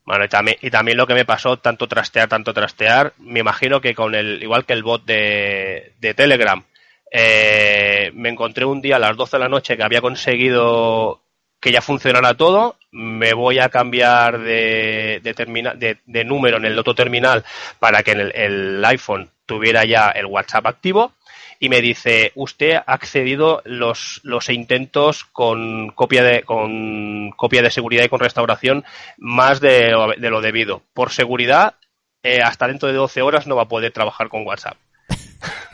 Bueno, 0.06 0.26
y 0.26 0.28
también, 0.30 0.58
y 0.62 0.70
también 0.70 0.98
lo 0.98 1.08
que 1.08 1.16
me 1.16 1.26
pasó, 1.26 1.58
tanto 1.58 1.88
trastear, 1.88 2.28
tanto 2.30 2.54
trastear, 2.54 3.14
me 3.18 3.40
imagino 3.40 3.82
que 3.82 3.96
con 3.96 4.14
el, 4.14 4.42
igual 4.44 4.66
que 4.66 4.74
el 4.74 4.84
bot 4.84 5.04
de, 5.06 5.94
de 6.00 6.14
Telegram, 6.14 6.64
eh, 7.12 8.12
me 8.14 8.30
encontré 8.30 8.66
un 8.66 8.82
día 8.82 8.98
a 8.98 9.00
las 9.00 9.18
12 9.18 9.38
de 9.38 9.44
la 9.44 9.50
noche 9.50 9.76
que 9.78 9.84
había 9.84 10.02
conseguido 10.02 11.22
que 11.60 11.72
ya 11.72 11.82
funcionara 11.82 12.36
todo, 12.36 12.78
me 12.92 13.34
voy 13.34 13.58
a 13.58 13.70
cambiar 13.70 14.40
de, 14.40 15.20
de, 15.24 15.34
termina- 15.34 15.74
de, 15.74 15.98
de 16.06 16.24
número 16.24 16.58
en 16.58 16.66
el 16.66 16.78
otro 16.78 16.94
terminal 16.94 17.44
para 17.80 18.04
que 18.04 18.12
en 18.12 18.20
el, 18.20 18.32
el 18.36 18.86
iPhone 18.86 19.32
tuviera 19.48 19.86
ya 19.86 20.10
el 20.10 20.28
WhatsApp 20.28 20.68
activo 20.68 21.14
y 21.60 21.70
me 21.70 21.82
dice 21.82 22.32
usted 22.36 22.76
ha 22.76 22.84
accedido 22.94 23.62
los, 23.66 24.20
los 24.24 24.50
intentos 24.50 25.26
con 25.26 25.90
copia 25.90 26.24
de 26.24 26.44
con 26.44 27.32
copia 27.32 27.62
de 27.62 27.72
seguridad 27.72 28.04
y 28.04 28.10
con 28.10 28.20
restauración 28.20 28.84
más 29.18 29.60
de, 29.62 29.92
lo- 29.92 30.14
de 30.16 30.30
lo 30.30 30.42
debido. 30.42 30.82
Por 30.94 31.12
seguridad 31.12 31.76
eh, 32.24 32.42
hasta 32.42 32.68
dentro 32.68 32.88
de 32.88 32.96
12 32.96 33.22
horas 33.22 33.48
no 33.48 33.56
va 33.56 33.64
a 33.64 33.68
poder 33.68 33.92
trabajar 33.92 34.30
con 34.30 34.46
WhatsApp 34.46 34.78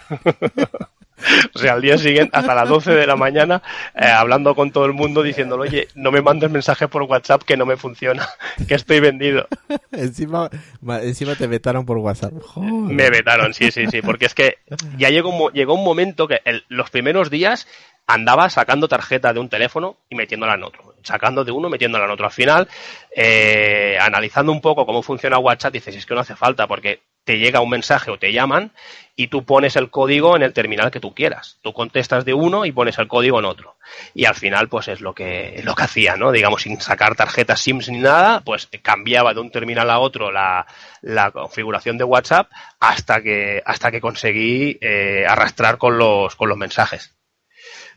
o 1.54 1.60
sea, 1.60 1.74
al 1.74 1.82
día 1.82 1.98
siguiente, 1.98 2.32
hasta 2.38 2.54
las 2.56 2.68
12 2.70 2.92
de 2.94 3.08
la 3.08 3.16
mañana, 3.16 3.62
eh, 3.96 4.06
hablando 4.06 4.56
con 4.56 4.72
todo 4.72 4.86
el 4.86 4.94
mundo, 4.94 5.24
diciéndole, 5.24 5.64
oye, 5.70 5.88
no 5.96 6.12
me 6.12 6.22
mandes 6.22 6.50
mensajes 6.52 6.88
por 6.90 7.04
WhatsApp 7.04 7.44
que 7.44 7.58
no 7.58 7.66
me 7.66 7.78
funciona, 7.78 8.28
que 8.68 8.76
estoy 8.76 9.00
vendido. 9.00 9.48
encima, 9.92 10.50
ma- 10.82 11.02
encima 11.02 11.36
te 11.36 11.48
vetaron 11.48 11.86
por 11.86 11.98
WhatsApp. 11.98 12.34
Joder. 12.42 12.72
Me 12.96 13.10
vetaron, 13.10 13.54
sí, 13.54 13.72
sí, 13.72 13.86
sí, 13.88 14.02
porque 14.02 14.26
es 14.26 14.34
que 14.34 14.58
ya 14.98 15.10
llegó, 15.10 15.52
llegó 15.52 15.74
un 15.76 15.84
momento 15.84 16.28
que 16.28 16.42
el- 16.46 16.64
los 16.70 16.90
primeros 16.90 17.30
días 17.30 17.68
andaba 18.08 18.50
sacando 18.50 18.88
tarjeta 18.88 19.32
de 19.34 19.40
un 19.40 19.48
teléfono 19.48 19.98
y 20.10 20.16
metiéndola 20.16 20.56
en 20.56 20.64
otro, 20.64 20.91
sacando 21.04 21.44
de 21.44 21.52
uno, 21.52 21.70
metiéndola 21.70 22.06
en 22.06 22.12
otro. 22.12 22.26
Al 22.26 22.32
final, 22.32 22.68
eh, 23.16 23.98
analizando 24.00 24.52
un 24.52 24.62
poco 24.62 24.86
cómo 24.86 25.02
funciona 25.02 25.38
WhatsApp, 25.38 25.74
dices, 25.74 25.96
es 25.96 26.06
que 26.06 26.14
no 26.14 26.22
hace 26.22 26.36
falta, 26.36 26.68
porque 26.68 27.02
te 27.24 27.38
llega 27.38 27.62
un 27.62 27.70
mensaje 27.70 28.10
o 28.12 28.18
te 28.18 28.34
llaman 28.34 28.72
y 29.16 29.28
tú 29.28 29.46
pones 29.46 29.76
el 29.76 29.90
código 29.92 30.36
en 30.36 30.42
el 30.42 30.54
terminal 30.54 30.90
que 30.90 31.00
tú 31.00 31.14
quieras. 31.14 31.60
Tú 31.62 31.74
contestas 31.74 32.26
de 32.26 32.34
uno 32.34 32.66
y 32.66 32.72
pones 32.72 32.98
el 32.98 33.08
código 33.08 33.40
en 33.40 33.46
otro. 33.46 33.78
Y 34.14 34.26
al 34.26 34.36
final, 34.36 34.70
pues 34.70 34.88
es 34.88 35.02
lo 35.02 35.14
que, 35.14 35.62
lo 35.64 35.76
que 35.76 35.84
hacía, 35.84 36.16
¿no? 36.16 36.32
Digamos, 36.32 36.64
sin 36.64 36.80
sacar 36.82 37.16
tarjetas 37.16 37.62
SIMS 37.62 37.90
ni 37.90 38.00
nada, 38.00 38.42
pues 38.42 38.68
cambiaba 38.82 39.34
de 39.34 39.42
un 39.42 39.52
terminal 39.52 39.90
a 39.90 40.00
otro 40.00 40.32
la, 40.32 40.66
la 41.02 41.32
configuración 41.32 41.98
de 41.98 42.04
WhatsApp 42.06 42.50
hasta 42.80 43.22
que, 43.22 43.62
hasta 43.66 43.92
que 43.92 44.02
conseguí 44.02 44.78
eh, 44.82 45.26
arrastrar 45.28 45.78
con 45.78 45.98
los, 45.98 46.36
con 46.36 46.50
los 46.50 46.58
mensajes. 46.58 47.14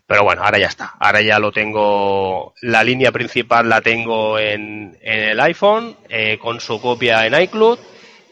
Pero 0.06 0.24
bueno, 0.24 0.42
ahora 0.42 0.58
ya 0.58 0.66
está. 0.66 0.94
Ahora 0.98 1.22
ya 1.22 1.38
lo 1.38 1.50
tengo, 1.50 2.54
la 2.60 2.84
línea 2.84 3.10
principal 3.10 3.68
la 3.68 3.80
tengo 3.80 4.38
en, 4.38 4.98
en 5.00 5.18
el 5.20 5.40
iPhone, 5.40 5.96
eh, 6.08 6.38
con 6.40 6.60
su 6.60 6.80
copia 6.80 7.26
en 7.26 7.40
iCloud, 7.42 7.78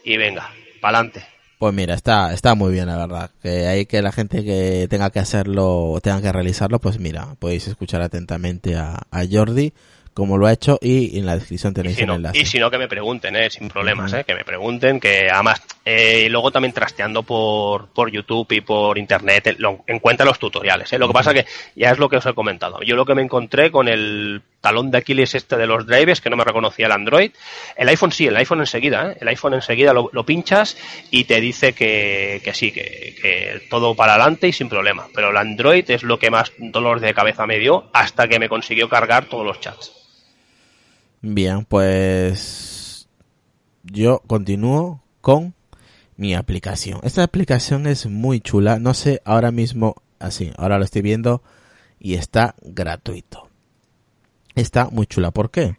y 0.03 0.17
venga, 0.17 0.49
pa'lante. 0.81 1.25
Pues 1.57 1.73
mira, 1.73 1.95
está, 1.95 2.33
está 2.33 2.55
muy 2.55 2.73
bien, 2.73 2.87
la 2.87 2.97
verdad. 2.97 3.31
Que 3.41 3.67
hay 3.67 3.85
que 3.85 4.01
la 4.01 4.11
gente 4.11 4.43
que 4.43 4.87
tenga 4.89 5.09
que 5.09 5.19
hacerlo 5.19 5.91
o 5.91 6.01
tenga 6.01 6.21
que 6.21 6.31
realizarlo, 6.31 6.79
pues 6.79 6.99
mira, 6.99 7.35
podéis 7.39 7.67
escuchar 7.67 8.01
atentamente 8.01 8.75
a 8.75 9.05
Jordi, 9.31 9.73
como 10.13 10.37
lo 10.37 10.47
ha 10.47 10.53
hecho, 10.53 10.77
y 10.81 11.17
en 11.17 11.25
la 11.25 11.35
descripción 11.35 11.71
Y 11.71 11.75
tenéis 11.75 11.95
si, 11.95 12.01
el 12.01 12.07
no, 12.07 12.15
enlace. 12.15 12.37
y 12.37 12.45
si 12.45 12.59
no, 12.59 12.69
que 12.69 12.77
me 12.77 12.87
pregunten, 12.87 13.35
¿eh? 13.35 13.49
sin 13.49 13.69
problemas, 13.69 14.13
¿eh? 14.13 14.23
que 14.25 14.35
me 14.35 14.43
pregunten, 14.43 14.99
que 14.99 15.29
además, 15.29 15.61
eh, 15.85 16.23
y 16.25 16.29
luego 16.29 16.51
también 16.51 16.73
trasteando 16.73 17.23
por, 17.23 17.87
por 17.87 18.11
YouTube 18.11 18.51
y 18.51 18.61
por 18.61 18.97
Internet, 18.97 19.47
eh, 19.47 19.55
lo, 19.57 19.83
encuentra 19.87 20.25
los 20.25 20.39
tutoriales. 20.39 20.91
¿eh? 20.93 20.99
Lo 20.99 21.07
que 21.07 21.13
pasa 21.13 21.33
que 21.33 21.45
ya 21.75 21.91
es 21.91 21.97
lo 21.97 22.09
que 22.09 22.17
os 22.17 22.25
he 22.25 22.33
comentado. 22.33 22.81
Yo 22.81 22.95
lo 22.95 23.05
que 23.05 23.15
me 23.15 23.21
encontré 23.21 23.71
con 23.71 23.87
el 23.87 24.41
talón 24.61 24.91
de 24.91 24.99
Aquiles 24.99 25.35
este 25.35 25.57
de 25.57 25.67
los 25.67 25.85
drivers, 25.85 26.21
que 26.21 26.29
no 26.29 26.37
me 26.37 26.45
reconocía 26.45 26.85
el 26.85 26.93
Android, 26.93 27.31
el 27.75 27.89
iPhone 27.89 28.11
sí, 28.11 28.27
el 28.27 28.37
iPhone 28.37 28.59
enseguida, 28.61 29.11
¿eh? 29.11 29.17
el 29.19 29.27
iPhone 29.27 29.55
enseguida 29.55 29.93
lo, 29.93 30.09
lo 30.13 30.25
pinchas 30.25 30.77
y 31.11 31.25
te 31.25 31.41
dice 31.41 31.73
que, 31.73 32.39
que 32.43 32.53
sí, 32.53 32.71
que, 32.71 33.15
que 33.21 33.61
todo 33.69 33.95
para 33.95 34.13
adelante 34.13 34.47
y 34.47 34.53
sin 34.53 34.69
problema. 34.69 35.07
Pero 35.13 35.31
el 35.31 35.37
Android 35.37 35.89
es 35.89 36.03
lo 36.03 36.17
que 36.19 36.31
más 36.31 36.53
dolor 36.59 36.99
de 37.01 37.13
cabeza 37.13 37.45
me 37.45 37.59
dio 37.59 37.89
hasta 37.93 38.27
que 38.27 38.39
me 38.39 38.47
consiguió 38.47 38.87
cargar 38.87 39.25
todos 39.25 39.45
los 39.45 39.59
chats. 39.59 40.02
Bien, 41.25 41.63
pues 41.63 43.07
yo 43.83 44.19
continúo 44.27 45.01
con 45.21 45.55
mi 46.17 46.35
aplicación. 46.35 46.99
Esta 47.03 47.23
aplicación 47.23 47.87
es 47.87 48.07
muy 48.07 48.41
chula. 48.41 48.77
No 48.77 48.93
sé 48.93 49.21
ahora 49.23 49.49
mismo, 49.51 49.95
así, 50.19 50.51
ahora 50.57 50.77
lo 50.77 50.83
estoy 50.83 51.01
viendo 51.01 51.41
y 51.97 52.15
está 52.15 52.55
gratuito. 52.61 53.47
Está 54.53 54.89
muy 54.89 55.07
chula. 55.07 55.31
¿Por 55.31 55.49
qué? 55.49 55.77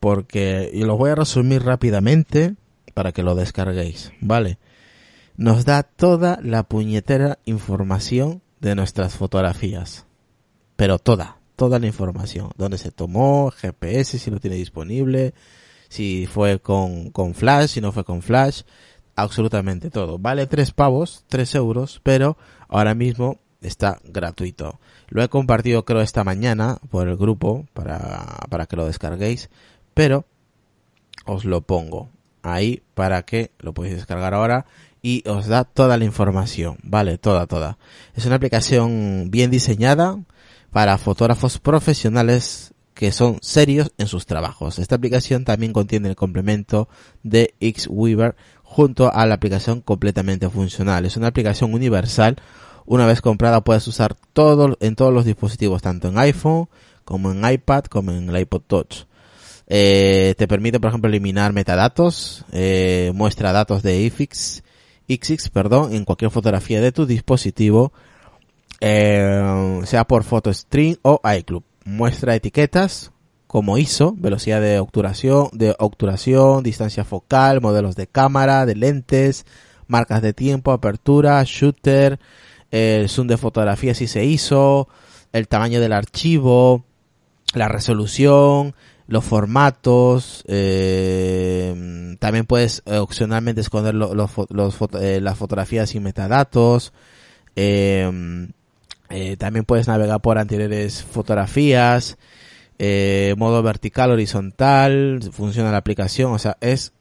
Porque, 0.00 0.70
y 0.72 0.84
lo 0.84 0.96
voy 0.96 1.10
a 1.10 1.16
resumir 1.16 1.64
rápidamente 1.64 2.54
para 2.94 3.12
que 3.12 3.22
lo 3.22 3.34
descarguéis, 3.34 4.12
¿vale? 4.22 4.56
Nos 5.36 5.66
da 5.66 5.82
toda 5.82 6.38
la 6.42 6.62
puñetera 6.62 7.40
información 7.44 8.40
de 8.60 8.74
nuestras 8.74 9.16
fotografías. 9.16 10.06
Pero 10.76 10.98
toda, 10.98 11.37
toda 11.58 11.80
la 11.80 11.88
información. 11.88 12.50
Dónde 12.56 12.78
se 12.78 12.92
tomó, 12.92 13.50
GPS, 13.50 14.20
si 14.20 14.30
lo 14.30 14.38
tiene 14.38 14.54
disponible, 14.54 15.34
si 15.88 16.26
fue 16.26 16.60
con, 16.60 17.10
con 17.10 17.34
flash, 17.34 17.70
si 17.70 17.80
no 17.80 17.90
fue 17.90 18.04
con 18.04 18.22
flash, 18.22 18.62
absolutamente 19.16 19.90
todo. 19.90 20.20
Vale 20.20 20.46
tres 20.46 20.70
pavos, 20.70 21.24
tres 21.26 21.56
euros, 21.56 22.00
pero 22.04 22.38
ahora 22.68 22.94
mismo 22.94 23.40
está 23.60 23.98
gratuito. 24.04 24.78
Lo 25.08 25.20
he 25.20 25.28
compartido 25.28 25.84
creo 25.84 26.00
esta 26.00 26.22
mañana 26.22 26.78
por 26.90 27.08
el 27.08 27.16
grupo 27.16 27.66
para, 27.74 28.38
para 28.48 28.66
que 28.66 28.76
lo 28.76 28.86
descarguéis, 28.86 29.50
pero 29.94 30.26
os 31.26 31.44
lo 31.44 31.62
pongo 31.62 32.08
ahí 32.44 32.84
para 32.94 33.24
que 33.24 33.50
lo 33.58 33.74
podéis 33.74 33.96
descargar 33.96 34.32
ahora 34.32 34.64
y 35.02 35.28
os 35.28 35.48
da 35.48 35.64
toda 35.64 35.96
la 35.96 36.04
información, 36.04 36.78
vale, 36.84 37.18
toda, 37.18 37.46
toda. 37.46 37.78
Es 38.14 38.26
una 38.26 38.36
aplicación 38.36 39.32
bien 39.32 39.50
diseñada 39.50 40.18
para 40.72 40.98
fotógrafos 40.98 41.58
profesionales 41.58 42.72
que 42.94 43.12
son 43.12 43.38
serios 43.42 43.92
en 43.96 44.08
sus 44.08 44.26
trabajos. 44.26 44.78
Esta 44.80 44.96
aplicación 44.96 45.44
también 45.44 45.72
contiene 45.72 46.08
el 46.08 46.16
complemento 46.16 46.88
de 47.22 47.54
Xweaver 47.60 48.34
junto 48.64 49.12
a 49.12 49.24
la 49.24 49.34
aplicación 49.34 49.80
completamente 49.80 50.50
funcional. 50.50 51.06
Es 51.06 51.16
una 51.16 51.28
aplicación 51.28 51.74
universal. 51.74 52.36
Una 52.86 53.06
vez 53.06 53.20
comprada 53.20 53.62
puedes 53.62 53.86
usar 53.86 54.16
todo 54.32 54.76
en 54.80 54.96
todos 54.96 55.14
los 55.14 55.24
dispositivos, 55.24 55.80
tanto 55.80 56.08
en 56.08 56.18
iPhone 56.18 56.68
como 57.04 57.30
en 57.30 57.48
iPad 57.48 57.84
como 57.84 58.10
en 58.10 58.28
el 58.28 58.40
iPod 58.40 58.62
Touch. 58.66 59.04
Eh, 59.68 60.34
te 60.36 60.48
permite, 60.48 60.80
por 60.80 60.88
ejemplo, 60.88 61.08
eliminar 61.08 61.52
metadatos, 61.52 62.44
eh, 62.52 63.12
muestra 63.14 63.52
datos 63.52 63.82
de 63.82 64.00
IFIX, 64.02 64.62
perdón, 65.50 65.94
en 65.94 66.04
cualquier 66.04 66.30
fotografía 66.30 66.80
de 66.80 66.90
tu 66.90 67.06
dispositivo, 67.06 67.92
eh, 68.80 69.80
sea 69.84 70.04
por 70.06 70.24
PhotoStream 70.24 70.96
o 71.02 71.20
iClub. 71.38 71.64
Muestra 71.84 72.34
etiquetas 72.34 73.12
como 73.46 73.78
ISO, 73.78 74.14
velocidad 74.18 74.60
de 74.60 74.78
obturación, 74.78 75.48
de 75.52 75.74
obturación, 75.78 76.62
distancia 76.62 77.04
focal, 77.04 77.60
modelos 77.62 77.96
de 77.96 78.06
cámara, 78.06 78.66
de 78.66 78.74
lentes, 78.76 79.46
marcas 79.86 80.20
de 80.20 80.34
tiempo, 80.34 80.70
apertura, 80.72 81.42
shooter, 81.46 82.18
el 82.70 83.08
zoom 83.08 83.26
de 83.26 83.38
fotografía 83.38 83.94
si 83.94 84.06
se 84.06 84.26
hizo, 84.26 84.88
el 85.32 85.48
tamaño 85.48 85.80
del 85.80 85.94
archivo, 85.94 86.84
la 87.54 87.68
resolución, 87.68 88.74
los 89.06 89.24
formatos, 89.24 90.44
eh, 90.46 92.14
también 92.20 92.44
puedes 92.44 92.82
opcionalmente 92.84 93.62
esconder 93.62 93.94
lo- 93.94 94.14
los 94.14 94.30
los 94.50 94.74
foto- 94.74 95.00
eh, 95.00 95.22
las 95.22 95.38
fotografías 95.38 95.88
sin 95.88 96.02
metadatos, 96.02 96.92
eh, 97.56 98.46
eh, 99.10 99.36
también 99.36 99.64
puedes 99.64 99.88
navegar 99.88 100.20
por 100.20 100.38
anteriores 100.38 101.02
fotografías, 101.02 102.18
eh, 102.78 103.34
modo 103.36 103.62
vertical, 103.62 104.10
horizontal, 104.10 105.20
funciona 105.32 105.72
la 105.72 105.78
aplicación, 105.78 106.32
o 106.32 106.38
sea, 106.38 106.56
es 106.60 106.92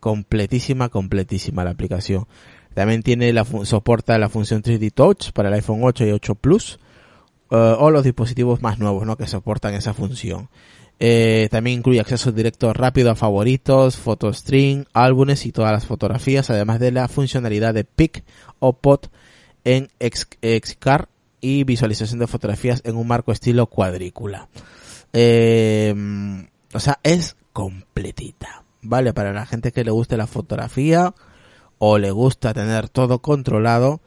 completísima, 0.00 0.88
completísima 0.88 1.64
la 1.64 1.70
aplicación. 1.70 2.26
También 2.74 3.02
tiene 3.02 3.32
la 3.32 3.44
soporta 3.64 4.18
la 4.18 4.28
función 4.28 4.62
3D 4.62 4.92
Touch 4.92 5.32
para 5.32 5.48
el 5.48 5.54
iPhone 5.54 5.80
8 5.82 6.06
y 6.06 6.10
8 6.10 6.34
Plus 6.36 6.78
eh, 7.50 7.76
o 7.78 7.90
los 7.90 8.04
dispositivos 8.04 8.62
más 8.62 8.78
nuevos, 8.78 9.06
¿no? 9.06 9.16
Que 9.16 9.26
soportan 9.26 9.74
esa 9.74 9.94
función. 9.94 10.48
Eh, 10.98 11.48
también 11.50 11.78
incluye 11.78 12.00
acceso 12.00 12.32
directo 12.32 12.72
rápido 12.72 13.10
a 13.10 13.14
favoritos, 13.14 13.96
photostream, 13.96 14.84
álbumes 14.92 15.46
y 15.46 15.52
todas 15.52 15.72
las 15.72 15.86
fotografías, 15.86 16.48
además 16.50 16.78
de 16.80 16.92
la 16.92 17.08
funcionalidad 17.08 17.74
de 17.74 17.84
pick 17.84 18.24
o 18.58 18.72
pot 18.74 19.10
en 19.64 19.88
Xcar 20.00 21.08
y 21.42 21.64
visualización 21.64 22.20
de 22.20 22.26
fotografías 22.26 22.80
en 22.86 22.96
un 22.96 23.06
marco 23.06 23.32
estilo 23.32 23.66
cuadrícula. 23.66 24.48
Eh, 25.12 25.94
o 26.72 26.80
sea, 26.80 26.98
es 27.02 27.36
completita. 27.52 28.64
¿Vale? 28.80 29.12
Para 29.12 29.32
la 29.32 29.46
gente 29.46 29.70
que 29.70 29.84
le 29.84 29.90
guste 29.90 30.16
la 30.16 30.26
fotografía 30.26 31.14
o 31.78 31.98
le 31.98 32.10
gusta 32.10 32.54
tener 32.54 32.88
todo 32.88 33.20
controlado, 33.20 34.00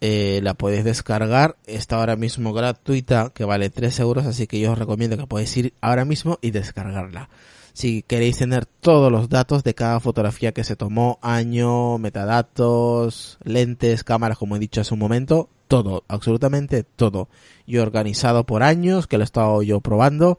eh, 0.00 0.40
la 0.42 0.54
podéis 0.54 0.84
descargar. 0.84 1.56
Está 1.66 1.96
ahora 1.96 2.16
mismo 2.16 2.52
gratuita, 2.52 3.30
que 3.34 3.44
vale 3.44 3.70
3 3.70 4.00
euros, 4.00 4.26
así 4.26 4.46
que 4.46 4.60
yo 4.60 4.72
os 4.72 4.78
recomiendo 4.78 5.16
que 5.16 5.26
podéis 5.26 5.56
ir 5.56 5.74
ahora 5.80 6.04
mismo 6.04 6.38
y 6.42 6.50
descargarla. 6.50 7.30
Si 7.72 8.02
queréis 8.02 8.38
tener 8.38 8.66
todos 8.66 9.10
los 9.10 9.28
datos 9.28 9.64
de 9.64 9.74
cada 9.74 9.98
fotografía 10.00 10.52
que 10.52 10.64
se 10.64 10.76
tomó, 10.76 11.18
año, 11.22 11.98
metadatos, 11.98 13.38
lentes, 13.44 14.04
cámaras, 14.04 14.38
como 14.38 14.56
he 14.56 14.58
dicho 14.58 14.82
hace 14.82 14.92
un 14.92 15.00
momento, 15.00 15.48
todo, 15.68 16.04
absolutamente 16.08 16.82
todo. 16.84 17.28
Y 17.64 17.78
organizado 17.78 18.44
por 18.44 18.62
años, 18.62 19.06
que 19.06 19.16
lo 19.16 19.22
he 19.22 19.24
estado 19.24 19.62
yo 19.62 19.80
probando, 19.80 20.38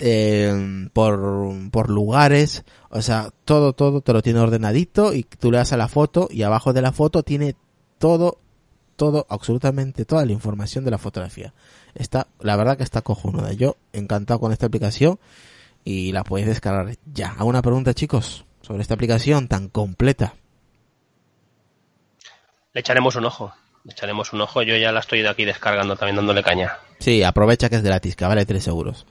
eh, 0.00 0.88
por, 0.92 1.70
por 1.70 1.90
lugares, 1.90 2.64
o 2.90 3.02
sea, 3.02 3.30
todo, 3.44 3.72
todo 3.72 4.00
te 4.00 4.12
lo 4.12 4.22
tiene 4.22 4.40
ordenadito 4.40 5.14
y 5.14 5.24
tú 5.24 5.50
le 5.50 5.58
das 5.58 5.72
a 5.72 5.76
la 5.76 5.88
foto 5.88 6.28
y 6.30 6.42
abajo 6.42 6.72
de 6.72 6.82
la 6.82 6.92
foto 6.92 7.22
tiene 7.22 7.54
todo, 7.98 8.38
todo, 8.96 9.26
absolutamente 9.28 10.04
toda 10.04 10.24
la 10.26 10.32
información 10.32 10.84
de 10.84 10.90
la 10.90 10.98
fotografía. 10.98 11.54
Está, 11.94 12.28
la 12.40 12.56
verdad 12.56 12.76
que 12.76 12.82
está 12.82 13.02
cojonuda. 13.02 13.52
Yo 13.52 13.76
encantado 13.92 14.40
con 14.40 14.52
esta 14.52 14.66
aplicación 14.66 15.18
y 15.84 16.12
la 16.12 16.24
podéis 16.24 16.48
descargar 16.48 16.96
ya. 17.12 17.30
¿Alguna 17.30 17.46
una 17.46 17.62
pregunta, 17.62 17.94
chicos, 17.94 18.44
sobre 18.60 18.82
esta 18.82 18.94
aplicación 18.94 19.48
tan 19.48 19.68
completa? 19.68 20.34
Le 22.72 22.80
echaremos 22.80 23.16
un 23.16 23.24
ojo. 23.24 23.52
Le 23.84 23.92
echaremos 23.92 24.32
un 24.32 24.40
ojo. 24.42 24.62
Yo 24.62 24.76
ya 24.76 24.92
la 24.92 25.00
estoy 25.00 25.22
de 25.22 25.28
aquí 25.28 25.44
descargando 25.44 25.96
también 25.96 26.16
dándole 26.16 26.42
caña. 26.42 26.78
Sí, 26.98 27.22
aprovecha 27.22 27.68
que 27.68 27.76
es 27.76 27.82
gratis, 27.82 28.14
que 28.14 28.24
vale 28.24 28.46
3 28.46 28.66
euros. 28.68 29.06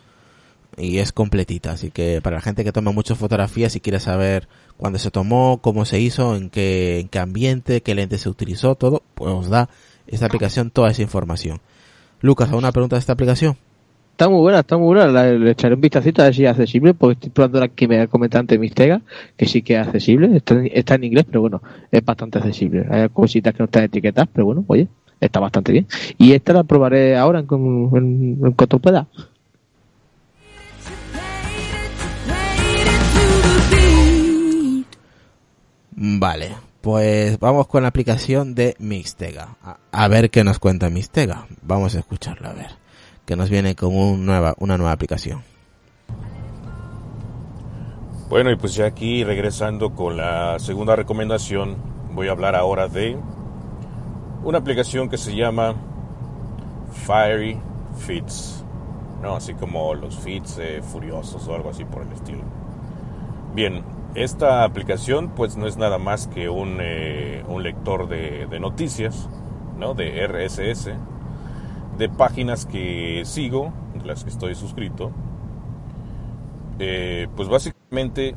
Y 0.78 1.00
es 1.00 1.12
completita, 1.12 1.72
así 1.72 1.92
que 1.92 2.22
para 2.22 2.38
la 2.38 2.42
gente 2.42 2.64
que 2.64 2.72
toma 2.72 2.92
muchas 2.92 3.18
fotografías 3.18 3.76
y 3.76 3.82
quiere 3.82 4.00
saber 4.00 4.48
cuándo 4.78 4.98
se 5.00 5.12
tomó, 5.12 5.60
cómo 5.62 5.84
se 5.84 6.00
hizo, 6.00 6.36
en 6.36 6.50
qué, 6.50 7.00
en 7.00 7.10
qué 7.10 7.20
ambiente, 7.20 7.82
qué 7.82 7.96
lente 7.96 8.18
se 8.18 8.30
utilizó, 8.30 8.76
todo, 8.76 9.04
pues 9.16 9.34
os 9.34 9.50
da 9.50 9.68
esta 10.08 10.28
aplicación 10.28 10.70
toda 10.72 10.92
esa 10.92 11.02
información. 11.02 11.60
Lucas, 12.22 12.50
¿alguna 12.50 12.72
pregunta 12.72 12.96
de 12.96 13.00
esta 13.02 13.14
aplicación? 13.14 13.58
Está 14.20 14.28
muy 14.28 14.42
buena, 14.42 14.60
está 14.60 14.78
muy 14.78 14.88
buena. 14.88 15.08
La- 15.08 15.32
Le 15.32 15.52
echaré 15.52 15.76
un 15.76 15.80
vistacito 15.80 16.22
a 16.22 16.26
ver 16.26 16.36
si 16.36 16.44
es 16.44 16.50
accesible, 16.52 16.94
porque 16.94 17.14
estoy 17.14 17.30
probando 17.30 17.62
la 17.62 17.70
que 17.70 17.88
me 17.88 18.06
comentado 18.10 18.42
antes 18.42 18.60
Mistega, 18.60 19.00
que 19.38 19.46
sí 19.46 19.62
que 19.62 19.76
es 19.76 19.88
accesible. 19.88 20.44
Está 20.74 20.96
en 20.96 21.04
inglés, 21.06 21.24
pero 21.26 21.40
bueno, 21.40 21.62
es 21.90 22.04
bastante 22.04 22.38
accesible. 22.38 22.86
Hay 22.92 23.08
cositas 23.08 23.54
que 23.54 23.60
no 23.60 23.66
están 23.66 23.84
etiquetadas, 23.86 24.28
pero 24.34 24.44
bueno, 24.48 24.66
oye, 24.68 24.90
está 25.22 25.40
bastante 25.40 25.72
bien. 25.72 25.88
Y 26.18 26.34
esta 26.34 26.52
la 26.52 26.66
probaré 26.66 27.16
ahora 27.16 27.40
en, 27.40 27.48
en, 27.50 28.40
en 28.46 28.52
cuanto 28.52 28.80
pueda. 28.80 29.08
Vale, 35.92 36.56
pues 36.82 37.40
vamos 37.40 37.68
con 37.68 37.84
la 37.84 37.90
aplicación 37.90 38.56
de 38.56 38.76
Mixtega. 38.80 39.58
A, 39.64 39.78
a 39.92 40.08
ver 40.08 40.30
qué 40.30 40.44
nos 40.44 40.60
cuenta 40.60 40.90
Mixtega. 40.90 41.48
Vamos 41.62 41.96
a 41.96 42.00
escucharlo, 42.00 42.50
a 42.50 42.54
ver. 42.54 42.68
Que 43.30 43.36
nos 43.36 43.52
viene 43.52 43.76
con 43.76 43.96
una 43.96 44.56
nueva 44.58 44.92
aplicación. 44.92 45.44
Bueno, 48.28 48.50
y 48.50 48.56
pues 48.56 48.74
ya 48.74 48.88
aquí 48.88 49.24
regresando 49.24 49.94
con 49.94 50.18
la 50.18 50.58
segunda 50.58 50.96
recomendación, 50.96 51.76
voy 52.16 52.28
a 52.28 52.32
hablar 52.32 52.56
ahora 52.56 52.88
de 52.88 53.20
una 54.44 54.58
aplicación 54.58 55.10
que 55.10 55.20
se 55.20 55.36
llama 55.36 55.76
Fiery 57.06 57.60
Fits, 58.00 58.66
¿no? 59.22 59.36
Así 59.36 59.54
como 59.54 59.94
los 59.94 60.18
fits 60.18 60.60
furiosos 60.92 61.48
o 61.48 61.54
algo 61.54 61.70
así 61.70 61.86
por 61.86 62.02
el 62.02 62.12
estilo. 62.12 62.42
Bien, 63.54 63.84
esta 64.16 64.64
aplicación 64.64 65.36
pues 65.36 65.56
no 65.56 65.68
es 65.68 65.78
nada 65.78 66.00
más 66.00 66.26
que 66.26 66.50
un, 66.50 66.80
eh, 66.82 67.44
un 67.48 67.62
lector 67.62 68.10
de, 68.10 68.48
de 68.48 68.60
noticias, 68.60 69.30
¿no? 69.78 69.94
De 69.94 70.26
RSS, 70.26 70.96
de 72.00 72.10
páginas 72.10 72.66
que 72.66 73.24
sigo, 73.26 73.74
de 73.94 74.06
las 74.06 74.24
que 74.24 74.30
estoy 74.30 74.56
suscrito, 74.56 75.12
eh, 76.80 77.28
pues 77.36 77.50
básicamente 77.50 78.36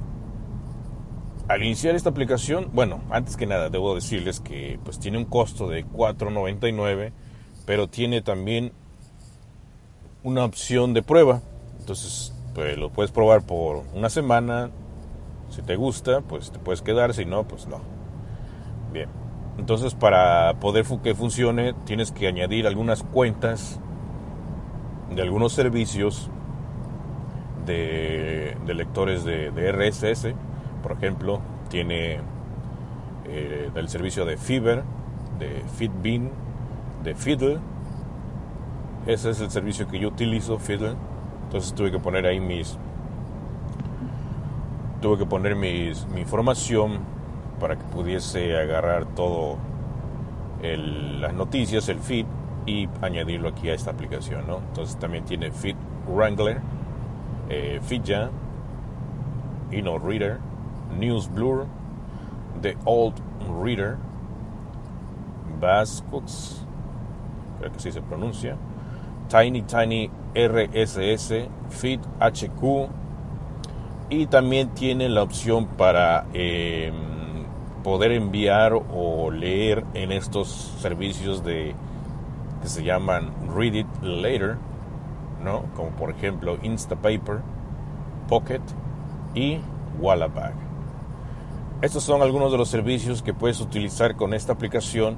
al 1.48 1.62
iniciar 1.62 1.94
esta 1.94 2.10
aplicación, 2.10 2.70
bueno, 2.72 3.00
antes 3.10 3.36
que 3.36 3.46
nada 3.46 3.70
debo 3.70 3.94
decirles 3.94 4.40
que 4.40 4.80
pues 4.84 4.98
tiene 4.98 5.18
un 5.18 5.26
costo 5.26 5.68
de 5.68 5.86
4.99, 5.86 7.12
pero 7.64 7.88
tiene 7.88 8.20
también 8.20 8.72
una 10.24 10.44
opción 10.44 10.92
de 10.92 11.02
prueba. 11.02 11.40
Entonces, 11.78 12.34
pues 12.54 12.76
lo 12.76 12.90
puedes 12.90 13.12
probar 13.12 13.42
por 13.42 13.84
una 13.94 14.08
semana. 14.08 14.70
Si 15.50 15.62
te 15.62 15.76
gusta, 15.76 16.20
pues 16.22 16.50
te 16.50 16.58
puedes 16.58 16.82
quedar, 16.82 17.14
si 17.14 17.26
no, 17.26 17.46
pues 17.46 17.66
no. 17.68 17.80
Bien. 18.92 19.21
Entonces, 19.58 19.94
para 19.94 20.54
poder 20.60 20.84
que 21.02 21.14
funcione, 21.14 21.74
tienes 21.84 22.10
que 22.10 22.26
añadir 22.26 22.66
algunas 22.66 23.02
cuentas 23.02 23.78
de 25.14 25.22
algunos 25.22 25.52
servicios 25.52 26.30
de, 27.66 28.56
lectores 28.66 29.24
de, 29.24 29.72
RSS. 29.72 30.34
Por 30.82 30.92
ejemplo, 30.92 31.40
tiene 31.68 32.20
eh, 33.26 33.70
del 33.74 33.88
servicio 33.88 34.24
de 34.24 34.36
Fiverr, 34.36 34.84
de 35.38 35.62
Fitbin, 35.76 36.30
de 37.04 37.14
Fiddle. 37.14 37.58
Ese 39.06 39.30
es 39.30 39.40
el 39.40 39.50
servicio 39.50 39.86
que 39.86 39.98
yo 39.98 40.08
utilizo, 40.08 40.58
Fiddle. 40.58 40.96
Entonces 41.44 41.74
tuve 41.74 41.90
que 41.90 41.98
poner 41.98 42.26
ahí 42.26 42.40
mis... 42.40 42.78
Tuve 45.02 45.18
que 45.18 45.26
poner 45.26 45.56
mis, 45.56 46.06
mi 46.08 46.20
información 46.20 47.00
para 47.62 47.76
que 47.76 47.84
pudiese 47.84 48.58
agarrar 48.58 49.06
todo 49.14 49.56
las 50.60 51.32
noticias, 51.32 51.88
el 51.88 52.00
feed, 52.00 52.26
y 52.66 52.88
añadirlo 53.00 53.50
aquí 53.50 53.70
a 53.70 53.74
esta 53.74 53.92
aplicación, 53.92 54.48
¿no? 54.48 54.58
Entonces 54.58 54.96
también 54.98 55.24
tiene 55.24 55.52
Feed 55.52 55.76
Wrangler, 56.08 56.60
eh, 57.48 57.80
Fitja, 57.84 58.30
Inno 59.70 59.98
Reader, 59.98 60.38
News 60.98 61.30
The 62.60 62.76
Old 62.84 63.14
Reader, 63.62 63.96
Bascox, 65.60 66.66
creo 67.58 67.70
que 67.70 67.78
así 67.78 67.92
se 67.92 68.02
pronuncia, 68.02 68.56
Tiny 69.28 69.62
Tiny 69.62 70.10
RSS, 70.34 71.48
Feed 71.70 72.00
HQ 72.18 72.90
y 74.10 74.26
también 74.26 74.70
tiene 74.70 75.08
la 75.08 75.22
opción 75.22 75.66
para 75.66 76.26
eh, 76.34 76.92
poder 77.82 78.12
enviar 78.12 78.72
o 78.74 79.30
leer 79.30 79.84
en 79.94 80.12
estos 80.12 80.48
servicios 80.78 81.44
de 81.44 81.74
que 82.62 82.68
se 82.68 82.84
llaman 82.84 83.32
Read 83.54 83.74
It 83.74 84.02
Later, 84.02 84.56
¿no? 85.42 85.64
Como 85.74 85.90
por 85.90 86.10
ejemplo 86.10 86.58
Instapaper, 86.62 87.40
Pocket 88.28 88.62
y 89.34 89.58
Wallabag. 90.00 90.54
Estos 91.82 92.04
son 92.04 92.22
algunos 92.22 92.52
de 92.52 92.58
los 92.58 92.68
servicios 92.68 93.22
que 93.22 93.34
puedes 93.34 93.60
utilizar 93.60 94.14
con 94.14 94.34
esta 94.34 94.52
aplicación. 94.52 95.16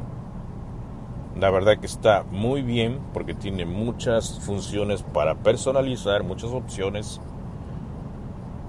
La 1.39 1.51
verdad 1.51 1.79
que 1.79 1.87
está 1.87 2.25
muy 2.31 2.62
bien 2.62 3.01
porque 3.12 3.35
tiene 3.35 3.67
muchas 3.67 4.41
funciones 4.41 5.03
para 5.03 5.35
personalizar, 5.35 6.23
muchas 6.25 6.51
opciones 6.53 7.21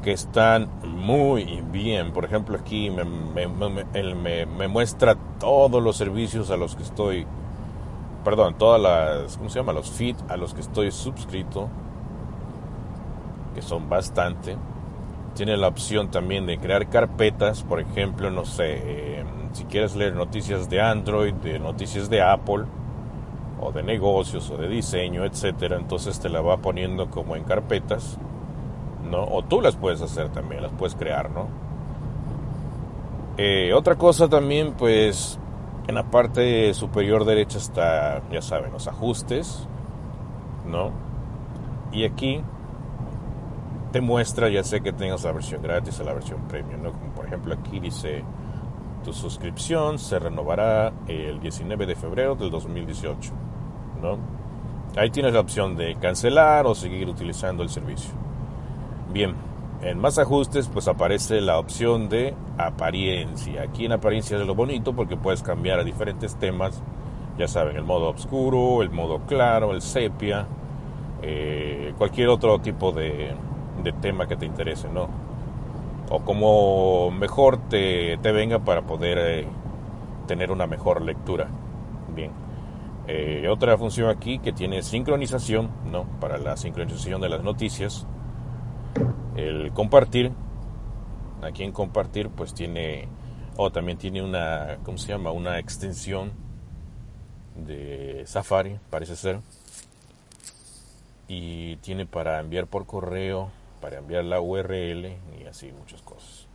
que 0.06 0.14
están 0.14 0.70
muy 0.88 1.64
bien. 1.74 2.14
Por 2.14 2.26
ejemplo, 2.26 2.58
aquí 2.58 2.92
me, 2.92 3.06
me, 3.06 4.46
me- 4.48 4.70
muestra 4.70 5.16
todos 5.42 5.84
los 5.84 5.98
servicios 5.98 6.52
a 6.52 6.58
los 6.58 6.78
que 6.78 6.84
estoy, 6.84 7.28
perdón, 8.26 8.56
todas 8.58 8.82
las, 8.82 9.38
¿cómo 9.38 9.50
se 9.50 9.60
llama? 9.60 9.74
Los 9.74 9.92
feed 9.92 10.16
a 10.30 10.38
los 10.38 10.54
que 10.54 10.62
estoy 10.62 10.92
suscrito, 10.92 11.70
que 13.54 13.62
son 13.62 13.90
bastante. 13.90 14.58
Tiene 15.36 15.58
la 15.58 15.68
opción 15.70 16.12
también 16.12 16.46
de 16.46 16.60
crear 16.60 16.90
carpetas, 16.90 17.64
por 17.64 17.80
ejemplo, 17.82 18.32
no 18.32 18.46
sé, 18.46 19.20
eh, 19.22 19.26
si 19.54 19.66
quieres 19.66 19.96
leer 19.96 20.16
noticias 20.16 20.70
de 20.70 20.82
Android, 20.82 21.34
de 21.36 21.60
noticias 21.60 22.10
de 22.10 22.22
Apple, 22.22 22.66
o 23.62 23.72
de 23.72 23.84
negocios, 23.84 24.50
o 24.52 24.58
de 24.58 24.68
diseño, 24.70 25.26
etcétera, 25.26 25.78
entonces 25.78 26.20
te 26.20 26.30
la 26.30 26.42
va 26.42 26.58
poniendo 26.58 27.10
como 27.10 27.36
en 27.36 27.44
carpetas. 27.44 28.18
O 29.14 29.44
tú 29.44 29.62
las 29.62 29.76
puedes 29.76 30.02
hacer 30.02 30.30
también, 30.30 30.62
las 30.62 30.72
puedes 30.72 30.96
crear, 30.96 31.30
¿no? 31.30 31.48
Eh, 33.38 33.74
otra 33.74 33.96
cosa 33.96 34.28
también, 34.30 34.74
pues, 34.74 35.40
en 35.88 35.96
la 35.96 36.04
parte 36.04 36.74
superior 36.74 37.26
derecha 37.26 37.58
está, 37.58 38.22
ya 38.32 38.42
saben, 38.42 38.72
los 38.72 38.88
ajustes, 38.88 39.68
¿no? 40.66 40.92
Y 41.92 42.06
aquí 42.06 42.42
te 43.92 44.02
muestra, 44.02 44.50
ya 44.50 44.64
sé 44.64 44.82
que 44.82 44.92
tengas 44.92 45.24
la 45.24 45.32
versión 45.32 45.62
gratis 45.62 46.00
o 46.00 46.04
la 46.04 46.14
versión 46.14 46.42
premium, 46.48 46.82
¿no? 46.82 46.92
Como 46.92 47.12
por 47.14 47.26
ejemplo 47.26 47.54
aquí 47.54 47.80
dice, 47.80 48.24
tu 49.04 49.14
suscripción 49.14 50.00
se 50.00 50.20
renovará 50.20 50.92
el 51.08 51.40
19 51.40 51.86
de 51.86 51.96
febrero 51.96 52.36
del 52.36 52.50
2018, 52.50 53.32
¿no? 54.02 54.18
Ahí 54.98 55.10
tienes 55.12 55.34
la 55.34 55.42
opción 55.42 55.76
de 55.76 55.96
cancelar 55.96 56.66
o 56.66 56.74
seguir 56.74 57.08
utilizando 57.08 57.64
el 57.64 57.70
servicio. 57.70 58.25
Bien, 59.16 59.34
en 59.82 59.98
más 59.98 60.20
ajustes 60.20 60.68
pues 60.68 60.90
aparece 60.90 61.40
la 61.40 61.58
opción 61.58 62.10
de 62.10 62.34
apariencia. 62.58 63.62
Aquí 63.62 63.86
en 63.86 63.94
apariencia 63.94 64.38
es 64.38 64.46
lo 64.46 64.56
bonito 64.56 64.94
porque 64.94 65.16
puedes 65.16 65.42
cambiar 65.42 65.80
a 65.80 65.86
diferentes 65.86 66.36
temas. 66.36 66.84
Ya 67.38 67.48
saben, 67.48 67.78
el 67.78 67.86
modo 67.86 68.10
oscuro, 68.10 68.82
el 68.82 68.90
modo 68.90 69.20
claro, 69.20 69.72
el 69.72 69.82
sepia, 69.82 70.46
eh, 71.22 71.94
cualquier 71.98 72.28
otro 72.28 72.60
tipo 72.60 72.92
de, 72.92 73.34
tema 74.02 74.28
que 74.28 74.36
te 74.36 74.46
interese, 74.46 74.90
¿no? 74.90 75.08
O 76.10 76.20
como 76.20 77.10
mejor 77.10 77.70
te, 77.70 78.18
te 78.18 78.34
venga 78.34 78.66
para 78.66 78.82
poder 78.82 79.18
eh, 79.18 79.48
tener 80.28 80.52
una 80.52 80.68
mejor 80.68 81.02
lectura. 81.02 81.48
Bien. 82.14 82.32
Eh, 83.08 83.48
otra 83.50 83.78
función 83.78 84.10
aquí 84.10 84.40
que 84.40 84.52
tiene 84.52 84.82
sincronización, 84.82 85.70
¿no? 85.90 86.04
Para 86.20 86.38
la 86.38 86.58
sincronización 86.58 87.22
de 87.22 87.30
las 87.30 87.44
noticias 87.44 88.06
el 89.36 89.72
compartir. 89.74 90.32
Aquí 91.42 91.64
en 91.64 91.72
compartir 91.72 92.30
pues 92.30 92.54
tiene 92.54 93.08
o 93.58 93.72
también 93.72 93.98
tiene 93.98 94.22
una 94.22 94.78
cómo 94.84 94.98
se 94.98 95.10
llama 95.10 95.32
una 95.32 95.60
extensión 95.60 96.32
de 97.56 98.24
Safari 98.26 98.80
parece 98.90 99.16
ser. 99.16 99.40
Y 101.28 101.78
tiene 101.78 102.06
para 102.06 102.40
enviar 102.40 102.68
por 102.68 102.86
correo 102.86 103.52
para 103.86 104.00
enviar 104.00 104.24
la 104.24 104.42
URL 104.42 105.06
y 105.40 105.46
así 105.48 105.72
muchas 105.72 106.02
cosas. 106.02 106.48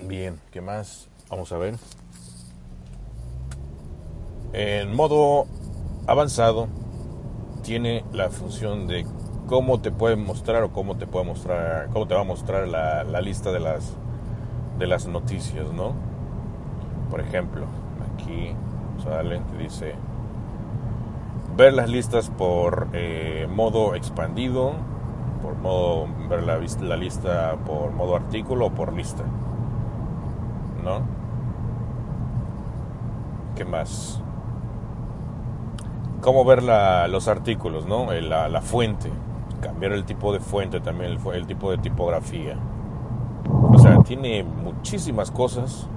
Bien 0.00 0.38
qué 0.52 0.60
más 0.60 1.08
vamos 1.28 1.50
a 1.50 1.58
ver. 1.58 1.76
En 4.52 4.94
modo 4.94 5.46
avanzado 6.06 6.68
tiene 7.62 8.04
la 8.12 8.30
función 8.30 8.86
de 8.86 9.04
cómo 9.48 9.80
te 9.80 9.92
puede 9.92 10.16
mostrar 10.16 10.62
o 10.64 10.72
cómo 10.72 10.96
te 10.96 11.08
puede 11.08 11.26
mostrar, 11.26 11.88
cómo 11.92 12.06
te 12.08 12.14
va 12.14 12.22
a 12.22 12.24
mostrar 12.24 12.68
la, 12.68 13.04
la 13.04 13.22
lista 13.22 13.52
de 13.52 13.60
las 13.60 13.96
de 14.78 14.86
las 14.88 15.06
noticias, 15.08 15.72
¿no? 15.72 15.94
Por 17.10 17.20
ejemplo, 17.20 17.66
aquí 18.14 18.54
sale, 19.02 19.40
te 19.40 19.58
dice 19.62 19.94
ver 21.56 21.72
las 21.72 21.88
listas 21.88 22.30
por 22.30 22.88
eh, 22.92 23.46
modo 23.50 23.94
expandido, 23.94 24.72
por 25.42 25.56
modo 25.56 26.06
ver 26.28 26.42
la, 26.42 26.58
la 26.82 26.96
lista 26.96 27.56
por 27.66 27.90
modo 27.92 28.16
artículo 28.16 28.66
o 28.66 28.70
por 28.70 28.92
lista, 28.92 29.24
¿no? 30.84 31.02
¿Qué 33.56 33.64
más? 33.64 34.20
cómo 36.20 36.44
ver 36.44 36.62
la- 36.62 37.08
los 37.08 37.28
artículos, 37.28 37.86
¿no? 37.86 38.12
Eh, 38.12 38.22
La, 38.22 38.48
la 38.48 38.60
fuente, 38.60 39.10
cambiar 39.60 39.92
el 39.92 40.04
tipo 40.04 40.32
de 40.32 40.40
fuente 40.40 40.80
también, 40.80 41.18
el, 41.32 41.46
tipo 41.46 41.70
de 41.70 41.78
tipografía. 41.78 42.56
O 43.70 43.78
sea, 43.78 43.98
tiene 44.00 44.42
muchísimas 44.44 45.30
cosas 45.30 45.88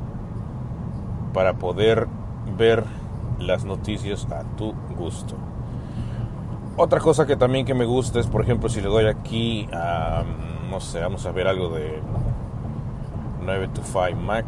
para 1.33 1.53
poder 1.53 2.07
ver 2.57 2.83
las 3.39 3.65
noticias 3.65 4.25
a 4.31 4.43
tu 4.55 4.73
gusto. 4.97 5.35
Otra 6.77 6.99
cosa 6.99 7.25
que 7.25 7.35
también 7.35 7.65
que 7.65 7.73
me 7.73 7.85
gusta 7.85 8.19
es, 8.19 8.27
por 8.27 8.41
ejemplo, 8.41 8.69
si 8.69 8.81
le 8.81 8.87
doy 8.87 9.05
aquí 9.05 9.67
a, 9.73 10.23
no 10.69 10.79
sé, 10.79 11.01
vamos 11.01 11.25
a 11.25 11.31
ver 11.31 11.47
algo 11.47 11.69
de 11.69 12.01
9 13.43 13.67
to 13.69 13.81
5 13.83 14.19
Mac, 14.21 14.45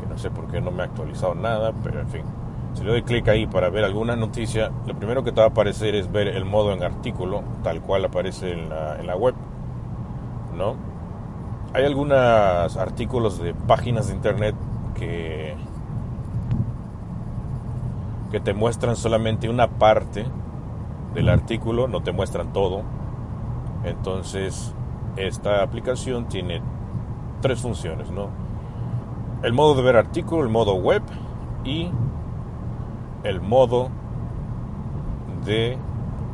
que 0.00 0.06
no 0.06 0.16
sé 0.16 0.30
por 0.30 0.46
qué 0.48 0.60
no 0.60 0.70
me 0.70 0.82
ha 0.82 0.86
actualizado 0.86 1.34
nada, 1.34 1.72
pero 1.82 2.00
en 2.00 2.08
fin. 2.08 2.41
Si 2.74 2.84
le 2.84 2.90
doy 2.90 3.02
clic 3.02 3.28
ahí 3.28 3.46
para 3.46 3.68
ver 3.68 3.84
alguna 3.84 4.16
noticia, 4.16 4.70
lo 4.86 4.94
primero 4.94 5.22
que 5.22 5.32
te 5.32 5.40
va 5.40 5.46
a 5.46 5.50
aparecer 5.50 5.94
es 5.94 6.10
ver 6.10 6.28
el 6.28 6.44
modo 6.44 6.72
en 6.72 6.82
artículo, 6.82 7.42
tal 7.62 7.82
cual 7.82 8.04
aparece 8.04 8.52
en 8.52 8.68
la, 8.70 9.16
web, 9.16 9.34
¿no? 10.56 10.74
Hay 11.74 11.84
algunos 11.84 12.76
artículos 12.76 13.38
de 13.38 13.54
páginas 13.54 14.08
de 14.08 14.14
internet 14.14 14.54
que, 14.94 15.54
que 18.30 18.40
te 18.40 18.54
muestran 18.54 18.96
solamente 18.96 19.48
una 19.48 19.68
parte 19.68 20.26
del 21.14 21.28
artículo, 21.28 21.88
no 21.88 22.02
te 22.02 22.12
muestran 22.12 22.52
todo. 22.52 22.82
Entonces, 23.84 24.74
esta 25.16 25.62
aplicación 25.62 26.26
tiene 26.26 26.62
tres 27.42 27.60
funciones, 27.60 28.10
¿no? 28.10 28.28
El 29.42 29.52
modo 29.52 29.74
de 29.74 29.82
ver 29.82 29.96
artículo, 29.96 30.42
el 30.42 30.48
modo 30.48 30.74
web 30.74 31.02
y 31.64 31.90
el 33.24 33.40
modo 33.40 33.88
de 35.44 35.78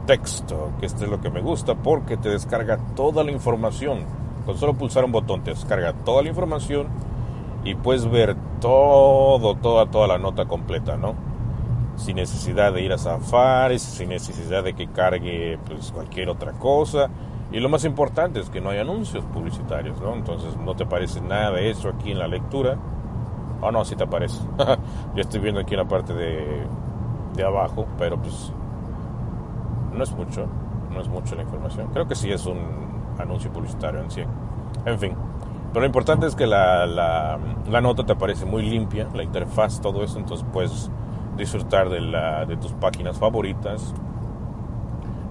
texto, 0.06 0.72
que 0.80 0.86
este 0.86 1.04
es 1.04 1.10
lo 1.10 1.20
que 1.20 1.30
me 1.30 1.40
gusta 1.40 1.74
porque 1.74 2.16
te 2.16 2.30
descarga 2.30 2.78
toda 2.96 3.24
la 3.24 3.30
información. 3.30 4.04
Con 4.46 4.56
solo 4.56 4.74
pulsar 4.74 5.04
un 5.04 5.12
botón 5.12 5.42
te 5.42 5.50
descarga 5.50 5.92
toda 5.92 6.22
la 6.22 6.28
información 6.28 6.88
y 7.64 7.74
puedes 7.74 8.10
ver 8.10 8.36
todo, 8.60 9.54
toda, 9.56 9.86
toda 9.86 10.06
la 10.06 10.18
nota 10.18 10.46
completa, 10.46 10.96
¿no? 10.96 11.14
Sin 11.96 12.16
necesidad 12.16 12.72
de 12.72 12.82
ir 12.82 12.92
a 12.92 12.98
Safari, 12.98 13.78
sin 13.78 14.08
necesidad 14.10 14.64
de 14.64 14.74
que 14.74 14.86
cargue 14.86 15.58
pues, 15.66 15.92
cualquier 15.92 16.30
otra 16.30 16.52
cosa. 16.52 17.10
Y 17.50 17.60
lo 17.60 17.68
más 17.68 17.84
importante 17.84 18.40
es 18.40 18.50
que 18.50 18.60
no 18.60 18.70
hay 18.70 18.78
anuncios 18.78 19.24
publicitarios, 19.26 20.00
¿no? 20.00 20.14
Entonces 20.14 20.56
no 20.56 20.76
te 20.76 20.84
aparece 20.84 21.20
nada 21.20 21.52
de 21.52 21.70
eso 21.70 21.88
aquí 21.88 22.12
en 22.12 22.18
la 22.18 22.28
lectura. 22.28 22.78
Oh, 23.60 23.70
no, 23.72 23.84
sí 23.84 23.96
te 23.96 24.04
aparece. 24.04 24.40
Yo 25.14 25.20
estoy 25.22 25.40
viendo 25.40 25.60
aquí 25.60 25.74
en 25.74 25.80
la 25.80 25.88
parte 25.88 26.14
de, 26.14 26.66
de 27.34 27.44
abajo, 27.44 27.86
pero 27.98 28.16
pues 28.16 28.52
no 29.92 30.02
es 30.04 30.12
mucho, 30.12 30.46
no 30.92 31.00
es 31.00 31.08
mucho 31.08 31.34
la 31.34 31.42
información. 31.42 31.88
Creo 31.92 32.06
que 32.06 32.14
sí 32.14 32.30
es 32.30 32.46
un 32.46 32.58
anuncio 33.18 33.52
publicitario 33.52 34.00
en 34.00 34.10
sí. 34.10 34.22
En 34.84 34.98
fin, 34.98 35.12
pero 35.72 35.80
lo 35.80 35.86
importante 35.86 36.26
es 36.26 36.34
que 36.34 36.46
la, 36.46 36.86
la, 36.86 37.38
la 37.70 37.80
nota 37.80 38.04
te 38.04 38.12
aparece 38.12 38.46
muy 38.46 38.62
limpia, 38.62 39.08
la 39.14 39.22
interfaz, 39.22 39.80
todo 39.80 40.02
eso, 40.02 40.18
entonces 40.18 40.46
puedes 40.52 40.90
disfrutar 41.36 41.88
de, 41.88 42.00
la, 42.00 42.44
de 42.46 42.56
tus 42.56 42.72
páginas 42.72 43.18
favoritas 43.18 43.94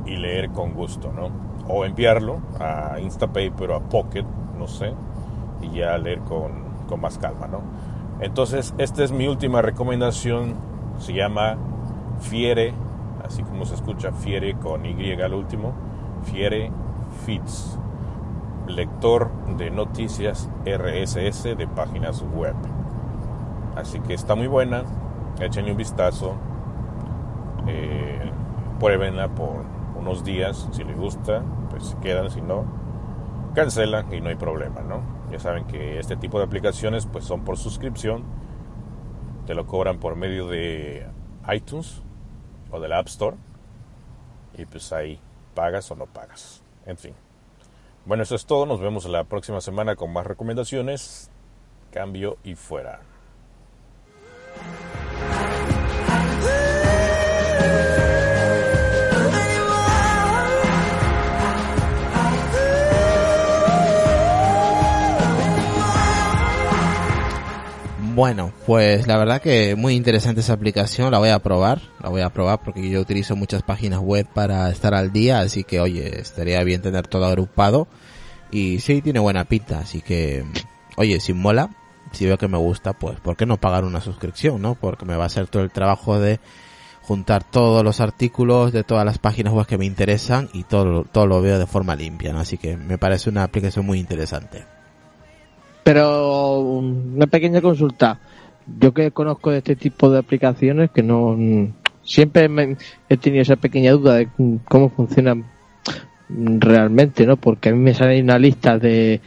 y 0.06 0.16
leer 0.16 0.50
con 0.52 0.74
gusto, 0.74 1.12
¿no? 1.12 1.30
O 1.68 1.86
enviarlo 1.86 2.40
a 2.60 3.00
Instapaper 3.00 3.72
o 3.72 3.76
a 3.76 3.80
Pocket, 3.82 4.26
no 4.58 4.68
sé, 4.68 4.94
y 5.62 5.78
ya 5.78 5.98
leer 5.98 6.20
con, 6.20 6.52
con 6.88 7.02
más 7.02 7.18
calma, 7.18 7.48
¿no? 7.48 7.62
Entonces, 8.20 8.74
esta 8.78 9.04
es 9.04 9.12
mi 9.12 9.28
última 9.28 9.62
recomendación, 9.62 10.56
se 10.98 11.14
llama 11.14 11.56
Fiere, 12.20 12.74
así 13.24 13.44
como 13.44 13.66
se 13.66 13.76
escucha, 13.76 14.12
Fiere 14.12 14.56
con 14.56 14.86
Y 14.86 15.12
al 15.22 15.34
último, 15.34 15.74
Fiere 16.24 16.72
Feeds, 17.26 17.78
lector 18.68 19.30
de 19.58 19.70
noticias 19.70 20.50
RSS 20.66 21.56
de 21.56 21.68
páginas 21.68 22.24
web. 22.36 22.56
Así 23.76 24.00
que 24.00 24.16
está 24.16 24.34
muy 24.34 24.48
buena, 24.48 24.84
échenle 25.40 25.72
un 25.72 25.78
vistazo, 25.78 26.34
eh, 27.68 28.32
pruébenla 28.80 29.28
por 29.28 29.64
unos 29.96 30.24
días, 30.24 30.68
si 30.72 30.84
les 30.84 30.98
gusta, 30.98 31.44
pues 31.70 31.84
se 31.84 31.98
quedan, 31.98 32.32
si 32.32 32.42
no, 32.42 32.66
cancelan 33.54 34.12
y 34.12 34.22
no 34.22 34.30
hay 34.30 34.36
problema, 34.36 34.82
¿no? 34.82 35.17
Ya 35.32 35.40
saben 35.40 35.66
que 35.66 36.00
este 36.00 36.16
tipo 36.16 36.38
de 36.40 36.46
aplicaciones 36.46 37.06
pues 37.06 37.26
son 37.26 37.44
por 37.44 37.58
suscripción, 37.58 38.24
te 39.46 39.56
lo 39.56 39.66
cobran 39.66 40.00
por 40.00 40.16
medio 40.16 40.48
de 40.48 41.06
iTunes 41.54 42.02
o 42.72 42.80
del 42.80 42.94
App 42.94 43.08
Store. 43.08 43.38
Y 44.58 44.66
pues 44.66 44.92
ahí 44.94 45.20
pagas 45.54 45.92
o 45.92 45.96
no 45.96 46.06
pagas, 46.06 46.64
en 46.86 46.98
fin. 46.98 47.14
Bueno, 48.06 48.24
eso 48.24 48.36
es 48.36 48.46
todo, 48.46 48.66
nos 48.66 48.80
vemos 48.80 49.06
la 49.06 49.26
próxima 49.26 49.60
semana 49.60 49.96
con 49.96 50.14
más 50.14 50.26
recomendaciones, 50.26 51.30
cambio 51.92 52.38
y 52.44 52.56
fuera. 52.56 53.02
Bueno, 68.18 68.52
pues 68.66 69.06
la 69.06 69.16
verdad 69.16 69.44
que 69.44 69.76
muy 69.76 69.94
interesante 69.94 70.42
esa 70.42 70.54
aplicación, 70.54 71.12
la 71.12 71.20
voy 71.20 71.30
a 71.30 71.38
probar, 71.38 71.84
la 72.02 72.10
voy 72.10 72.22
a 72.22 72.32
probar 72.32 72.60
porque 72.64 72.90
yo 72.90 73.00
utilizo 73.00 73.36
muchas 73.36 73.62
páginas 73.62 74.00
web 74.00 74.26
para 74.34 74.72
estar 74.72 74.96
al 74.96 75.12
día, 75.12 75.38
así 75.42 75.64
que 75.64 75.80
oye, 75.80 76.20
estaría 76.20 76.64
bien 76.64 76.82
tener 76.82 77.06
todo 77.06 77.26
agrupado 77.26 77.88
y 78.50 78.80
sí, 78.80 79.04
tiene 79.04 79.20
buena 79.20 79.46
pinta, 79.46 79.78
así 79.78 80.02
que 80.02 80.44
oye, 80.96 81.20
si 81.20 81.34
mola, 81.34 81.70
si 82.12 82.26
veo 82.26 82.40
que 82.40 82.48
me 82.48 82.58
gusta, 82.58 82.94
pues 82.94 83.20
¿por 83.20 83.38
qué 83.38 83.46
no 83.46 83.58
pagar 83.58 83.86
una 83.86 84.02
suscripción, 84.02 84.64
no? 84.64 84.74
Porque 84.74 85.06
me 85.06 85.16
va 85.16 85.26
a 85.26 85.28
hacer 85.28 85.48
todo 85.48 85.62
el 85.62 85.70
trabajo 85.70 86.20
de 86.20 86.40
juntar 87.04 87.44
todos 87.44 87.84
los 87.84 88.02
artículos 88.02 88.74
de 88.74 88.84
todas 88.84 89.06
las 89.06 89.20
páginas 89.20 89.54
web 89.54 89.68
que 89.68 89.78
me 89.78 89.86
interesan 89.86 90.50
y 90.54 90.64
todo, 90.64 91.04
todo 91.04 91.28
lo 91.28 91.40
veo 91.40 91.60
de 91.60 91.68
forma 91.68 91.96
limpia, 91.96 92.34
¿no? 92.34 92.40
Así 92.40 92.58
que 92.58 92.78
me 92.78 92.98
parece 92.98 93.30
una 93.30 93.44
aplicación 93.44 93.86
muy 93.86 94.00
interesante. 94.00 94.77
Pero 95.88 96.60
una 96.60 97.28
pequeña 97.28 97.62
consulta. 97.62 98.20
Yo 98.78 98.94
que 98.94 99.12
conozco 99.12 99.52
de 99.52 99.60
este 99.60 99.78
tipo 99.78 100.10
de 100.10 100.20
aplicaciones 100.20 100.92
que 100.92 101.02
no 101.02 101.38
siempre 102.04 102.50
me- 102.50 102.76
he 103.08 103.16
tenido 103.16 103.42
esa 103.42 103.56
pequeña 103.56 103.94
duda 103.94 104.16
de 104.16 104.28
cómo 104.68 104.90
funcionan 104.90 105.46
realmente, 106.28 107.26
¿no? 107.26 107.38
Porque 107.38 107.70
a 107.70 107.72
mí 107.72 107.78
me 107.80 107.94
sale 107.94 108.22
una 108.22 108.38
lista 108.38 108.78
de, 108.78 109.22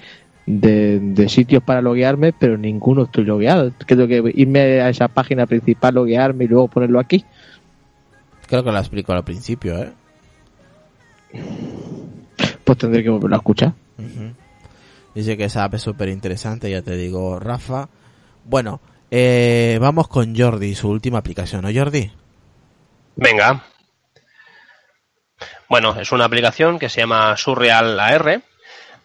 de, 0.45 1.01
de 1.01 1.29
sitios 1.31 1.63
para 1.63 1.81
loguearme, 1.81 2.35
pero 2.35 2.59
ninguno 2.59 3.05
estoy 3.05 3.25
logueado. 3.25 3.71
Tengo 3.87 4.07
que 4.07 4.23
irme 4.35 4.83
a 4.83 4.91
esa 4.91 5.09
página 5.09 5.47
principal, 5.47 5.95
loguearme 5.95 6.45
y 6.45 6.49
luego 6.49 6.69
ponerlo 6.69 7.01
aquí. 7.01 7.25
Creo 8.49 8.63
que 8.63 8.71
lo 8.71 8.79
explico 8.79 9.15
al 9.15 9.25
principio, 9.25 9.79
¿eh? 9.79 9.93
Pues 12.65 12.77
tendré 12.77 13.03
que 13.03 13.09
volverlo 13.09 13.37
a 13.37 13.39
escuchar. 13.39 13.73
Ujú. 13.99 14.35
Dice 15.15 15.37
que 15.37 15.45
esa 15.45 15.65
app 15.65 15.75
es 15.75 15.83
súper 15.83 16.09
interesante, 16.09 16.71
ya 16.71 16.83
te 16.83 16.97
digo, 16.97 17.39
Rafa. 17.39 17.89
Bueno, 18.45 18.81
eh, 19.11 19.79
vamos 19.81 20.09
con 20.09 20.37
Jordi, 20.37 20.75
su 20.75 20.89
última 20.89 21.19
aplicación, 21.19 21.63
¿no, 21.63 21.69
Jordi? 21.73 22.13
Venga. 23.17 23.65
Bueno, 25.69 25.99
es 26.01 26.13
una 26.13 26.25
aplicación 26.25 26.79
que 26.79 26.89
se 26.89 27.01
llama 27.01 27.37
Surreal 27.37 27.99
AR. 27.99 28.43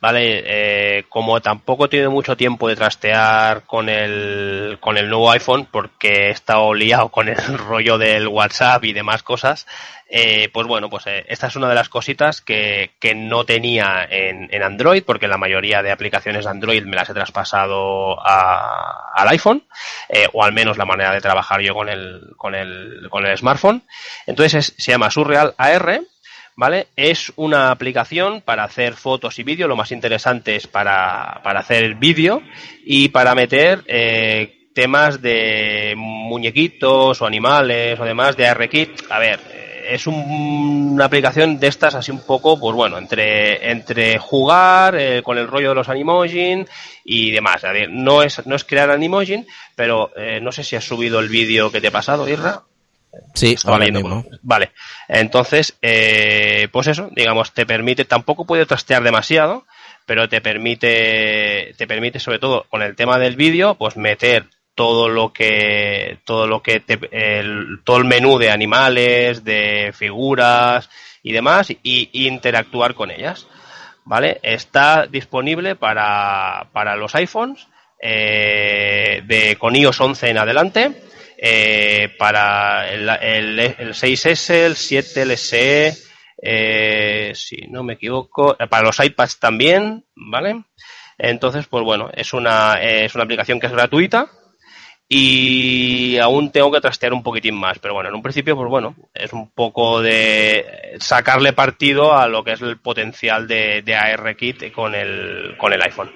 ¿Vale? 0.06 0.44
Eh, 0.46 1.06
como 1.10 1.42
tampoco 1.42 1.86
he 1.86 1.90
tenido 1.90 2.12
mucho 2.12 2.38
tiempo 2.38 2.68
de 2.70 2.76
trastear 2.76 3.64
con 3.66 3.90
el, 3.90 4.78
con 4.80 5.00
el 5.00 5.10
nuevo 5.10 5.32
iPhone, 5.32 5.68
porque 5.72 6.28
he 6.28 6.30
estado 6.30 6.76
liado 6.76 7.10
con 7.10 7.28
el 7.28 7.38
rollo 7.58 7.98
del 7.98 8.28
WhatsApp 8.28 8.84
y 8.86 8.94
demás 8.94 9.24
cosas, 9.24 9.66
eh, 10.08 10.50
pues 10.54 10.68
bueno, 10.68 10.92
pues 10.92 11.08
eh, 11.08 11.26
esta 11.28 11.48
es 11.48 11.56
una 11.56 11.70
de 11.70 11.74
las 11.74 11.90
cositas 11.90 12.42
que, 12.42 12.92
que 13.00 13.16
no 13.16 13.46
tenía 13.46 14.08
en, 14.08 14.62
Android, 14.62 15.02
porque 15.04 15.28
la 15.28 15.40
mayoría 15.40 15.82
de 15.82 15.92
aplicaciones 15.92 16.46
de 16.46 16.52
Android 16.52 16.84
me 16.86 16.96
las 16.98 17.10
he 17.10 17.14
traspasado 17.16 18.24
al 18.24 19.28
iPhone, 19.30 19.64
o 20.34 20.44
al 20.44 20.54
menos 20.54 20.78
la 20.78 20.86
manera 20.86 21.14
de 21.14 21.22
trabajar 21.22 21.62
yo 21.62 21.74
con 21.74 21.90
el, 21.90 22.34
con 22.38 22.54
el, 22.54 23.08
con 23.10 23.26
el 23.26 23.36
smartphone. 23.36 23.82
Entonces 24.28 24.54
es- 24.70 24.76
se 24.86 24.92
llama 24.92 25.10
Surreal 25.10 25.56
AR, 25.58 26.02
¿vale? 26.56 26.88
Es 26.96 27.32
una 27.36 27.72
aplicación 27.72 28.42
para 28.42 28.64
hacer 28.64 28.94
fotos 28.94 29.38
y 29.40 29.44
vídeo, 29.44 29.68
lo 29.68 29.76
más 29.76 29.92
interesante 29.92 30.56
es 30.56 30.68
para, 30.68 31.42
para 31.44 31.60
hacer 31.60 31.96
vídeo 31.96 32.42
y 32.86 33.10
para 33.10 33.36
meter 33.36 33.84
eh, 33.88 34.70
temas 34.74 35.22
de 35.22 35.94
muñequitos 35.96 37.22
o 37.22 37.26
animales 37.26 38.00
o 38.00 38.04
demás 38.06 38.36
de 38.38 38.48
ARKit. 38.48 39.04
A 39.10 39.20
ver, 39.20 39.40
es 39.88 40.08
un- 40.08 40.92
una 40.96 41.06
aplicación 41.06 41.60
de 41.60 41.68
estas 41.68 41.94
así 41.96 42.10
un 42.12 42.26
poco, 42.26 42.60
pues 42.60 42.76
bueno, 42.76 42.98
entre, 42.98 43.70
entre 43.72 44.18
jugar 44.18 44.96
eh, 44.98 45.22
con 45.24 45.38
el 45.38 45.48
rollo 45.48 45.70
de 45.70 45.76
los 45.76 45.90
Animojin 45.90 46.66
y 47.04 47.32
demás. 47.32 47.64
A 47.64 47.72
ver, 47.72 47.90
no 47.92 48.24
es, 48.24 48.46
no 48.48 48.56
es 48.56 48.64
crear 48.64 48.90
Animojin, 48.90 49.46
pero 49.76 50.12
eh, 50.18 50.40
no 50.42 50.52
sé 50.52 50.64
si 50.64 50.76
has 50.76 50.84
subido 50.86 51.20
el 51.20 51.30
vídeo 51.30 51.72
que 51.72 51.82
te 51.82 51.88
he 51.88 51.92
pasado, 51.92 52.28
Irra. 52.28 52.64
Sí, 53.34 53.54
Estaba 53.54 53.76
ahora 53.78 53.92
mismo. 53.92 54.24
pues, 54.24 54.40
Vale. 54.44 54.72
Entonces, 55.08 55.78
eh, 55.82 56.68
pues 56.72 56.88
eso, 56.88 57.10
digamos, 57.16 57.54
te 57.54 57.66
permite, 57.66 58.06
tampoco 58.06 58.46
puede 58.46 58.66
trastear 58.66 59.04
demasiado, 59.04 59.66
pero 60.06 60.30
te 60.30 60.42
permite, 60.42 61.74
te 61.78 61.88
permite 61.88 62.20
sobre 62.20 62.40
todo 62.40 62.66
con 62.70 62.82
el 62.82 62.96
tema 62.96 63.18
del 63.18 63.36
vídeo, 63.36 63.76
pues 63.76 63.98
meter 63.98 64.46
todo 64.76 65.08
lo 65.10 65.32
que, 65.32 66.20
todo 66.26 66.48
lo 66.48 66.62
que 66.62 66.80
te, 66.82 67.00
el, 67.12 67.80
todo 67.84 67.98
el 67.98 68.06
menú 68.06 68.38
de 68.38 68.52
animales, 68.52 69.44
de 69.44 69.94
figuras 69.96 70.90
y 71.24 71.32
demás, 71.32 71.72
y, 71.72 71.78
y 72.12 72.28
interactuar 72.28 72.94
con 72.94 73.12
ellas. 73.12 73.48
¿Vale? 74.08 74.40
Está 74.44 75.08
disponible 75.08 75.76
para, 75.76 76.68
para 76.72 76.96
los 76.96 77.16
iPhones, 77.16 77.68
eh, 78.00 79.24
de, 79.26 79.56
con 79.56 79.76
iOS 79.76 80.00
11 80.00 80.30
en 80.30 80.38
adelante, 80.38 80.92
eh, 81.38 82.10
para 82.18 82.90
el, 82.92 83.10
el, 83.10 83.60
el 83.60 83.94
6S, 83.94 84.54
el 84.54 84.76
7, 84.76 85.22
el 85.22 85.38
SE, 85.38 85.94
eh, 86.42 87.32
si 87.36 87.58
no 87.70 87.84
me 87.84 87.94
equivoco, 87.94 88.56
para 88.70 88.86
los 88.86 89.00
iPads 89.00 89.40
también, 89.40 90.06
¿vale? 90.16 90.64
Entonces, 91.18 91.66
pues 91.68 91.84
bueno, 91.84 92.10
es 92.14 92.34
una, 92.34 92.74
es 92.82 93.16
una 93.16 93.24
aplicación 93.24 93.60
que 93.60 93.68
es 93.68 93.74
gratuita 93.74 94.30
y 95.08 96.18
aún 96.18 96.52
tengo 96.52 96.72
que 96.72 96.82
trastear 96.82 97.14
un 97.14 97.24
poquitín 97.24 97.56
más, 97.56 97.80
pero 97.80 97.94
bueno, 97.94 98.10
en 98.10 98.16
un 98.16 98.24
principio, 98.24 98.56
pues 98.56 98.70
bueno, 98.70 98.96
es 99.14 99.32
un 99.34 99.50
poco 99.52 100.02
de 100.02 100.96
sacarle 101.00 101.54
partido 101.54 102.18
a 102.18 102.28
lo 102.28 102.44
que 102.44 102.54
es 102.54 102.62
el 102.62 102.80
potencial 102.80 103.48
de, 103.48 103.82
de 103.84 103.96
ARKit 103.96 104.74
con 104.74 104.96
el, 104.96 105.56
con 105.58 105.74
el 105.74 105.82
iPhone. 105.82 106.12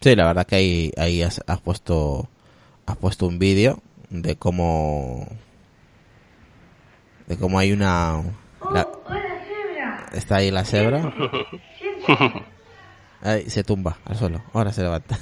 Sí, 0.00 0.14
la 0.14 0.26
verdad 0.26 0.46
que 0.46 0.56
ahí, 0.56 0.92
ahí 0.96 1.22
has, 1.22 1.42
has 1.46 1.60
puesto 1.60 2.28
has 2.84 2.96
puesto 2.98 3.26
un 3.26 3.38
vídeo 3.38 3.82
de 4.10 4.36
cómo 4.36 5.26
de 7.26 7.36
cómo 7.36 7.58
hay 7.58 7.72
una 7.72 8.22
la- 8.72 8.88
está 10.12 10.36
ahí 10.36 10.50
la 10.50 10.64
cebra 10.64 11.12
Ahí 13.22 13.48
se 13.50 13.64
tumba 13.64 13.96
al 14.04 14.16
suelo. 14.16 14.42
Ahora 14.52 14.72
se 14.72 14.82
levanta 14.82 15.18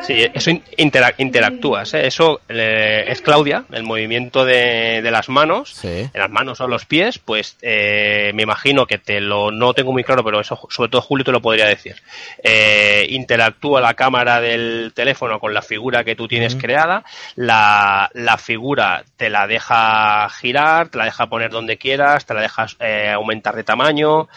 Sí, 0.00 0.26
eso 0.34 0.50
in- 0.50 0.62
intera- 0.76 1.14
interactúas, 1.18 1.94
¿eh? 1.94 2.06
Eso 2.06 2.40
eh, 2.48 3.04
es 3.08 3.22
Claudia, 3.22 3.64
el 3.72 3.84
movimiento 3.84 4.44
de, 4.44 5.00
de 5.02 5.10
las 5.10 5.28
manos, 5.28 5.70
sí 5.74 5.88
en 5.88 6.20
las 6.20 6.30
manos 6.30 6.60
o 6.60 6.68
los 6.68 6.84
pies, 6.84 7.18
pues 7.18 7.56
eh, 7.62 8.30
me 8.34 8.42
imagino 8.42 8.86
que 8.86 8.98
te 8.98 9.20
lo, 9.20 9.50
no 9.50 9.72
tengo 9.72 9.92
muy 9.92 10.04
claro, 10.04 10.22
pero 10.22 10.40
eso 10.40 10.58
sobre 10.68 10.90
todo 10.90 11.00
Julio 11.00 11.24
te 11.24 11.32
lo 11.32 11.40
podría 11.40 11.66
decir. 11.66 11.96
Eh, 12.42 13.06
interactúa 13.10 13.80
la 13.80 13.94
cámara 13.94 14.40
del 14.40 14.92
teléfono 14.94 15.38
con 15.40 15.54
la 15.54 15.62
figura 15.62 16.04
que 16.04 16.14
tú 16.16 16.28
tienes 16.28 16.54
creada, 16.56 17.02
la, 17.36 18.10
la 18.14 18.36
figura 18.36 19.04
te 19.16 19.30
la 19.30 19.46
deja 19.46 20.28
girar, 20.30 20.88
te 20.88 20.98
la 20.98 21.04
deja 21.06 21.26
poner 21.28 21.50
donde 21.50 21.78
quieras, 21.78 22.26
te 22.26 22.34
la 22.34 22.42
dejas 22.42 22.76
aumentar 23.14 23.54
de 23.56 23.64
tamaño, 23.64 24.28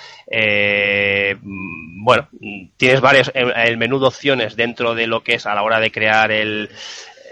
bueno, 1.41 2.28
tienes 2.78 3.02
varias, 3.02 3.32
el, 3.34 3.52
el 3.56 3.78
menú 3.78 4.00
de 4.00 4.08
opciones 4.08 4.56
dentro 4.56 4.95
de 4.95 5.08
lo 5.08 5.22
que 5.24 5.37
es 5.38 5.46
a 5.46 5.56
la 5.56 5.64
hora 5.64 5.80
de 5.80 5.92
crear 5.92 6.32
el, 6.32 6.70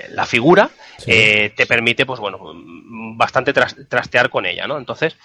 la 0.10 0.26
figura, 0.26 0.70
eh, 1.08 1.51
te 1.56 1.66
permite, 1.66 2.06
pues 2.06 2.20
bueno, 2.20 2.39
bastante 3.18 3.53
tras- 3.53 3.76
trastear 3.89 4.30
con 4.30 4.45
ella, 4.45 4.68
¿no? 4.68 4.78
Entonces, 4.78 5.16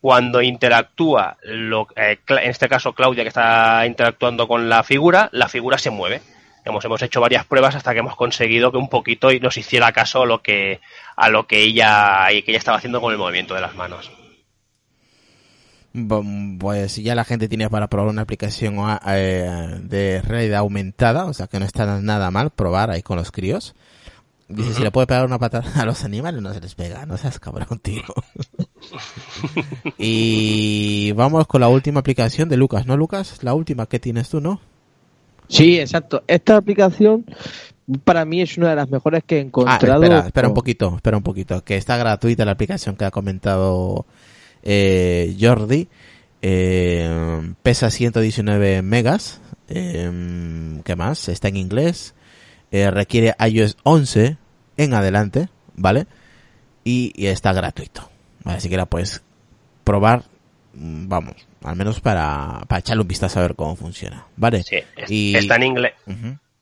cuando 0.00 0.40
interactúa, 0.42 1.36
lo, 1.42 1.88
eh, 1.96 2.18
en 2.28 2.50
este 2.50 2.68
caso 2.68 2.92
Claudia 2.92 3.22
que 3.24 3.28
está 3.28 3.84
interactuando 3.86 4.46
con 4.46 4.68
la 4.68 4.82
figura, 4.84 5.28
la 5.32 5.48
figura 5.48 5.78
se 5.78 5.90
mueve. 5.90 6.22
Hemos, 6.64 6.84
hemos 6.84 7.00
hecho 7.02 7.20
varias 7.20 7.44
pruebas 7.44 7.76
hasta 7.76 7.92
que 7.92 8.00
hemos 8.00 8.16
conseguido 8.16 8.72
que 8.72 8.78
un 8.78 8.88
poquito 8.88 9.30
y 9.30 9.38
nos 9.38 9.56
hiciera 9.56 9.92
caso 9.92 10.22
a 10.22 10.26
lo 10.26 10.42
que 10.42 10.80
a 11.14 11.28
lo 11.28 11.46
que 11.46 11.60
ella 11.62 12.26
que 12.28 12.44
ella 12.48 12.58
estaba 12.58 12.78
haciendo 12.78 13.00
con 13.00 13.12
el 13.12 13.18
movimiento 13.18 13.54
de 13.54 13.60
las 13.60 13.76
manos. 13.76 14.10
Pues 16.58 16.92
si 16.92 17.02
ya 17.02 17.14
la 17.14 17.24
gente 17.24 17.48
tiene 17.48 17.70
para 17.70 17.88
probar 17.88 18.10
una 18.10 18.22
aplicación 18.22 18.76
eh, 19.06 19.80
de 19.82 20.20
realidad 20.22 20.58
aumentada, 20.60 21.24
o 21.26 21.32
sea 21.32 21.46
que 21.46 21.58
no 21.58 21.64
está 21.64 22.00
nada 22.00 22.30
mal 22.30 22.50
probar 22.50 22.90
ahí 22.90 23.02
con 23.02 23.16
los 23.16 23.30
críos. 23.30 23.74
Dice, 24.48 24.74
si 24.74 24.82
le 24.82 24.92
puede 24.92 25.08
pegar 25.08 25.24
una 25.26 25.38
patada 25.40 25.68
a 25.80 25.84
los 25.84 26.04
animales, 26.04 26.40
no 26.40 26.52
se 26.54 26.60
les 26.60 26.74
pega, 26.76 27.04
no 27.06 27.16
seas 27.16 27.40
cabrón, 27.40 27.80
tío. 27.82 28.02
y 29.98 31.12
vamos 31.12 31.46
con 31.46 31.60
la 31.60 31.68
última 31.68 32.00
aplicación 32.00 32.48
de 32.48 32.56
Lucas, 32.56 32.86
¿no, 32.86 32.96
Lucas? 32.96 33.42
La 33.42 33.54
última 33.54 33.86
que 33.86 33.98
tienes 33.98 34.28
tú, 34.28 34.40
¿no? 34.40 34.60
Sí, 35.48 35.78
exacto. 35.78 36.22
Esta 36.26 36.56
aplicación 36.56 37.24
para 38.04 38.24
mí 38.24 38.40
es 38.40 38.56
una 38.58 38.70
de 38.70 38.76
las 38.76 38.90
mejores 38.90 39.22
que 39.24 39.36
he 39.36 39.40
Ah, 39.40 39.42
encontrado. 39.42 40.02
espera, 40.02 40.26
espera 40.26 40.48
un 40.48 40.54
poquito, 40.54 40.94
espera 40.96 41.16
un 41.16 41.22
poquito, 41.22 41.62
que 41.64 41.76
está 41.76 41.96
gratuita 41.96 42.44
la 42.44 42.52
aplicación 42.52 42.96
que 42.96 43.04
ha 43.04 43.10
comentado 43.10 44.06
eh, 44.66 45.34
Jordi. 45.40 45.88
Eh, 46.42 47.52
pesa 47.62 47.90
119 47.90 48.82
megas. 48.82 49.40
Eh, 49.68 50.80
¿Qué 50.84 50.96
más? 50.96 51.28
Está 51.28 51.48
en 51.48 51.56
inglés. 51.56 52.14
Eh, 52.70 52.90
requiere 52.90 53.34
iOS 53.48 53.76
11 53.84 54.36
en 54.76 54.94
adelante, 54.94 55.48
¿vale? 55.76 56.06
Y, 56.84 57.12
y 57.16 57.26
está 57.28 57.52
gratuito. 57.52 58.10
¿vale? 58.44 58.58
Así 58.58 58.68
que 58.68 58.76
la 58.76 58.86
puedes 58.86 59.22
probar, 59.84 60.24
mm, 60.74 61.08
vamos, 61.08 61.34
al 61.64 61.76
menos 61.76 62.00
para, 62.00 62.60
para 62.68 62.80
echarle 62.80 63.02
un 63.02 63.08
vistazo 63.08 63.38
a 63.38 63.42
ver 63.42 63.54
cómo 63.54 63.74
funciona, 63.76 64.26
¿vale? 64.36 64.62
Sí, 64.62 64.76
es- 64.96 65.10
Y- 65.10 65.34
está 65.36 65.56
en 65.56 65.62
inglés. 65.62 65.92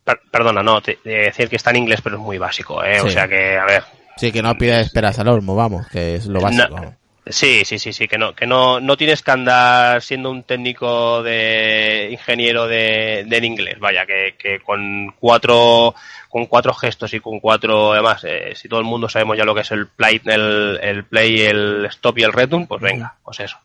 Per- 0.05 0.21
perdona, 0.31 0.63
no, 0.63 0.81
te, 0.83 0.99
te 1.03 1.11
decir 1.11 1.49
que 1.49 1.57
está 1.57 1.71
en 1.71 1.77
inglés, 1.77 2.01
pero 2.03 2.17
es 2.17 2.23
muy 2.23 2.37
básico, 2.39 2.85
¿eh? 2.85 3.01
O 3.01 3.07
Sí. 3.07 3.15
sea 3.15 3.27
que, 3.27 3.57
a 3.57 3.65
ver, 3.65 3.83
Sí, 4.17 4.31
que 4.31 4.43
no 4.43 4.55
pidas 4.57 4.87
esperas 4.87 5.19
al 5.19 5.29
olmo, 5.29 5.57
vamos, 5.57 5.89
que 5.89 6.15
es 6.17 6.27
lo 6.27 6.41
básico. 6.41 6.77
No, 6.81 6.95
sí, 7.27 7.65
sí, 7.65 7.79
sí, 7.79 7.93
sí, 7.93 8.09
que 8.09 8.19
no, 8.19 8.35
que 8.35 8.47
no, 8.47 8.81
no 8.81 8.97
tienes 8.97 9.23
que 9.23 9.31
andar 9.31 10.03
siendo 10.03 10.31
un 10.31 10.43
técnico 10.43 11.23
de 11.23 12.09
ingeniero 12.11 12.67
de, 12.67 13.25
del 13.27 13.45
inglés, 13.45 13.79
vaya, 13.79 14.07
que, 14.07 14.61
con 14.65 15.15
cuatro, 15.19 15.95
con 16.29 16.47
cuatro 16.47 16.75
gestos 16.75 17.15
y 17.15 17.21
con 17.21 17.41
cuatro, 17.41 17.93
además, 17.93 18.25
eh, 18.25 18.53
si 18.55 18.69
todo 18.69 18.81
el 18.81 18.87
mundo 18.87 19.09
sabemos 19.09 19.37
ya 19.37 19.45
lo 19.45 19.55
que 19.55 19.63
es 19.63 19.71
el 19.71 19.87
play, 19.89 20.21
el, 20.25 20.79
el 20.83 21.05
play, 21.05 21.41
el 21.43 21.87
stop 21.87 22.19
y 22.19 22.23
el 22.23 22.33
return, 22.33 22.67
pues 22.67 22.81
venga, 22.81 23.17
pues 23.25 23.41
eso, 23.41 23.59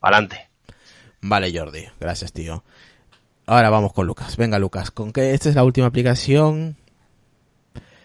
adelante. 0.00 0.48
Vale, 1.22 1.52
Jordi, 1.56 1.84
gracias, 1.98 2.32
tío. 2.32 2.64
Ahora 3.46 3.68
vamos 3.68 3.92
con 3.92 4.06
Lucas. 4.06 4.36
Venga, 4.36 4.58
Lucas, 4.58 4.90
con 4.90 5.12
que 5.12 5.34
esta 5.34 5.48
es 5.48 5.54
la 5.56 5.64
última 5.64 5.88
aplicación 5.88 6.76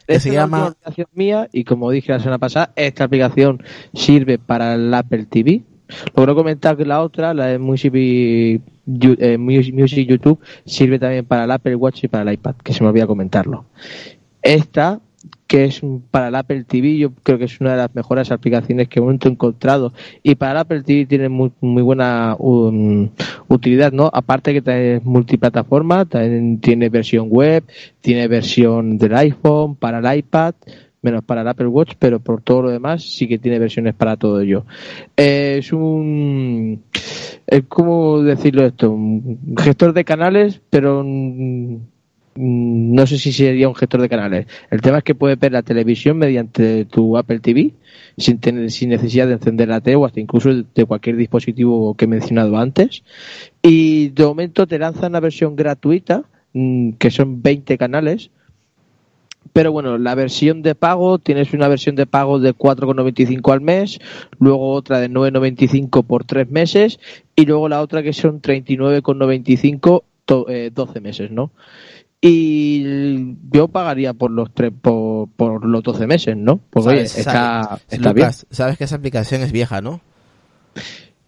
que 0.07 0.19
se 0.19 0.31
llama 0.31 0.67
aplicación 0.67 1.07
mía 1.13 1.49
y 1.51 1.63
como 1.63 1.91
dije 1.91 2.11
la 2.11 2.19
semana 2.19 2.39
pasada, 2.39 2.71
esta 2.75 3.05
aplicación 3.05 3.63
sirve 3.93 4.37
para 4.37 4.75
el 4.75 4.93
Apple 4.93 5.25
TV. 5.25 5.63
Logro 6.15 6.35
comentar 6.35 6.77
que 6.77 6.85
la 6.85 7.01
otra, 7.01 7.33
la 7.33 7.47
de 7.47 7.59
Music, 7.59 7.93
eh, 7.93 8.59
Music 9.37 9.73
Music 9.73 10.07
YouTube, 10.07 10.39
sirve 10.65 10.99
también 10.99 11.25
para 11.25 11.43
el 11.43 11.51
Apple 11.51 11.75
Watch 11.75 12.03
y 12.03 12.07
para 12.07 12.23
el 12.23 12.33
iPad, 12.33 12.55
que 12.63 12.73
se 12.73 12.83
me 12.83 12.89
olvida 12.89 13.05
comentarlo. 13.05 13.65
Esta, 14.41 14.99
que 15.55 15.63
es 15.63 15.81
un- 15.83 16.01
para 16.01 16.27
el 16.27 16.35
Apple 16.35 16.65
TV, 16.65 16.97
yo 16.97 17.11
creo 17.23 17.37
que 17.37 17.45
es 17.45 17.61
una 17.61 17.71
de 17.71 17.77
las 17.77 17.95
mejores 17.95 18.29
aplicaciones 18.29 18.89
que 18.89 18.99
hemos 18.99 19.15
encontrado. 19.25 19.93
Y 20.21 20.35
para 20.35 20.51
el 20.51 20.57
Apple 20.57 20.83
TV 20.83 21.05
tiene 21.05 21.29
muy, 21.29 21.53
muy 21.61 21.81
buena 21.81 22.35
um, 22.39 23.07
utilidad, 23.47 23.93
¿no? 23.93 24.09
Aparte 24.11 24.61
que 24.61 24.95
es 24.95 25.05
multiplataforma, 25.05 26.03
también 26.03 26.59
tiene 26.59 26.89
versión 26.89 27.29
web, 27.29 27.63
tiene 28.01 28.27
versión 28.27 28.97
del 28.97 29.15
iPhone, 29.15 29.75
para 29.77 29.99
el 29.99 30.17
iPad, 30.19 30.55
menos 31.01 31.23
para 31.23 31.39
el 31.39 31.47
Apple 31.47 31.67
Watch, 31.67 31.93
pero 31.97 32.19
por 32.19 32.41
todo 32.41 32.63
lo 32.63 32.69
demás 32.69 33.03
sí 33.03 33.25
que 33.25 33.39
tiene 33.39 33.57
versiones 33.57 33.93
para 33.93 34.17
todo 34.17 34.41
ello. 34.41 34.65
Eh, 35.15 35.57
es 35.59 35.71
un... 35.71 36.83
Es 37.47 37.63
como 37.69 38.23
decirlo 38.23 38.65
esto, 38.65 38.91
un 38.91 39.55
gestor 39.57 39.93
de 39.93 40.03
canales, 40.03 40.59
pero 40.69 41.01
mm, 41.05 41.77
no 42.35 43.07
sé 43.07 43.17
si 43.17 43.31
sería 43.31 43.67
un 43.69 43.75
gestor 43.75 44.01
de 44.01 44.09
canales. 44.09 44.47
El 44.69 44.81
tema 44.81 44.97
es 44.99 45.03
que 45.03 45.15
puedes 45.15 45.39
ver 45.39 45.51
la 45.53 45.63
televisión 45.63 46.17
mediante 46.17 46.85
tu 46.85 47.17
Apple 47.17 47.39
TV 47.39 47.71
sin 48.17 48.39
tener 48.39 48.71
sin 48.71 48.89
necesidad 48.89 49.27
de 49.27 49.33
encender 49.33 49.69
la 49.69 49.81
tele 49.81 49.95
o 49.97 50.05
hasta 50.05 50.19
incluso 50.19 50.49
de 50.53 50.85
cualquier 50.85 51.15
dispositivo 51.17 51.95
que 51.95 52.05
he 52.05 52.07
mencionado 52.07 52.57
antes. 52.57 53.03
Y 53.61 54.09
de 54.09 54.25
momento 54.25 54.67
te 54.67 54.79
lanza 54.79 55.07
una 55.07 55.19
versión 55.21 55.55
gratuita 55.55 56.23
mm, 56.53 56.91
que 56.93 57.09
son 57.11 57.41
20 57.41 57.77
canales. 57.77 58.31
Pero 59.53 59.71
bueno, 59.71 59.97
la 59.97 60.15
versión 60.15 60.61
de 60.63 60.75
pago, 60.75 61.17
tienes 61.19 61.53
una 61.53 61.69
versión 61.69 61.95
de 61.95 62.05
pago 62.05 62.39
de 62.39 62.53
4,95 62.53 63.53
al 63.53 63.61
mes, 63.61 63.99
luego 64.39 64.71
otra 64.73 64.99
de 64.99 65.09
9,95 65.09 66.03
por 66.05 66.25
tres 66.25 66.49
meses 66.49 66.99
y 67.37 67.45
luego 67.45 67.69
la 67.69 67.79
otra 67.81 68.03
que 68.03 68.11
son 68.11 68.41
39,95 68.41 70.03
to- 70.25 70.47
eh, 70.49 70.71
12 70.73 70.99
meses, 70.99 71.31
¿no? 71.31 71.51
Y 72.27 73.35
yo 73.51 73.67
pagaría 73.67 74.13
por 74.13 74.31
los 74.31 74.51
tres, 74.51 74.71
por, 74.81 75.29
por 75.29 75.63
los 75.63 75.83
12 75.83 76.07
meses, 76.07 76.35
¿no? 76.35 76.59
Porque 76.71 76.89
oye, 76.89 77.05
¿Sabes- 77.07 77.17
está, 77.19 77.63
sabes- 77.63 77.83
está 77.89 78.13
bien. 78.13 78.29
Sabes 78.49 78.77
que 78.79 78.83
esa 78.85 78.95
aplicación 78.95 79.41
es 79.43 79.51
vieja, 79.51 79.79
¿no? 79.81 80.01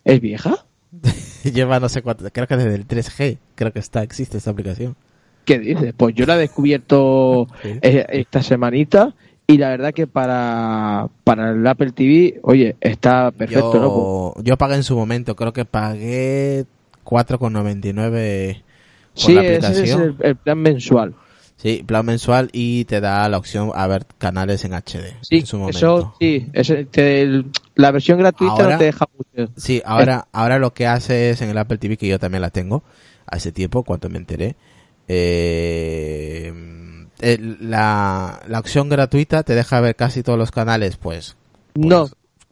¿Es 0.04 0.20
vieja? 0.20 0.66
Lleva 1.44 1.80
no 1.80 1.88
sé 1.88 2.02
cuánto, 2.02 2.28
creo 2.32 2.48
que 2.48 2.58
desde 2.58 2.74
el 2.76 2.88
3G, 2.88 3.38
creo 3.54 3.72
que 3.72 3.80
está, 3.80 4.02
existe 4.02 4.38
esta 4.40 4.50
aplicación. 4.50 4.96
¿Qué 5.46 5.60
dices? 5.60 5.94
Pues 5.96 6.16
yo 6.16 6.26
la 6.26 6.36
he 6.36 6.40
descubierto 6.40 7.48
Sí. 7.62 7.78
eh, 7.82 8.06
esta 8.10 8.42
semanita 8.42 9.14
y 9.46 9.58
la 9.60 9.70
verdad 9.70 9.94
que 9.94 10.08
para, 10.08 11.08
para 11.24 11.52
el 11.52 11.66
Apple 11.68 11.92
TV, 11.92 12.40
oye, 12.42 12.76
está 12.82 13.30
perfecto, 13.32 13.74
yo, 13.74 14.34
¿no? 14.36 14.44
Yo 14.44 14.58
pagué 14.58 14.76
en 14.76 14.84
su 14.84 14.96
momento, 14.98 15.36
creo 15.36 15.54
que 15.54 15.64
pagué 15.64 16.66
4,99 17.06 18.56
por 18.56 18.67
Sí, 19.18 19.34
la 19.34 19.42
ese 19.44 19.84
es 19.84 19.92
el, 19.96 20.16
el 20.22 20.36
plan 20.36 20.58
mensual. 20.60 21.14
Sí, 21.58 21.84
plan 21.86 22.06
mensual 22.06 22.50
y 22.54 22.86
te 22.86 23.02
da 23.02 23.28
la 23.30 23.38
opción 23.40 23.72
a 23.74 23.88
ver 23.88 24.06
canales 24.20 24.64
en 24.64 24.74
HD 24.74 25.16
Sí, 25.22 25.40
en 25.40 25.46
su 25.48 25.58
momento. 25.58 25.78
eso 25.78 26.14
sí, 26.20 26.86
te- 26.92 27.44
la 27.76 27.90
versión 27.92 28.20
gratuita 28.20 28.54
Ahora- 28.54 28.72
no 28.74 28.78
te 28.78 28.84
deja 28.86 29.06
mucho. 29.18 29.52
Sí, 29.58 29.82
ahora, 29.84 30.28
ahora 30.32 30.60
lo 30.60 30.74
que 30.74 30.86
hace 30.86 31.32
es 31.32 31.42
en 31.42 31.50
el 31.50 31.58
Apple 31.58 31.80
TV, 31.80 31.98
que 31.98 32.08
yo 32.08 32.20
también 32.20 32.42
la 32.44 32.52
tengo, 32.52 32.84
hace 33.26 33.52
tiempo, 33.52 33.82
cuando 33.84 34.08
me 34.08 34.18
enteré, 34.20 34.56
eh, 35.08 36.54
la, 37.60 38.40
la 38.48 38.60
opción 38.60 38.90
gratuita 38.90 39.42
te 39.44 39.56
deja 39.56 39.82
ver 39.82 39.96
casi 39.96 40.22
todos 40.24 40.38
los 40.38 40.52
canales, 40.52 40.98
pues, 40.98 41.36
no, 41.76 42.08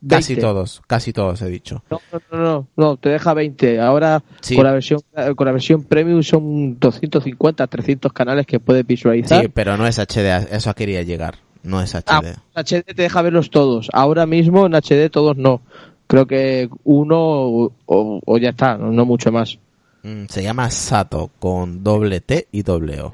casi 0.08 0.34
20. 0.36 0.42
todos, 0.42 0.82
casi 0.88 1.14
todos 1.14 1.42
he 1.42 1.48
dicho. 1.50 1.84
No, 1.90 2.00
no, 2.32 2.38
no, 2.38 2.68
no, 2.76 2.98
te 2.98 3.10
deja 3.10 3.34
20. 3.34 3.80
Ahora 3.80 4.24
Sí. 4.42 4.56
con 4.56 4.64
la 4.66 4.72
versión 4.72 5.02
con 5.36 5.46
la 5.46 5.52
versión 5.52 5.84
premium 5.84 6.22
son 6.24 6.80
250, 6.80 7.68
300 7.68 8.14
canales 8.14 8.46
que 8.46 8.60
puedes 8.60 8.86
visualizar. 8.86 9.42
Sí, 9.42 9.48
pero 9.54 9.78
no 9.78 9.88
es 9.88 9.98
HD, 10.00 10.48
eso 10.52 10.74
quería 10.74 11.02
llegar, 11.04 11.36
no 11.64 11.82
es 11.82 11.96
Ah, 11.96 12.00
HD. 12.00 12.28
en 12.30 12.36
HD 12.64 12.84
te 12.94 13.02
deja 13.04 13.22
verlos 13.22 13.50
todos. 13.50 13.90
Ahora 13.94 14.26
mismo 14.26 14.66
en 14.66 14.74
HD 14.76 15.10
todos 15.10 15.38
no. 15.38 15.62
Creo 16.08 16.28
que 16.28 16.70
uno 16.84 17.18
o, 17.20 17.72
o- 17.88 18.38
ya 18.38 18.50
está, 18.50 18.78
no, 18.78 19.06
mucho 19.06 19.32
más. 19.32 19.58
Mm, 20.04 20.26
se 20.30 20.44
llama 20.44 20.70
Sato, 20.70 21.32
con 21.40 21.84
doble 21.84 22.22
T 22.22 22.48
y 22.52 22.62
doble 22.62 23.02
O. 23.02 23.12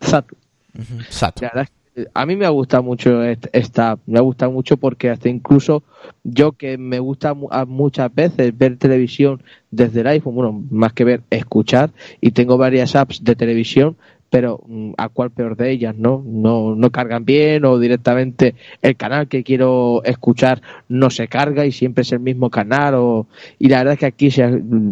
Exacto. 0.00 0.34
Ujú, 0.78 1.02
Sato. 1.10 1.42
La 1.42 1.48
verdad 1.48 1.64
es 1.64 1.70
que 1.70 1.76
a 2.14 2.26
mí 2.26 2.36
me 2.36 2.46
ha 2.46 2.50
gustado 2.50 2.82
mucho 2.82 3.22
est- 3.24 3.46
esta, 3.52 3.98
me 4.06 4.18
ha 4.18 4.22
gustado 4.22 4.52
mucho 4.52 4.76
porque 4.76 5.10
hasta 5.10 5.28
incluso 5.28 5.82
yo 6.24 6.52
que 6.52 6.78
me 6.78 6.98
gusta 6.98 7.34
muchas 7.34 8.14
veces 8.14 8.56
ver 8.56 8.76
televisión 8.76 9.42
desde 9.70 10.00
el 10.00 10.06
iPhone, 10.08 10.34
bueno, 10.34 10.64
más 10.70 10.92
que 10.92 11.04
ver, 11.04 11.22
escuchar, 11.30 11.90
y 12.20 12.30
tengo 12.32 12.56
varias 12.58 12.96
apps 12.96 13.22
de 13.24 13.36
televisión, 13.36 13.96
pero 14.30 14.60
mm, 14.66 14.92
a 14.96 15.08
cuál 15.08 15.30
peor 15.30 15.56
de 15.56 15.70
ellas, 15.72 15.96
¿no? 15.96 16.22
No, 16.26 16.74
no 16.76 16.90
cargan 16.90 17.24
bien 17.24 17.64
o 17.64 17.78
directamente 17.78 18.54
el 18.82 18.96
canal 18.96 19.28
que 19.28 19.42
quiero 19.42 20.02
escuchar 20.04 20.62
no 20.88 21.10
se 21.10 21.26
carga 21.28 21.66
y 21.66 21.72
siempre 21.72 22.02
es 22.02 22.12
el 22.12 22.20
mismo 22.20 22.48
canal 22.50 22.94
o, 22.96 23.26
y 23.58 23.68
la 23.68 23.78
verdad 23.78 23.94
es 23.94 24.00
que 24.00 24.06
aquí 24.06 24.30
se, 24.30 24.48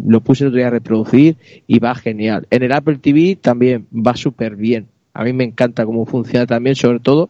lo 0.07 0.21
puse 0.21 0.43
el 0.43 0.49
otro 0.49 0.57
día 0.57 0.67
a 0.67 0.71
reproducir 0.71 1.37
y 1.67 1.79
va 1.79 1.95
genial. 1.95 2.47
En 2.49 2.63
el 2.63 2.71
Apple 2.73 2.97
TV 2.97 3.37
también 3.41 3.87
va 3.93 4.15
súper 4.15 4.55
bien. 4.55 4.87
A 5.19 5.23
mí 5.25 5.33
me 5.33 5.43
encanta 5.43 5.85
cómo 5.85 6.05
funciona 6.05 6.45
también, 6.45 6.75
sobre 6.75 6.99
todo 6.99 7.29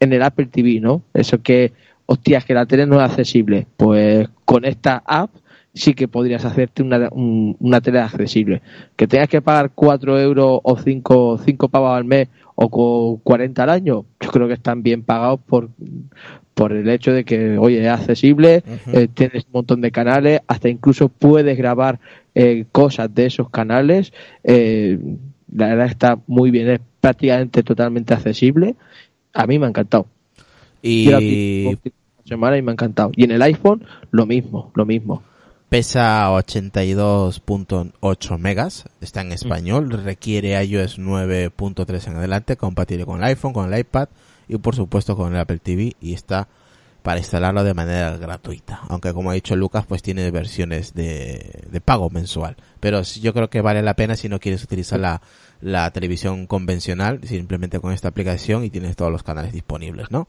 en 0.00 0.12
el 0.12 0.22
Apple 0.22 0.46
TV, 0.46 0.80
¿no? 0.80 1.02
Eso 1.12 1.42
que, 1.42 1.72
hostias, 2.06 2.44
que 2.44 2.54
la 2.54 2.64
tele 2.66 2.86
no 2.86 2.96
es 2.96 3.02
accesible. 3.10 3.66
Pues 3.76 4.28
con 4.44 4.64
esta 4.64 5.02
app 5.06 5.30
sí 5.74 5.92
que 5.92 6.08
podrías 6.08 6.44
hacerte 6.46 6.82
una, 6.82 7.08
un- 7.12 7.54
una 7.60 7.80
tele 7.82 7.98
accesible. 8.00 8.62
Que 8.96 9.06
tengas 9.06 9.28
que 9.28 9.42
pagar 9.42 9.72
4 9.74 10.18
euros 10.18 10.60
o 10.62 10.78
5, 10.78 11.38
cinco 11.44 11.68
pavos 11.68 11.90
al 11.96 12.04
mes 12.04 12.28
o 12.54 12.70
con 12.70 13.18
40 13.18 13.64
al 13.64 13.68
año, 13.70 14.06
yo 14.18 14.30
creo 14.30 14.48
que 14.48 14.54
están 14.54 14.82
bien 14.82 15.02
pagados 15.02 15.40
por, 15.46 15.68
por 16.54 16.72
el 16.72 16.88
hecho 16.88 17.12
de 17.12 17.24
que, 17.24 17.58
oye, 17.58 17.82
es 17.82 17.88
accesible, 17.88 18.62
eh, 18.94 19.08
tienes 19.12 19.44
un 19.44 19.52
montón 19.52 19.82
de 19.82 19.90
canales, 19.90 20.40
hasta 20.46 20.70
incluso 20.70 21.10
puedes 21.10 21.58
grabar 21.58 22.00
eh, 22.34 22.64
cosas 22.72 23.14
de 23.14 23.26
esos 23.26 23.50
canales. 23.50 24.14
eh, 24.42 24.98
la 25.52 25.66
verdad 25.68 25.86
está 25.86 26.18
muy 26.26 26.50
bien, 26.50 26.70
es 26.70 26.80
prácticamente 27.00 27.62
totalmente 27.62 28.14
accesible. 28.14 28.74
A 29.32 29.46
mí 29.46 29.58
me 29.58 29.66
ha 29.66 29.68
encantado. 29.68 30.06
Y 30.82 31.08
semana 32.24 32.58
y 32.58 32.62
me 32.62 32.72
ha 32.72 32.74
encantado. 32.74 33.12
Y 33.14 33.22
en 33.24 33.30
el 33.32 33.42
iPhone, 33.42 33.84
lo 34.10 34.24
mismo, 34.26 34.72
lo 34.74 34.86
mismo. 34.86 35.22
pesa 35.68 36.30
82.8 36.30 38.38
megas, 38.38 38.86
está 39.00 39.20
en 39.20 39.32
español, 39.32 39.90
requiere 39.90 40.64
iOS 40.64 40.98
9.3 40.98 42.08
en 42.08 42.16
adelante, 42.16 42.56
compatible 42.56 43.04
con 43.04 43.18
el 43.18 43.24
iPhone, 43.24 43.52
con 43.52 43.70
el 43.72 43.78
iPad 43.78 44.08
y 44.48 44.56
por 44.58 44.76
supuesto 44.76 45.16
con 45.16 45.34
el 45.34 45.40
Apple 45.40 45.58
TV 45.58 45.94
y 46.00 46.14
está 46.14 46.46
para 47.06 47.20
instalarlo 47.20 47.62
de 47.62 47.72
manera 47.72 48.16
gratuita. 48.16 48.80
Aunque 48.88 49.12
como 49.12 49.30
ha 49.30 49.34
dicho 49.34 49.54
Lucas, 49.54 49.86
pues 49.86 50.02
tiene 50.02 50.28
versiones 50.32 50.92
de, 50.92 51.62
de 51.70 51.80
pago 51.80 52.10
mensual. 52.10 52.56
Pero 52.80 53.00
yo 53.02 53.32
creo 53.32 53.48
que 53.48 53.60
vale 53.60 53.80
la 53.80 53.94
pena 53.94 54.16
si 54.16 54.28
no 54.28 54.40
quieres 54.40 54.64
utilizar 54.64 54.98
la, 54.98 55.22
la 55.60 55.88
televisión 55.92 56.48
convencional, 56.48 57.20
simplemente 57.22 57.78
con 57.78 57.92
esta 57.92 58.08
aplicación 58.08 58.64
y 58.64 58.70
tienes 58.70 58.96
todos 58.96 59.12
los 59.12 59.22
canales 59.22 59.52
disponibles, 59.52 60.10
¿no? 60.10 60.26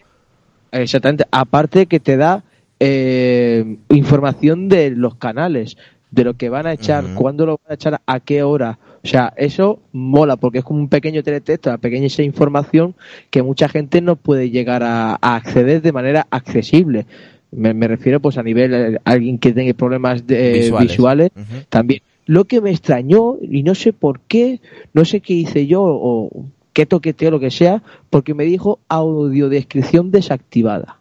Exactamente. 0.72 1.26
Aparte 1.32 1.88
que 1.88 2.00
te 2.00 2.16
da 2.16 2.44
eh, 2.80 3.78
información 3.90 4.70
de 4.70 4.92
los 4.92 5.16
canales, 5.16 5.78
de 6.12 6.26
lo 6.26 6.36
que 6.36 6.50
van 6.50 6.68
a 6.68 6.74
echar, 6.74 7.16
cuándo 7.16 7.48
lo 7.48 7.60
van 7.64 7.72
a 7.72 7.74
echar, 7.74 8.02
a 8.06 8.20
qué 8.20 8.44
hora. 8.44 8.78
O 9.08 9.10
sea, 9.10 9.34
eso 9.38 9.80
mola 9.94 10.36
porque 10.36 10.58
es 10.58 10.66
como 10.66 10.82
un 10.82 10.90
pequeño 10.90 11.24
teletexto, 11.24 11.70
una 11.70 11.78
pequeña 11.78 12.08
información 12.26 12.94
que 13.30 13.42
mucha 13.42 13.70
gente 13.70 14.02
no 14.02 14.18
puede 14.18 14.50
llegar 14.50 14.84
a, 14.84 15.18
a 15.22 15.36
acceder 15.38 15.82
de 15.82 15.94
manera 15.94 16.28
accesible. 16.30 17.06
Me, 17.50 17.74
me 17.74 17.88
refiero 17.88 18.20
pues 18.20 18.38
a 18.38 18.44
nivel 18.44 18.74
eh, 18.74 18.98
alguien 19.06 19.38
que 19.38 19.54
tenga 19.54 19.74
problemas 19.74 20.28
de, 20.28 20.56
Visuales. 20.56 20.90
visuales, 20.90 21.32
también. 21.70 22.02
Lo 22.26 22.44
que 22.44 22.60
me 22.60 22.70
extrañó, 22.70 23.38
y 23.42 23.64
no 23.64 23.76
sé 23.76 23.94
por 23.94 24.20
qué, 24.20 24.60
no 24.92 25.06
sé 25.06 25.22
qué 25.22 25.36
hice 25.36 25.68
yo 25.68 25.84
o 25.84 26.30
qué 26.74 26.86
toqueteo 26.86 27.32
lo 27.32 27.40
que 27.40 27.50
sea, 27.50 27.84
porque 28.10 28.34
me 28.34 28.44
dijo 28.44 28.80
audiodescripción 28.90 30.12
desactivada. 30.12 30.97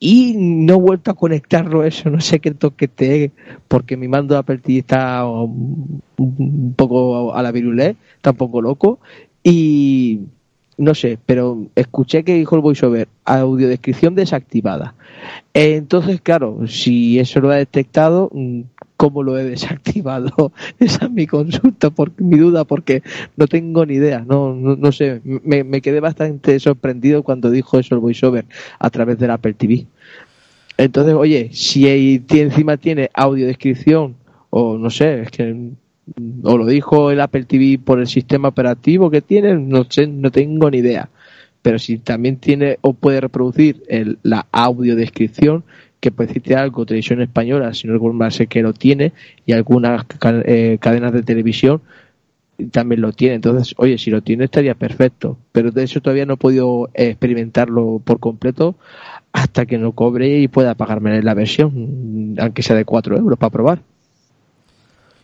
Y 0.00 0.34
no 0.36 0.74
he 0.74 0.76
vuelto 0.76 1.10
a 1.10 1.14
conectarlo 1.14 1.82
eso, 1.82 2.08
no 2.10 2.20
sé 2.20 2.38
qué 2.38 2.52
toquete, 2.52 3.32
porque 3.66 3.96
mi 3.96 4.06
mando 4.06 4.34
de 4.34 4.40
Apple 4.40 4.60
está 4.64 5.26
um, 5.26 6.00
un 6.16 6.74
poco 6.76 7.34
a 7.34 7.42
la 7.42 7.50
virulé, 7.50 7.96
está 8.16 8.30
un 8.30 8.36
poco 8.36 8.62
loco. 8.62 9.00
Y 9.42 10.20
no 10.76 10.94
sé, 10.94 11.18
pero 11.26 11.66
escuché 11.74 12.22
que 12.22 12.34
dijo 12.34 12.54
el 12.54 12.62
voiceover, 12.62 13.08
audiodescripción 13.24 14.14
desactivada. 14.14 14.94
Entonces, 15.52 16.20
claro, 16.20 16.68
si 16.68 17.18
eso 17.18 17.40
lo 17.40 17.50
ha 17.50 17.56
detectado, 17.56 18.30
mm, 18.32 18.60
¿cómo 18.98 19.22
lo 19.22 19.38
he 19.38 19.44
desactivado? 19.44 20.52
Esa 20.78 21.06
es 21.06 21.10
mi 21.10 21.26
consulta, 21.26 21.88
porque, 21.88 22.22
mi 22.22 22.36
duda, 22.36 22.64
porque 22.64 23.02
no 23.36 23.46
tengo 23.46 23.86
ni 23.86 23.94
idea, 23.94 24.24
no, 24.28 24.54
no, 24.54 24.92
sé, 24.92 25.22
me, 25.24 25.80
quedé 25.80 26.00
bastante 26.00 26.58
sorprendido 26.60 27.22
cuando 27.22 27.50
dijo 27.50 27.78
eso 27.78 27.94
el 27.94 28.00
voiceover 28.02 28.44
a 28.78 28.90
través 28.90 29.18
del 29.18 29.30
Apple 29.30 29.54
TV. 29.54 29.86
Entonces, 30.76 31.14
oye, 31.14 31.48
si 31.52 31.88
encima 31.88 32.76
tiene 32.76 33.08
audiodescripción, 33.14 34.16
o 34.50 34.76
no 34.76 34.90
sé, 34.90 35.22
es 35.22 35.30
que 35.30 35.44
mm, 35.44 36.40
o 36.42 36.58
lo 36.58 36.66
dijo 36.66 37.10
el 37.12 37.20
Apple 37.20 37.44
TV 37.44 37.78
por 37.78 38.00
el 38.00 38.08
sistema 38.08 38.48
operativo 38.48 39.10
que 39.10 39.22
tiene, 39.22 39.54
no 39.54 39.84
sé, 39.88 40.08
no 40.08 40.30
tengo 40.30 40.70
ni 40.70 40.78
idea. 40.78 41.08
Pero 41.62 41.78
si 41.78 41.98
también 41.98 42.36
tiene 42.36 42.78
o 42.80 42.94
puede 42.94 43.20
reproducir 43.20 43.82
el, 43.88 44.18
la 44.22 44.46
audiodescripción, 44.50 45.64
que 46.00 46.10
decirte 46.10 46.54
algo, 46.54 46.86
televisión 46.86 47.20
española, 47.22 47.74
si 47.74 47.86
no 47.86 47.94
recuerdo 47.94 48.30
sé 48.30 48.46
que 48.46 48.62
lo 48.62 48.72
tiene, 48.72 49.12
y 49.46 49.52
algunas 49.52 50.04
eh, 50.44 50.78
cadenas 50.80 51.12
de 51.12 51.22
televisión 51.22 51.82
también 52.70 53.00
lo 53.00 53.12
tiene. 53.12 53.36
Entonces, 53.36 53.74
oye, 53.78 53.98
si 53.98 54.10
lo 54.10 54.22
tiene 54.22 54.44
estaría 54.44 54.74
perfecto. 54.74 55.38
Pero 55.52 55.70
de 55.70 55.84
eso 55.84 56.00
todavía 56.00 56.26
no 56.26 56.34
he 56.34 56.38
podido 56.38 56.90
experimentarlo 56.94 58.00
por 58.04 58.20
completo 58.20 58.76
hasta 59.32 59.66
que 59.66 59.78
no 59.78 59.92
cobre 59.92 60.40
y 60.40 60.48
pueda 60.48 60.74
pagarme 60.74 61.22
la 61.22 61.34
versión, 61.34 62.34
aunque 62.38 62.62
sea 62.62 62.76
de 62.76 62.84
4 62.84 63.16
euros 63.16 63.38
para 63.38 63.50
probar. 63.50 63.82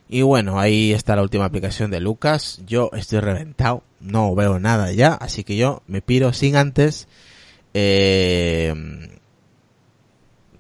Y 0.09 0.23
bueno, 0.23 0.61
ahí 0.61 0.93
está 0.93 1.17
la 1.17 1.23
última 1.23 1.47
aplicación 1.47 1.91
de 1.91 2.01
Lucas. 2.01 2.61
Yo 2.67 2.91
estoy 2.93 3.21
reventado, 3.21 3.83
no 4.01 4.35
veo 4.35 4.61
nada 4.61 4.93
ya, 4.93 5.15
así 5.15 5.43
que 5.45 5.57
yo 5.57 5.83
me 5.87 6.03
piro 6.03 6.33
sin 6.33 6.57
antes 6.57 7.09
eh, 7.73 8.73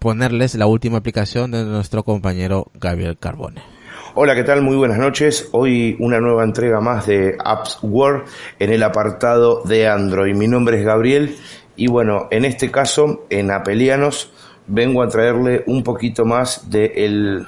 ponerles 0.04 0.54
la 0.54 0.66
última 0.66 0.98
aplicación 0.98 1.50
de 1.50 1.64
nuestro 1.64 2.02
compañero 2.02 2.70
Gabriel 2.74 3.16
Carbone. 3.18 3.62
Hola, 4.14 4.34
¿qué 4.34 4.44
tal? 4.44 4.60
Muy 4.60 4.76
buenas 4.76 4.98
noches. 4.98 5.48
Hoy 5.52 5.96
una 5.98 6.20
nueva 6.20 6.44
entrega 6.44 6.78
más 6.82 7.06
de 7.06 7.38
Apps 7.42 7.78
World 7.80 8.24
en 8.58 8.70
el 8.70 8.82
apartado 8.82 9.62
de 9.64 9.88
Android. 9.88 10.36
Mi 10.36 10.46
nombre 10.46 10.78
es 10.78 10.84
Gabriel 10.84 11.34
y 11.74 11.86
bueno, 11.86 12.28
en 12.30 12.44
este 12.44 12.70
caso, 12.70 13.24
en 13.30 13.50
Apelianos, 13.50 14.30
vengo 14.66 15.02
a 15.02 15.08
traerle 15.08 15.64
un 15.68 15.82
poquito 15.82 16.26
más 16.26 16.68
del 16.68 17.46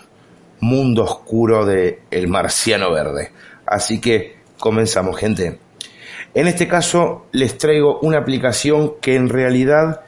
mundo 0.61 1.05
oscuro 1.05 1.67
de 1.67 2.05
El 2.11 2.27
Marciano 2.27 2.91
Verde. 2.91 3.33
Así 3.67 4.01
que 4.01 4.37
comenzamos, 4.59 5.19
gente. 5.19 5.59
En 6.33 6.47
este 6.47 6.67
caso 6.67 7.27
les 7.33 7.59
traigo 7.59 7.99
una 8.01 8.17
aplicación 8.17 8.95
que 9.03 9.15
en 9.15 9.29
realidad 9.29 10.06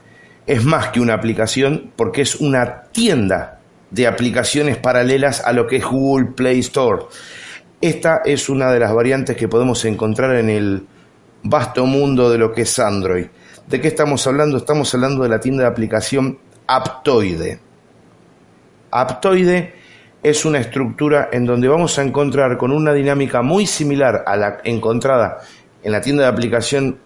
es 0.49 0.65
más 0.65 0.87
que 0.87 0.99
una 0.99 1.13
aplicación 1.13 1.91
porque 1.95 2.23
es 2.23 2.37
una 2.37 2.85
tienda 2.91 3.59
de 3.91 4.07
aplicaciones 4.07 4.77
paralelas 4.77 5.45
a 5.45 5.53
lo 5.53 5.67
que 5.67 5.75
es 5.75 5.85
Google 5.85 6.31
Play 6.35 6.57
Store. 6.61 7.03
Esta 7.79 8.23
es 8.25 8.49
una 8.49 8.71
de 8.71 8.79
las 8.79 8.91
variantes 8.91 9.37
que 9.37 9.47
podemos 9.47 9.85
encontrar 9.85 10.35
en 10.37 10.49
el 10.49 10.87
vasto 11.43 11.85
mundo 11.85 12.31
de 12.31 12.39
lo 12.39 12.51
que 12.51 12.63
es 12.63 12.79
Android. 12.79 13.27
¿De 13.67 13.79
qué 13.79 13.89
estamos 13.89 14.25
hablando? 14.25 14.57
Estamos 14.57 14.91
hablando 14.95 15.21
de 15.21 15.29
la 15.29 15.39
tienda 15.39 15.65
de 15.65 15.69
aplicación 15.69 16.39
Aptoide. 16.65 17.59
Aptoide 18.89 19.75
es 20.23 20.45
una 20.45 20.57
estructura 20.57 21.29
en 21.31 21.45
donde 21.45 21.67
vamos 21.67 21.99
a 21.99 22.01
encontrar 22.01 22.57
con 22.57 22.71
una 22.71 22.93
dinámica 22.93 23.43
muy 23.43 23.67
similar 23.67 24.23
a 24.25 24.35
la 24.35 24.57
encontrada 24.63 25.41
en 25.83 25.91
la 25.91 26.01
tienda 26.01 26.23
de 26.23 26.29
aplicación 26.29 26.97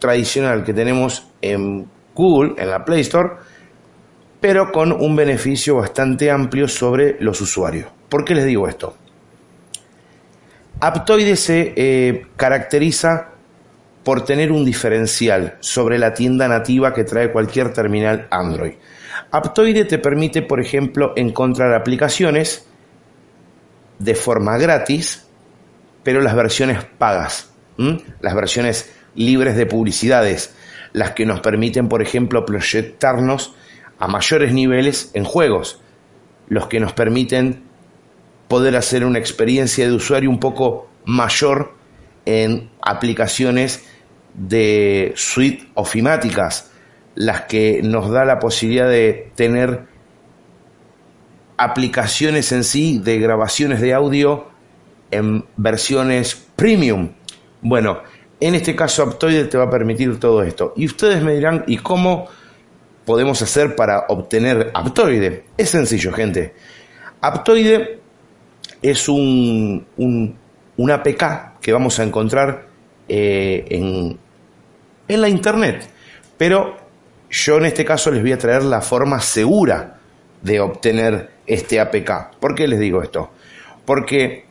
tradicional 0.00 0.64
que 0.64 0.74
tenemos 0.74 1.28
en 1.40 1.86
Google, 2.14 2.54
en 2.56 2.70
la 2.70 2.84
Play 2.84 3.00
Store, 3.00 3.30
pero 4.40 4.72
con 4.72 4.92
un 4.92 5.14
beneficio 5.14 5.76
bastante 5.76 6.30
amplio 6.30 6.66
sobre 6.68 7.16
los 7.20 7.40
usuarios. 7.40 7.86
¿Por 8.08 8.24
qué 8.24 8.34
les 8.34 8.44
digo 8.44 8.68
esto? 8.68 8.96
Aptoide 10.80 11.36
se 11.36 11.72
eh, 11.76 12.26
caracteriza 12.36 13.28
por 14.02 14.24
tener 14.24 14.50
un 14.50 14.64
diferencial 14.64 15.58
sobre 15.60 15.98
la 15.98 16.12
tienda 16.12 16.48
nativa 16.48 16.92
que 16.92 17.04
trae 17.04 17.30
cualquier 17.30 17.72
terminal 17.72 18.26
Android. 18.30 18.74
Aptoide 19.30 19.84
te 19.84 19.98
permite, 19.98 20.42
por 20.42 20.60
ejemplo, 20.60 21.12
encontrar 21.14 21.72
aplicaciones 21.72 22.66
de 23.98 24.14
forma 24.14 24.58
gratis, 24.58 25.24
pero 26.02 26.20
las 26.20 26.34
versiones 26.34 26.84
pagas, 26.98 27.52
las 28.20 28.34
versiones 28.34 28.92
libres 29.14 29.56
de 29.56 29.66
publicidades, 29.66 30.54
las 30.92 31.12
que 31.12 31.26
nos 31.26 31.40
permiten, 31.40 31.88
por 31.88 32.02
ejemplo, 32.02 32.44
proyectarnos 32.44 33.54
a 33.98 34.08
mayores 34.08 34.52
niveles 34.52 35.10
en 35.14 35.24
juegos, 35.24 35.80
los 36.48 36.66
que 36.66 36.80
nos 36.80 36.92
permiten 36.92 37.62
poder 38.48 38.76
hacer 38.76 39.04
una 39.04 39.18
experiencia 39.18 39.86
de 39.86 39.94
usuario 39.94 40.28
un 40.28 40.38
poco 40.38 40.90
mayor 41.04 41.74
en 42.26 42.70
aplicaciones 42.82 43.84
de 44.34 45.12
suite 45.16 45.68
ofimáticas, 45.74 46.70
las 47.14 47.42
que 47.42 47.80
nos 47.82 48.10
da 48.10 48.24
la 48.24 48.38
posibilidad 48.38 48.88
de 48.88 49.30
tener 49.34 49.86
aplicaciones 51.56 52.52
en 52.52 52.64
sí 52.64 52.98
de 52.98 53.18
grabaciones 53.18 53.80
de 53.80 53.94
audio 53.94 54.48
en 55.10 55.44
versiones 55.56 56.34
premium. 56.56 57.12
Bueno, 57.60 58.00
en 58.42 58.56
este 58.56 58.74
caso 58.74 59.04
Aptoide 59.04 59.44
te 59.44 59.56
va 59.56 59.64
a 59.64 59.70
permitir 59.70 60.18
todo 60.18 60.42
esto. 60.42 60.72
Y 60.76 60.86
ustedes 60.86 61.22
me 61.22 61.32
dirán, 61.34 61.62
¿y 61.68 61.78
cómo 61.78 62.26
podemos 63.04 63.40
hacer 63.40 63.76
para 63.76 64.06
obtener 64.08 64.72
Aptoide? 64.74 65.44
Es 65.56 65.70
sencillo, 65.70 66.12
gente. 66.12 66.52
Aptoide 67.20 68.00
es 68.82 69.08
un, 69.08 69.86
un, 69.96 70.36
un 70.76 70.90
APK 70.90 71.60
que 71.60 71.72
vamos 71.72 72.00
a 72.00 72.02
encontrar 72.02 72.66
eh, 73.08 73.64
en, 73.70 74.18
en 75.06 75.20
la 75.20 75.28
internet. 75.28 75.88
Pero 76.36 76.76
yo 77.30 77.58
en 77.58 77.66
este 77.66 77.84
caso 77.84 78.10
les 78.10 78.22
voy 78.22 78.32
a 78.32 78.38
traer 78.38 78.64
la 78.64 78.80
forma 78.80 79.20
segura 79.20 79.98
de 80.42 80.58
obtener 80.58 81.30
este 81.46 81.78
APK. 81.78 82.40
¿Por 82.40 82.56
qué 82.56 82.66
les 82.66 82.80
digo 82.80 83.04
esto? 83.04 83.30
Porque 83.84 84.46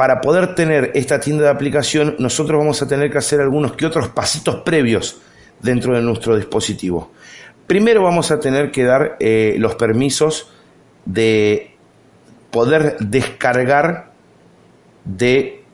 para 0.00 0.22
poder 0.22 0.54
tener 0.54 0.92
esta 0.94 1.20
tienda 1.20 1.44
de 1.44 1.50
aplicación, 1.50 2.16
nosotros 2.18 2.58
vamos 2.58 2.80
a 2.80 2.88
tener 2.88 3.10
que 3.10 3.18
hacer 3.18 3.38
algunos 3.38 3.72
que 3.72 3.84
otros 3.84 4.08
pasitos 4.08 4.62
previos 4.64 5.20
dentro 5.60 5.94
de 5.94 6.00
nuestro 6.00 6.36
dispositivo. 6.36 7.12
Primero 7.66 8.02
vamos 8.02 8.30
a 8.30 8.40
tener 8.40 8.70
que 8.70 8.84
dar 8.84 9.18
eh, 9.20 9.56
los 9.58 9.74
permisos 9.74 10.50
de 11.04 11.76
poder 12.50 12.96
descargar 13.00 14.12
de 15.04 15.64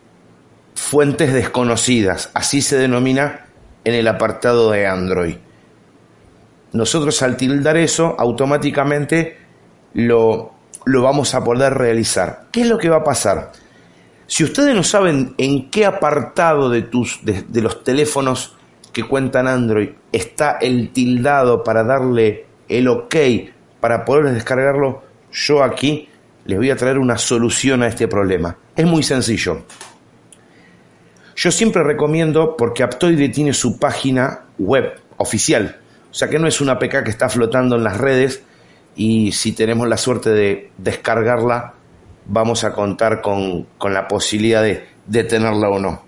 fuentes 0.75 1.33
desconocidas, 1.33 2.33
así 2.35 2.63
se 2.63 2.79
denomina 2.79 3.47
en 3.85 3.95
el 3.95 4.09
apartado 4.09 4.73
de 4.73 4.89
Android. 4.89 5.37
Nosotros 6.73 7.23
al 7.23 7.37
tildar 7.37 7.77
eso, 7.77 8.17
automáticamente 8.19 9.39
lo, 9.95 10.53
lo 10.85 11.03
vamos 11.03 11.33
a 11.37 11.45
poder 11.45 11.75
realizar. 11.75 12.49
¿Qué 12.51 12.63
es 12.63 12.67
lo 12.67 12.77
que 12.77 12.89
va 12.89 12.97
a 12.97 13.05
pasar? 13.05 13.53
Si 14.27 14.43
ustedes 14.43 14.75
no 14.75 14.83
saben 14.83 15.35
en 15.39 15.71
qué 15.71 15.87
apartado 15.87 16.69
de, 16.69 16.83
tus, 16.83 17.21
de, 17.25 17.45
los 17.63 17.85
teléfonos 17.85 18.57
que 18.93 19.05
cuentan 19.05 19.47
Android 19.47 19.91
está 20.11 20.59
el 20.61 20.91
tildado 20.91 21.63
para 21.63 21.85
darle 21.85 22.47
el 22.69 22.89
ok 22.89 23.15
para 23.81 24.05
poder 24.05 24.33
descargarlo, 24.35 25.03
yo 25.31 25.63
aquí 25.63 26.09
les 26.45 26.59
voy 26.59 26.71
a 26.71 26.77
traer 26.77 26.99
una 26.99 27.19
solución 27.19 27.83
a 27.83 27.89
este 27.89 28.09
problema. 28.09 28.57
Es 28.75 28.87
muy 28.87 29.03
sencillo. 29.03 29.65
Yo 31.37 31.53
siempre 31.53 31.85
recomiendo, 31.85 32.57
porque 32.57 32.83
Aptoide 32.83 33.29
tiene 33.29 33.53
su 33.53 33.79
página 33.79 34.47
web 34.59 35.01
oficial, 35.19 35.79
o 36.11 36.15
sea 36.15 36.29
que 36.29 36.39
no 36.39 36.49
es 36.49 36.61
una 36.61 36.73
APK 36.73 37.05
que 37.05 37.11
está 37.11 37.29
flotando 37.29 37.77
en 37.77 37.85
las 37.85 37.99
redes 37.99 38.43
y 38.97 39.33
si 39.33 39.53
tenemos 39.53 39.87
la 39.87 39.99
suerte 39.99 40.31
de 40.31 40.71
descargarla, 40.79 41.75
vamos 42.29 42.65
a 42.65 42.73
contar 42.73 43.21
con, 43.21 43.65
con 43.79 43.95
la 43.95 44.09
posibilidad 44.09 44.63
de, 44.63 44.87
de 45.07 45.25
tenerla 45.25 45.69
o 45.69 45.79
no. 45.79 46.03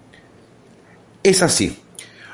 Es 1.23 1.43
así. 1.43 1.79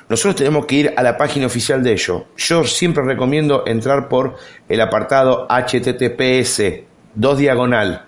Nosotros 0.09 0.37
tenemos 0.37 0.67
que 0.67 0.75
ir 0.77 0.95
a 0.97 1.03
la 1.03 1.17
página 1.17 1.47
oficial 1.47 1.83
de 1.83 1.93
ellos. 1.93 2.23
Yo 2.37 2.65
siempre 2.65 3.03
recomiendo 3.05 3.65
entrar 3.67 4.09
por 4.09 4.37
el 4.69 4.81
apartado 4.81 5.47
https 5.49 6.63
2 7.15 7.39
diagonal 7.39 8.05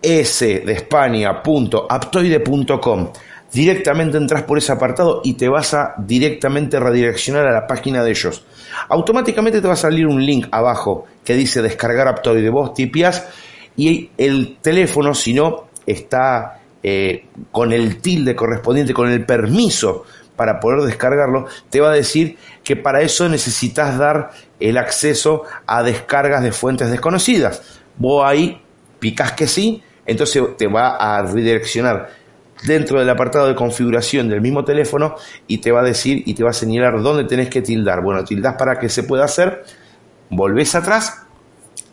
s 0.00 0.60
de 0.60 0.72
España 0.72 1.42
punto 1.42 1.86
aptoide.com. 1.88 3.12
Directamente 3.52 4.18
entras 4.18 4.42
por 4.42 4.58
ese 4.58 4.72
apartado 4.72 5.22
y 5.24 5.34
te 5.34 5.48
vas 5.48 5.72
a 5.72 5.94
directamente 5.98 6.78
redireccionar 6.78 7.46
a 7.46 7.52
la 7.52 7.66
página 7.66 8.04
de 8.04 8.10
ellos. 8.10 8.44
Automáticamente 8.88 9.60
te 9.60 9.66
va 9.66 9.72
a 9.72 9.76
salir 9.76 10.06
un 10.06 10.24
link 10.24 10.46
abajo 10.50 11.06
que 11.24 11.34
dice 11.34 11.62
descargar 11.62 12.08
Aptoide. 12.08 12.50
Vos 12.50 12.74
tipias 12.74 13.26
y 13.78 14.10
el 14.18 14.58
teléfono, 14.60 15.14
si 15.14 15.32
no 15.32 15.68
está 15.86 16.60
eh, 16.82 17.26
con 17.52 17.72
el 17.72 18.00
tilde 18.00 18.34
correspondiente, 18.34 18.92
con 18.92 19.08
el 19.08 19.24
permiso 19.24 20.04
para 20.34 20.58
poder 20.58 20.80
descargarlo, 20.80 21.46
te 21.70 21.80
va 21.80 21.90
a 21.90 21.94
decir 21.94 22.36
que 22.64 22.74
para 22.74 23.02
eso 23.02 23.28
necesitas 23.28 23.96
dar 23.96 24.32
el 24.58 24.76
acceso 24.78 25.44
a 25.64 25.84
descargas 25.84 26.42
de 26.42 26.50
fuentes 26.50 26.90
desconocidas. 26.90 27.62
Vos 27.96 28.24
ahí 28.26 28.60
picas 28.98 29.32
que 29.32 29.46
sí, 29.46 29.80
entonces 30.06 30.42
te 30.56 30.66
va 30.66 30.96
a 30.96 31.22
redireccionar 31.22 32.10
dentro 32.66 32.98
del 32.98 33.08
apartado 33.08 33.46
de 33.46 33.54
configuración 33.54 34.28
del 34.28 34.40
mismo 34.40 34.64
teléfono 34.64 35.14
y 35.46 35.58
te 35.58 35.70
va 35.70 35.80
a 35.80 35.84
decir 35.84 36.24
y 36.26 36.34
te 36.34 36.42
va 36.42 36.50
a 36.50 36.52
señalar 36.52 37.00
dónde 37.00 37.24
tenés 37.24 37.48
que 37.48 37.62
tildar. 37.62 38.02
Bueno, 38.02 38.24
tildás 38.24 38.56
para 38.56 38.80
que 38.80 38.88
se 38.88 39.04
pueda 39.04 39.24
hacer, 39.24 39.64
volvés 40.30 40.74
atrás, 40.74 41.27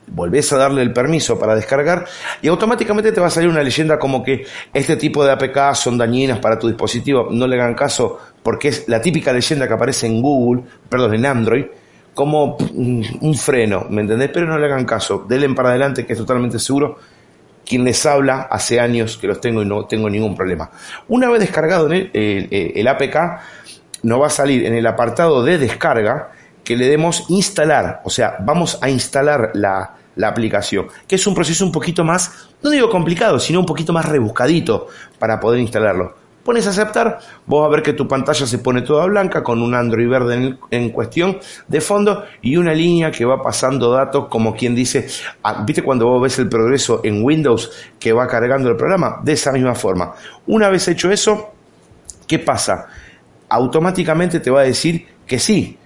volvés 0.07 0.51
a 0.53 0.57
darle 0.57 0.81
el 0.81 0.93
permiso 0.93 1.39
para 1.39 1.55
descargar 1.55 2.05
y 2.41 2.47
automáticamente 2.47 3.11
te 3.11 3.21
va 3.21 3.27
a 3.27 3.29
salir 3.29 3.49
una 3.49 3.63
leyenda 3.63 3.97
como 3.97 4.23
que 4.23 4.45
este 4.73 4.95
tipo 4.95 5.25
de 5.25 5.31
APK 5.31 5.73
son 5.73 5.97
dañinas 5.97 6.39
para 6.39 6.59
tu 6.59 6.67
dispositivo, 6.67 7.29
no 7.31 7.47
le 7.47 7.55
hagan 7.55 7.73
caso 7.73 8.19
porque 8.43 8.67
es 8.67 8.87
la 8.87 9.01
típica 9.01 9.33
leyenda 9.33 9.67
que 9.67 9.73
aparece 9.73 10.07
en 10.07 10.21
Google, 10.21 10.63
perdón, 10.87 11.15
en 11.15 11.25
Android, 11.25 11.65
como 12.13 12.57
un 12.57 13.35
freno, 13.35 13.87
¿me 13.89 14.01
entendés? 14.01 14.29
Pero 14.33 14.47
no 14.47 14.57
le 14.57 14.65
hagan 14.67 14.85
caso, 14.85 15.25
denle 15.27 15.49
para 15.53 15.69
adelante 15.69 16.05
que 16.05 16.13
es 16.13 16.19
totalmente 16.19 16.59
seguro. 16.59 16.97
Quien 17.65 17.83
les 17.83 18.05
habla 18.05 18.41
hace 18.43 18.79
años 18.79 19.17
que 19.17 19.25
los 19.25 19.41
tengo 19.41 19.63
y 19.63 19.65
no 19.65 19.85
tengo 19.85 20.07
ningún 20.07 20.35
problema. 20.35 20.69
Una 21.07 21.29
vez 21.31 21.39
descargado 21.39 21.87
el, 21.87 22.11
el, 22.13 22.73
el 22.75 22.87
APK, 22.87 23.17
nos 24.03 24.21
va 24.21 24.27
a 24.27 24.29
salir 24.29 24.65
en 24.65 24.75
el 24.75 24.85
apartado 24.85 25.43
de 25.43 25.57
descarga 25.57 26.29
que 26.65 26.75
le 26.75 26.89
demos 26.89 27.29
instalar, 27.29 28.01
o 28.03 28.09
sea, 28.09 28.37
vamos 28.41 28.77
a 28.81 28.89
instalar 28.89 29.51
la, 29.53 29.95
la 30.15 30.27
aplicación, 30.27 30.87
que 31.07 31.15
es 31.15 31.27
un 31.27 31.35
proceso 31.35 31.63
un 31.65 31.71
poquito 31.71 32.03
más, 32.03 32.49
no 32.63 32.71
digo 32.71 32.89
complicado, 32.89 33.39
sino 33.39 33.59
un 33.59 33.65
poquito 33.65 33.93
más 33.93 34.05
rebuscadito 34.05 34.87
para 35.19 35.39
poder 35.39 35.61
instalarlo. 35.61 36.15
Pones 36.43 36.67
aceptar, 36.67 37.17
vos 37.47 37.65
a 37.65 37.69
ver 37.69 37.81
que 37.81 37.93
tu 37.93 38.07
pantalla 38.07 38.45
se 38.45 38.59
pone 38.59 38.83
toda 38.83 39.07
blanca 39.07 39.41
con 39.41 39.63
un 39.63 39.73
Android 39.73 40.07
verde 40.07 40.35
en, 40.35 40.59
en 40.69 40.89
cuestión 40.91 41.39
de 41.67 41.81
fondo 41.81 42.23
y 42.41 42.57
una 42.57 42.71
línea 42.71 43.09
que 43.09 43.25
va 43.25 43.41
pasando 43.41 43.91
datos 43.91 44.27
como 44.29 44.53
quien 44.55 44.75
dice, 44.75 45.07
ah, 45.41 45.63
¿viste 45.65 45.81
cuando 45.81 46.05
vos 46.05 46.21
ves 46.21 46.37
el 46.37 46.47
progreso 46.47 47.01
en 47.03 47.23
Windows 47.23 47.71
que 47.99 48.13
va 48.13 48.27
cargando 48.27 48.69
el 48.69 48.75
programa? 48.75 49.21
De 49.23 49.33
esa 49.33 49.51
misma 49.51 49.73
forma. 49.73 50.13
Una 50.45 50.69
vez 50.69 50.87
hecho 50.87 51.09
eso, 51.09 51.51
¿qué 52.27 52.37
pasa? 52.37 52.89
Automáticamente 53.49 54.39
te 54.39 54.51
va 54.51 54.61
a 54.61 54.65
decir 54.65 55.07
que 55.25 55.39
sí, 55.39 55.79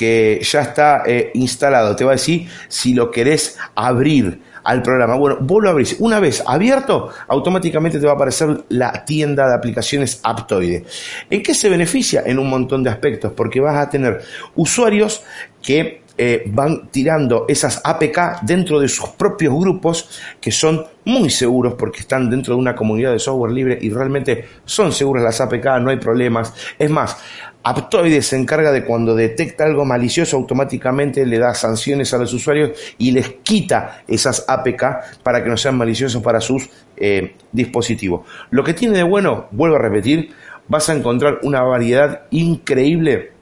que 0.00 0.40
ya 0.42 0.62
está 0.62 1.02
eh, 1.04 1.30
instalado. 1.34 1.94
Te 1.94 2.04
va 2.04 2.12
a 2.12 2.14
decir 2.14 2.48
si 2.68 2.94
lo 2.94 3.10
querés 3.10 3.58
abrir 3.74 4.40
al 4.64 4.80
programa. 4.80 5.14
Bueno, 5.16 5.36
vos 5.42 5.62
lo 5.62 5.68
abrís. 5.68 5.96
Una 5.98 6.18
vez 6.20 6.42
abierto, 6.46 7.10
automáticamente 7.28 8.00
te 8.00 8.06
va 8.06 8.12
a 8.12 8.14
aparecer 8.14 8.64
la 8.70 9.04
tienda 9.04 9.46
de 9.46 9.54
aplicaciones 9.54 10.18
Aptoide. 10.22 10.86
¿En 11.28 11.42
qué 11.42 11.52
se 11.52 11.68
beneficia? 11.68 12.22
En 12.24 12.38
un 12.38 12.48
montón 12.48 12.82
de 12.82 12.88
aspectos, 12.88 13.32
porque 13.36 13.60
vas 13.60 13.76
a 13.76 13.90
tener 13.90 14.22
usuarios 14.54 15.22
que 15.60 16.00
eh, 16.22 16.42
van 16.48 16.90
tirando 16.90 17.46
esas 17.48 17.80
APK 17.82 18.42
dentro 18.42 18.78
de 18.78 18.88
sus 18.88 19.08
propios 19.08 19.54
grupos 19.54 20.20
que 20.38 20.52
son 20.52 20.84
muy 21.06 21.30
seguros 21.30 21.76
porque 21.78 22.00
están 22.00 22.28
dentro 22.28 22.52
de 22.52 22.60
una 22.60 22.76
comunidad 22.76 23.12
de 23.12 23.18
software 23.18 23.52
libre 23.52 23.78
y 23.80 23.88
realmente 23.88 24.44
son 24.66 24.92
seguras 24.92 25.24
las 25.24 25.40
APK, 25.40 25.80
no 25.80 25.88
hay 25.88 25.96
problemas. 25.96 26.52
Es 26.78 26.90
más, 26.90 27.16
Aptoide 27.62 28.20
se 28.20 28.36
encarga 28.36 28.70
de 28.70 28.84
cuando 28.84 29.14
detecta 29.14 29.64
algo 29.64 29.86
malicioso, 29.86 30.36
automáticamente 30.36 31.24
le 31.24 31.38
da 31.38 31.54
sanciones 31.54 32.12
a 32.12 32.18
los 32.18 32.34
usuarios 32.34 32.72
y 32.98 33.12
les 33.12 33.36
quita 33.42 34.02
esas 34.06 34.44
APK 34.46 35.22
para 35.22 35.42
que 35.42 35.48
no 35.48 35.56
sean 35.56 35.78
maliciosos 35.78 36.22
para 36.22 36.42
sus 36.42 36.68
eh, 36.98 37.34
dispositivos. 37.50 38.26
Lo 38.50 38.62
que 38.62 38.74
tiene 38.74 38.98
de 38.98 39.04
bueno, 39.04 39.46
vuelvo 39.52 39.76
a 39.76 39.80
repetir, 39.80 40.34
vas 40.68 40.90
a 40.90 40.94
encontrar 40.94 41.38
una 41.44 41.62
variedad 41.62 42.24
increíble 42.30 43.32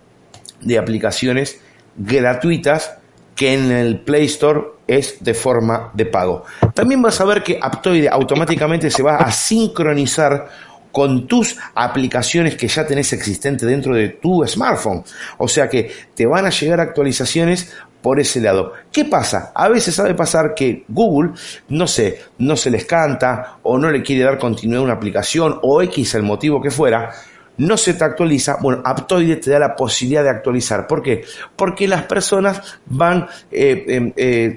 de 0.61 0.79
aplicaciones 0.79 1.61
gratuitas 1.99 2.97
que 3.37 3.55
en 3.55 3.71
el 3.71 4.01
Play 4.01 4.25
Store 4.27 4.61
es 4.87 5.23
de 5.23 5.35
forma 5.35 5.91
de 5.95 6.07
pago. 6.07 6.45
También 6.75 7.03
vas 7.03 7.21
a 7.21 7.25
ver 7.25 7.43
que 7.43 7.59
Aptoide 7.61 8.09
automáticamente 8.09 8.91
se 8.91 9.03
va 9.03 9.17
a 9.17 9.31
sincronizar 9.31 10.49
con 10.91 11.29
tus 11.29 11.57
aplicaciones 11.75 12.57
que 12.57 12.67
ya 12.67 12.87
tenés 12.87 13.13
existente 13.13 13.67
dentro 13.67 13.95
de 13.95 14.09
tu 14.09 14.45
smartphone. 14.47 15.05
O 15.37 15.47
sea 15.47 15.69
que 15.69 15.91
te 16.15 16.27
van 16.27 16.47
a 16.47 16.51
llegar 16.51 16.81
actualizaciones 16.81 17.73
por 18.03 18.19
ese 18.19 18.41
lado. 18.41 18.73
¿Qué 18.91 19.05
pasa? 19.05 19.53
A 19.55 19.69
veces 19.69 19.95
sabe 19.95 20.15
pasar 20.15 20.55
que 20.57 20.85
Google, 20.89 21.33
no 21.69 21.87
sé, 21.87 22.21
no 22.39 22.57
se 22.57 22.71
les 22.71 22.85
canta 22.85 23.59
o 23.63 23.79
no 23.79 23.91
le 23.91 24.03
quiere 24.03 24.25
dar 24.25 24.39
continuidad 24.39 24.83
a 24.83 24.85
una 24.85 24.95
aplicación 24.95 25.59
o 25.63 25.83
X 25.83 26.15
el 26.15 26.23
motivo 26.23 26.61
que 26.61 26.71
fuera, 26.71 27.13
no 27.59 27.77
se 27.77 27.95
te 27.95 28.05
actualiza, 28.05 28.59
bueno, 28.61 28.83
Aptoide 28.85 29.37
te 29.37 29.51
da 29.51 29.59
la 29.59 29.77
posibilidad 29.77 30.23
de 30.23 30.31
actualizar. 30.31 30.87
¿Por 30.87 31.03
qué? 31.03 31.25
Porque 31.57 31.89
las 31.89 32.05
personas 32.05 32.79
van 32.87 33.27
eh, 33.51 33.85
eh, 33.87 34.13
eh, 34.17 34.57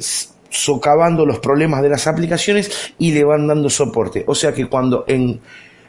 socavando 0.49 1.25
los 1.25 1.39
problemas 1.39 1.81
de 1.81 1.89
las 1.89 2.07
aplicaciones 2.07 2.93
y 2.99 3.11
le 3.11 3.23
van 3.23 3.47
dando 3.47 3.69
soporte. 3.69 4.23
O 4.27 4.35
sea 4.35 4.53
que 4.53 4.67
cuando 4.67 5.03
en 5.07 5.39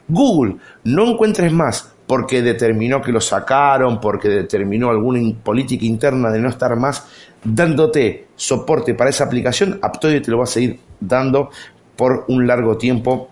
Google 0.07 0.55
no 0.83 1.11
encuentres 1.11 1.51
más 1.53 1.93
porque 2.07 2.41
determinó 2.41 3.01
que 3.01 3.11
lo 3.11 3.21
sacaron, 3.21 4.01
porque 4.01 4.27
determinó 4.27 4.89
alguna 4.89 5.19
política 5.41 5.85
interna 5.85 6.29
de 6.31 6.39
no 6.39 6.49
estar 6.49 6.75
más 6.75 7.07
dándote 7.43 8.27
soporte 8.35 8.93
para 8.93 9.09
esa 9.09 9.25
aplicación, 9.25 9.79
Aptoide 9.81 10.21
te 10.21 10.31
lo 10.31 10.39
va 10.39 10.43
a 10.45 10.47
seguir 10.47 10.79
dando 10.99 11.49
por 11.95 12.25
un 12.27 12.47
largo 12.47 12.77
tiempo, 12.77 13.29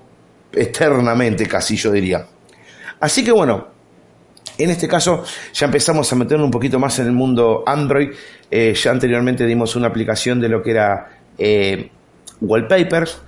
eternamente 0.53 1.47
casi 1.47 1.75
yo 1.75 1.91
diría. 1.91 2.25
Así 2.99 3.23
que 3.23 3.31
bueno, 3.31 3.70
en 4.63 4.71
este 4.71 4.87
caso 4.87 5.23
ya 5.53 5.65
empezamos 5.65 6.11
a 6.11 6.15
meternos 6.15 6.45
un 6.45 6.51
poquito 6.51 6.79
más 6.79 6.97
en 6.99 7.07
el 7.07 7.13
mundo 7.13 7.63
Android. 7.65 8.09
Eh, 8.49 8.73
ya 8.73 8.91
anteriormente 8.91 9.45
dimos 9.45 9.75
una 9.75 9.87
aplicación 9.87 10.39
de 10.39 10.49
lo 10.49 10.61
que 10.61 10.71
era 10.71 11.09
eh, 11.37 11.89
wallpapers. 12.41 13.21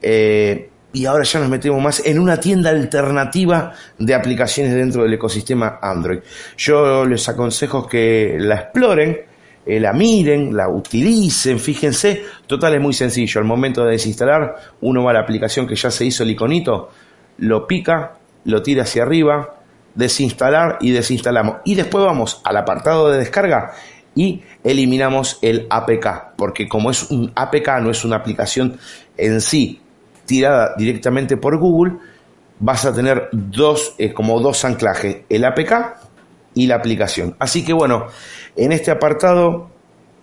Eh, 0.00 0.68
y 0.94 1.06
ahora 1.06 1.24
ya 1.24 1.40
nos 1.40 1.48
metemos 1.48 1.82
más 1.82 2.04
en 2.04 2.18
una 2.18 2.38
tienda 2.38 2.70
alternativa 2.70 3.72
de 3.98 4.14
aplicaciones 4.14 4.74
dentro 4.74 5.02
del 5.02 5.14
ecosistema 5.14 5.78
Android. 5.80 6.20
Yo 6.56 7.06
les 7.06 7.26
aconsejo 7.28 7.86
que 7.86 8.36
la 8.38 8.56
exploren, 8.56 9.16
eh, 9.64 9.80
la 9.80 9.92
miren, 9.92 10.54
la 10.54 10.68
utilicen, 10.68 11.58
fíjense. 11.58 12.24
Total 12.46 12.74
es 12.74 12.80
muy 12.80 12.92
sencillo. 12.92 13.40
Al 13.40 13.46
momento 13.46 13.84
de 13.84 13.92
desinstalar, 13.92 14.54
uno 14.82 15.04
va 15.04 15.12
a 15.12 15.14
la 15.14 15.20
aplicación 15.20 15.66
que 15.66 15.76
ya 15.76 15.90
se 15.90 16.04
hizo 16.04 16.24
el 16.24 16.30
iconito, 16.30 16.90
lo 17.38 17.66
pica, 17.66 18.18
lo 18.44 18.62
tira 18.62 18.82
hacia 18.82 19.04
arriba, 19.04 19.61
desinstalar 19.94 20.78
y 20.80 20.90
desinstalamos. 20.90 21.56
Y 21.64 21.74
después 21.74 22.04
vamos 22.04 22.40
al 22.44 22.56
apartado 22.56 23.10
de 23.10 23.18
descarga 23.18 23.72
y 24.14 24.42
eliminamos 24.62 25.38
el 25.42 25.66
APK, 25.70 26.36
porque 26.36 26.68
como 26.68 26.90
es 26.90 27.10
un 27.10 27.32
APK, 27.34 27.80
no 27.80 27.90
es 27.90 28.04
una 28.04 28.16
aplicación 28.16 28.78
en 29.16 29.40
sí 29.40 29.80
tirada 30.26 30.74
directamente 30.76 31.36
por 31.36 31.58
Google, 31.58 31.94
vas 32.58 32.84
a 32.84 32.94
tener 32.94 33.28
dos, 33.32 33.94
eh, 33.98 34.12
como 34.12 34.40
dos 34.40 34.64
anclajes, 34.64 35.22
el 35.28 35.44
APK 35.44 35.96
y 36.54 36.66
la 36.66 36.76
aplicación. 36.76 37.34
Así 37.38 37.64
que 37.64 37.72
bueno, 37.72 38.06
en 38.56 38.72
este 38.72 38.90
apartado 38.90 39.70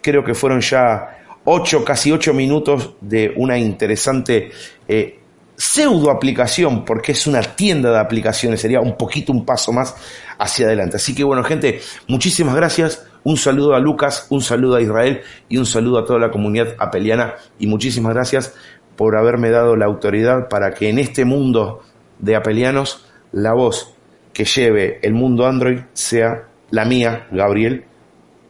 creo 0.01 0.23
que 0.23 0.33
fueron 0.33 0.61
ya 0.61 1.17
ocho, 1.43 1.83
casi 1.83 2.11
ocho 2.11 2.33
minutos 2.33 2.95
de 3.01 3.33
una 3.35 3.57
interesante 3.57 4.51
eh, 4.87 5.19
pseudo 5.59 6.09
aplicación, 6.09 6.85
porque 6.85 7.11
es 7.11 7.27
una 7.27 7.41
tienda 7.41 7.91
de 7.91 7.99
aplicaciones, 7.99 8.61
sería 8.61 8.79
un 8.79 8.95
poquito 8.95 9.33
un 9.33 9.45
paso 9.45 9.73
más 9.73 9.93
hacia 10.37 10.65
adelante. 10.65 10.95
Así 10.95 11.13
que 11.13 11.25
bueno, 11.25 11.43
gente, 11.43 11.81
muchísimas 12.07 12.55
gracias. 12.55 13.05
Un 13.25 13.35
saludo 13.35 13.75
a 13.75 13.79
Lucas, 13.79 14.27
un 14.29 14.41
saludo 14.41 14.77
a 14.77 14.81
Israel 14.81 15.19
y 15.49 15.57
un 15.57 15.65
saludo 15.65 15.99
a 15.99 16.05
toda 16.05 16.17
la 16.17 16.31
comunidad 16.31 16.75
apeliana 16.79 17.35
y 17.59 17.67
muchísimas 17.67 18.13
gracias 18.13 18.55
por 18.95 19.17
haberme 19.17 19.49
dado 19.49 19.75
la 19.75 19.85
autoridad 19.85 20.47
para 20.49 20.71
que 20.71 20.87
en 20.87 20.97
este 20.97 21.25
mundo 21.25 21.81
de 22.19 22.37
apelianos 22.37 23.05
la 23.33 23.53
voz 23.53 23.93
que 24.31 24.45
lleve 24.45 24.99
el 25.01 25.13
mundo 25.13 25.45
Android 25.45 25.79
sea 25.91 26.47
la 26.71 26.85
mía, 26.85 27.27
Gabriel, 27.31 27.83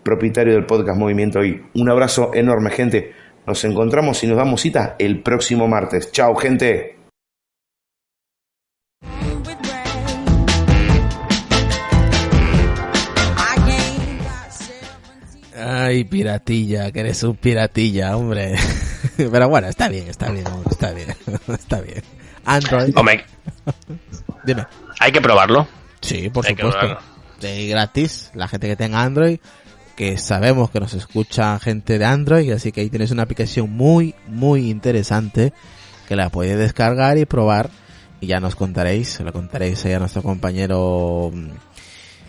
propietario 0.03 0.53
del 0.53 0.67
podcast 0.67 0.99
Movimiento 0.99 1.43
I. 1.43 1.59
Un 1.73 1.89
abrazo 1.89 2.29
enorme, 2.35 2.69
gente. 2.69 3.13
Nos 3.47 3.63
encontramos 3.65 4.23
y 4.23 4.27
nos 4.27 4.37
damos 4.37 4.61
cita 4.61 4.95
el 4.99 5.23
próximo 5.23 5.67
martes. 5.67 6.11
Chao, 6.11 6.35
gente. 6.35 6.98
Ay, 15.89 16.03
piratilla, 16.03 16.91
que 16.91 16.99
eres 16.99 17.23
un 17.23 17.35
piratilla, 17.35 18.15
hombre. 18.15 18.53
Pero 19.17 19.49
bueno, 19.49 19.67
está 19.67 19.89
bien, 19.89 20.07
está 20.07 20.29
bien, 20.29 20.45
hombre, 20.45 20.69
está 20.69 20.91
bien, 20.91 21.15
está 21.47 21.81
bien. 21.81 22.03
Android. 22.45 22.95
Hombre, 22.95 23.25
Dime. 24.43 24.67
hay 24.99 25.11
que 25.11 25.19
probarlo. 25.19 25.67
Sí, 25.99 26.29
por 26.29 26.45
Hay 26.45 26.55
supuesto. 26.55 26.99
De 27.41 27.65
gratis, 27.65 28.29
la 28.35 28.47
gente 28.47 28.67
que 28.67 28.75
tenga 28.75 29.01
Android, 29.01 29.39
que 29.95 30.19
sabemos 30.19 30.69
que 30.69 30.79
nos 30.79 30.93
escucha 30.93 31.57
gente 31.57 31.97
de 31.97 32.05
Android, 32.05 32.51
así 32.51 32.71
que 32.71 32.81
ahí 32.81 32.91
tienes 32.91 33.09
una 33.09 33.23
aplicación 33.23 33.71
muy, 33.71 34.13
muy 34.27 34.69
interesante 34.69 35.53
que 36.07 36.15
la 36.15 36.29
podéis 36.29 36.59
descargar 36.59 37.17
y 37.17 37.25
probar 37.25 37.71
y 38.21 38.27
ya 38.27 38.39
nos 38.39 38.55
contaréis, 38.55 39.09
se 39.09 39.23
lo 39.23 39.33
contaréis 39.33 39.83
ahí 39.85 39.93
a 39.93 39.99
nuestro 39.99 40.21
compañero 40.21 41.31
mm, 41.33 41.47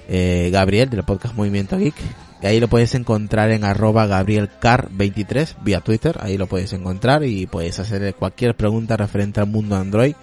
eh, 0.08 0.48
Gabriel 0.50 0.88
del 0.88 1.02
podcast 1.02 1.34
Movimiento 1.34 1.76
Geek. 1.76 1.96
Y 2.42 2.46
ahí 2.46 2.58
lo 2.58 2.68
puedes 2.68 2.94
encontrar 2.94 3.50
en 3.50 3.64
arroba 3.64 4.06
gabrielcar23 4.06 5.56
vía 5.62 5.80
Twitter, 5.80 6.16
ahí 6.20 6.38
lo 6.38 6.46
puedes 6.46 6.72
encontrar 6.72 7.22
y 7.24 7.46
puedes 7.46 7.78
hacer 7.78 8.14
cualquier 8.14 8.56
pregunta 8.56 8.96
referente 8.96 9.40
al 9.40 9.46
mundo 9.46 9.76
Android. 9.76 10.14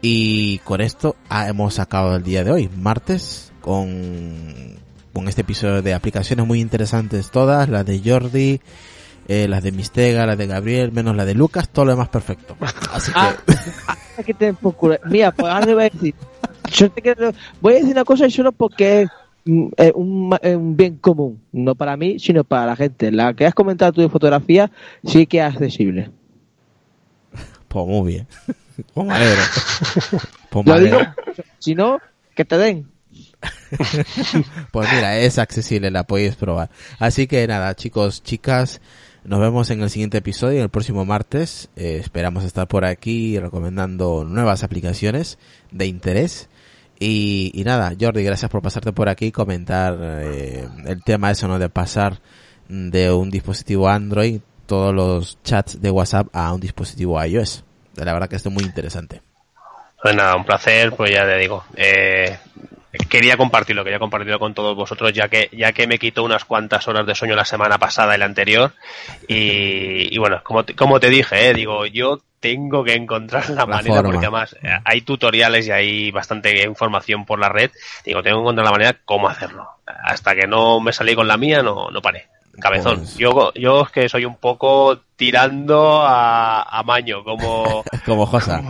Y 0.00 0.58
con 0.58 0.80
esto 0.80 1.16
hemos 1.30 1.78
acabado 1.78 2.16
el 2.16 2.22
día 2.22 2.44
de 2.44 2.52
hoy, 2.52 2.70
martes, 2.76 3.52
con, 3.60 4.76
con 5.12 5.26
este 5.26 5.40
episodio 5.40 5.82
de 5.82 5.94
aplicaciones 5.94 6.46
muy 6.46 6.60
interesantes 6.60 7.30
todas, 7.30 7.68
las 7.68 7.84
de 7.84 8.00
Jordi, 8.04 8.60
eh, 9.26 9.48
las 9.48 9.62
de 9.62 9.72
Mistega, 9.72 10.26
las 10.26 10.38
de 10.38 10.46
Gabriel, 10.46 10.92
menos 10.92 11.16
la 11.16 11.24
de 11.24 11.34
Lucas, 11.34 11.68
todo 11.68 11.86
lo 11.86 11.92
demás 11.92 12.10
perfecto. 12.10 12.56
Así 12.92 13.10
que, 13.12 13.18
Ah, 13.18 13.34
ah. 13.88 13.96
Mira, 15.06 15.32
pues 15.32 15.52
ahora 15.52 15.74
voy 15.74 15.84
a 15.84 15.88
decir. 15.90 16.14
Yo 16.70 16.90
te 16.90 17.02
quiero, 17.02 17.32
voy 17.60 17.72
a 17.72 17.76
decir 17.76 17.92
una 17.92 18.04
cosa 18.04 18.28
solo 18.30 18.52
porque 18.52 19.06
es 19.44 19.50
mm, 19.52 19.68
eh, 19.76 19.92
un, 19.94 20.28
ma- 20.28 20.40
eh, 20.42 20.56
un 20.56 20.76
bien 20.76 20.96
común. 20.96 21.40
No 21.52 21.74
para 21.74 21.96
mí, 21.96 22.18
sino 22.18 22.44
para 22.44 22.66
la 22.66 22.76
gente. 22.76 23.10
La 23.12 23.34
que 23.34 23.46
has 23.46 23.54
comentado 23.54 23.92
tú 23.92 24.00
de 24.00 24.08
fotografía 24.08 24.70
sí 25.04 25.26
que 25.26 25.38
es 25.38 25.44
accesible. 25.44 26.10
pues 27.68 27.86
muy 27.86 28.12
bien. 28.12 28.26
Pues 28.92 29.06
me 29.06 29.14
alegro. 29.14 29.42
Pues 30.50 30.66
me 30.66 30.72
Lo 30.72 30.80
digo, 30.80 30.98
si 31.58 31.74
no, 31.74 31.98
que 32.34 32.44
te 32.44 32.58
den. 32.58 32.88
Pues 34.70 34.88
mira, 34.92 35.18
es 35.18 35.38
accesible, 35.38 35.90
la 35.90 36.04
podéis 36.04 36.36
probar. 36.36 36.70
Así 36.98 37.26
que 37.26 37.46
nada, 37.46 37.74
chicos, 37.74 38.22
chicas, 38.22 38.80
nos 39.24 39.40
vemos 39.40 39.70
en 39.70 39.82
el 39.82 39.90
siguiente 39.90 40.18
episodio, 40.18 40.62
el 40.62 40.68
próximo 40.70 41.04
martes. 41.04 41.68
Eh, 41.76 41.98
esperamos 42.00 42.44
estar 42.44 42.66
por 42.68 42.84
aquí 42.84 43.38
recomendando 43.38 44.24
nuevas 44.24 44.62
aplicaciones 44.64 45.38
de 45.70 45.86
interés. 45.86 46.48
Y, 46.98 47.50
y 47.54 47.64
nada, 47.64 47.92
Jordi, 47.98 48.22
gracias 48.22 48.50
por 48.50 48.62
pasarte 48.62 48.92
por 48.92 49.08
aquí 49.08 49.26
y 49.26 49.32
comentar 49.32 49.96
eh, 50.00 50.68
el 50.86 51.02
tema 51.02 51.30
eso, 51.30 51.48
¿no? 51.48 51.58
De 51.58 51.68
pasar 51.68 52.20
de 52.68 53.12
un 53.12 53.30
dispositivo 53.30 53.88
Android 53.88 54.40
todos 54.66 54.94
los 54.94 55.42
chats 55.42 55.80
de 55.80 55.90
WhatsApp 55.90 56.28
a 56.32 56.52
un 56.52 56.60
dispositivo 56.60 57.22
iOS. 57.22 57.64
La 57.96 58.12
verdad 58.12 58.28
que 58.28 58.36
esto 58.36 58.48
es 58.48 58.54
muy 58.54 58.64
interesante. 58.64 59.20
Pues 60.02 60.14
nada, 60.14 60.36
un 60.36 60.44
placer, 60.44 60.92
pues 60.92 61.10
ya 61.10 61.24
te 61.24 61.36
digo. 61.38 61.64
Eh, 61.76 62.36
quería 63.08 63.36
compartirlo, 63.36 63.84
quería 63.84 63.98
compartirlo 63.98 64.38
con 64.38 64.54
todos 64.54 64.76
vosotros, 64.76 65.12
ya 65.12 65.28
que, 65.28 65.48
ya 65.52 65.72
que 65.72 65.86
me 65.86 65.98
quitó 65.98 66.24
unas 66.24 66.44
cuantas 66.44 66.86
horas 66.88 67.06
de 67.06 67.14
sueño 67.14 67.34
la 67.34 67.44
semana 67.44 67.78
pasada 67.78 68.14
y 68.14 68.18
la 68.18 68.26
anterior. 68.26 68.72
Y, 69.28 70.16
bueno, 70.18 70.42
como 70.42 70.64
como 70.76 71.00
te 71.00 71.08
dije, 71.08 71.50
eh, 71.50 71.54
digo, 71.54 71.86
yo 71.86 72.20
tengo 72.44 72.84
que 72.84 72.92
encontrar 72.92 73.48
la, 73.48 73.56
La 73.56 73.66
manera, 73.66 73.94
forma. 73.96 74.10
porque 74.10 74.26
además 74.26 74.54
eh, 74.62 74.68
hay 74.84 75.00
tutoriales 75.00 75.66
y 75.66 75.70
hay 75.70 76.10
bastante 76.10 76.62
información 76.66 77.24
por 77.24 77.38
la 77.38 77.48
red. 77.48 77.70
Digo, 78.04 78.22
tengo 78.22 78.36
que 78.36 78.42
encontrar 78.42 78.66
la 78.66 78.70
manera 78.72 78.96
cómo 79.06 79.28
hacerlo. 79.30 79.66
Hasta 79.86 80.34
que 80.34 80.46
no 80.46 80.78
me 80.78 80.92
salí 80.92 81.14
con 81.14 81.26
la 81.26 81.38
mía, 81.38 81.62
no, 81.62 81.90
no 81.90 82.02
paré. 82.02 82.26
Cabezón. 82.60 82.98
Pues- 82.98 83.16
Yo, 83.16 83.52
yo 83.54 83.82
es 83.82 83.88
que 83.90 84.08
soy 84.10 84.26
un 84.26 84.36
poco 84.36 85.00
tirando 85.16 86.02
a, 86.02 86.62
a 86.62 86.82
maño, 86.82 87.24
como, 87.24 87.82
Como 88.04 88.26
Josa. 88.32 88.62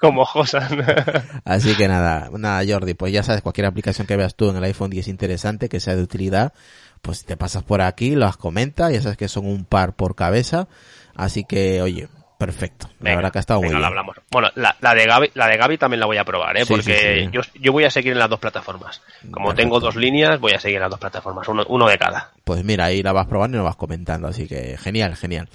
como 0.00 0.24
Josan. 0.24 0.82
Así 1.44 1.76
que 1.76 1.86
nada, 1.88 2.30
nada 2.32 2.62
Jordi, 2.66 2.94
pues 2.94 3.12
ya 3.12 3.22
sabes, 3.22 3.42
cualquier 3.42 3.66
aplicación 3.66 4.06
que 4.06 4.16
veas 4.16 4.34
tú 4.34 4.48
en 4.50 4.56
el 4.56 4.64
iPhone 4.64 4.90
10 4.90 5.08
interesante, 5.08 5.68
que 5.68 5.78
sea 5.78 5.94
de 5.94 6.02
utilidad, 6.02 6.54
pues 7.02 7.24
te 7.26 7.36
pasas 7.36 7.62
por 7.64 7.82
aquí, 7.82 8.16
las 8.16 8.36
comenta, 8.38 8.90
ya 8.90 9.00
sabes 9.02 9.18
que 9.18 9.28
son 9.28 9.46
un 9.46 9.64
par 9.66 9.92
por 9.92 10.14
cabeza, 10.16 10.66
así 11.14 11.44
que 11.44 11.82
oye, 11.82 12.08
perfecto, 12.40 12.86
la 12.98 13.04
Venga, 13.04 13.16
verdad 13.16 13.32
que 13.32 13.38
ha 13.38 13.40
estado 13.40 13.60
venga, 13.60 13.74
bien. 13.76 13.84
hablamos. 13.84 14.16
Bueno, 14.30 14.48
la, 14.54 14.74
la 14.80 14.94
de 14.94 15.04
Gaby, 15.06 15.30
la 15.34 15.46
de 15.46 15.56
Gaby 15.58 15.78
también 15.78 16.00
la 16.00 16.06
voy 16.06 16.16
a 16.16 16.24
probar, 16.24 16.56
¿eh? 16.56 16.64
Sí, 16.64 16.72
porque 16.72 16.82
sí, 16.96 17.24
sí. 17.26 17.30
Yo, 17.32 17.42
yo 17.60 17.72
voy 17.72 17.84
a 17.84 17.90
seguir 17.90 18.12
en 18.12 18.18
las 18.18 18.30
dos 18.30 18.40
plataformas. 18.40 19.02
Como 19.30 19.48
Perfecto. 19.48 19.54
tengo 19.56 19.80
dos 19.80 19.94
líneas, 19.96 20.40
voy 20.40 20.52
a 20.52 20.58
seguir 20.58 20.76
en 20.76 20.82
las 20.82 20.90
dos 20.90 20.98
plataformas, 20.98 21.46
uno, 21.48 21.64
uno 21.68 21.86
de 21.86 21.98
cada. 21.98 22.30
Pues 22.44 22.64
mira, 22.64 22.86
ahí 22.86 23.02
la 23.02 23.12
vas 23.12 23.26
probando 23.26 23.56
y 23.56 23.58
lo 23.58 23.64
vas 23.64 23.76
comentando, 23.76 24.26
así 24.28 24.48
que 24.48 24.76
genial, 24.78 25.14
genial. 25.16 25.48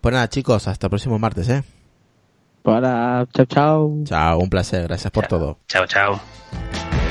Pues 0.00 0.12
nada 0.14 0.28
chicos, 0.28 0.66
hasta 0.66 0.86
el 0.86 0.90
próximo 0.90 1.18
martes, 1.18 1.48
eh. 1.50 1.62
Para, 2.62 3.26
chao, 3.32 3.46
chao. 3.46 3.92
Chao, 4.04 4.38
un 4.38 4.48
placer, 4.48 4.82
gracias 4.88 5.10
por 5.12 5.26
todo. 5.26 5.58
Chao, 5.68 5.86
chao. 5.86 7.01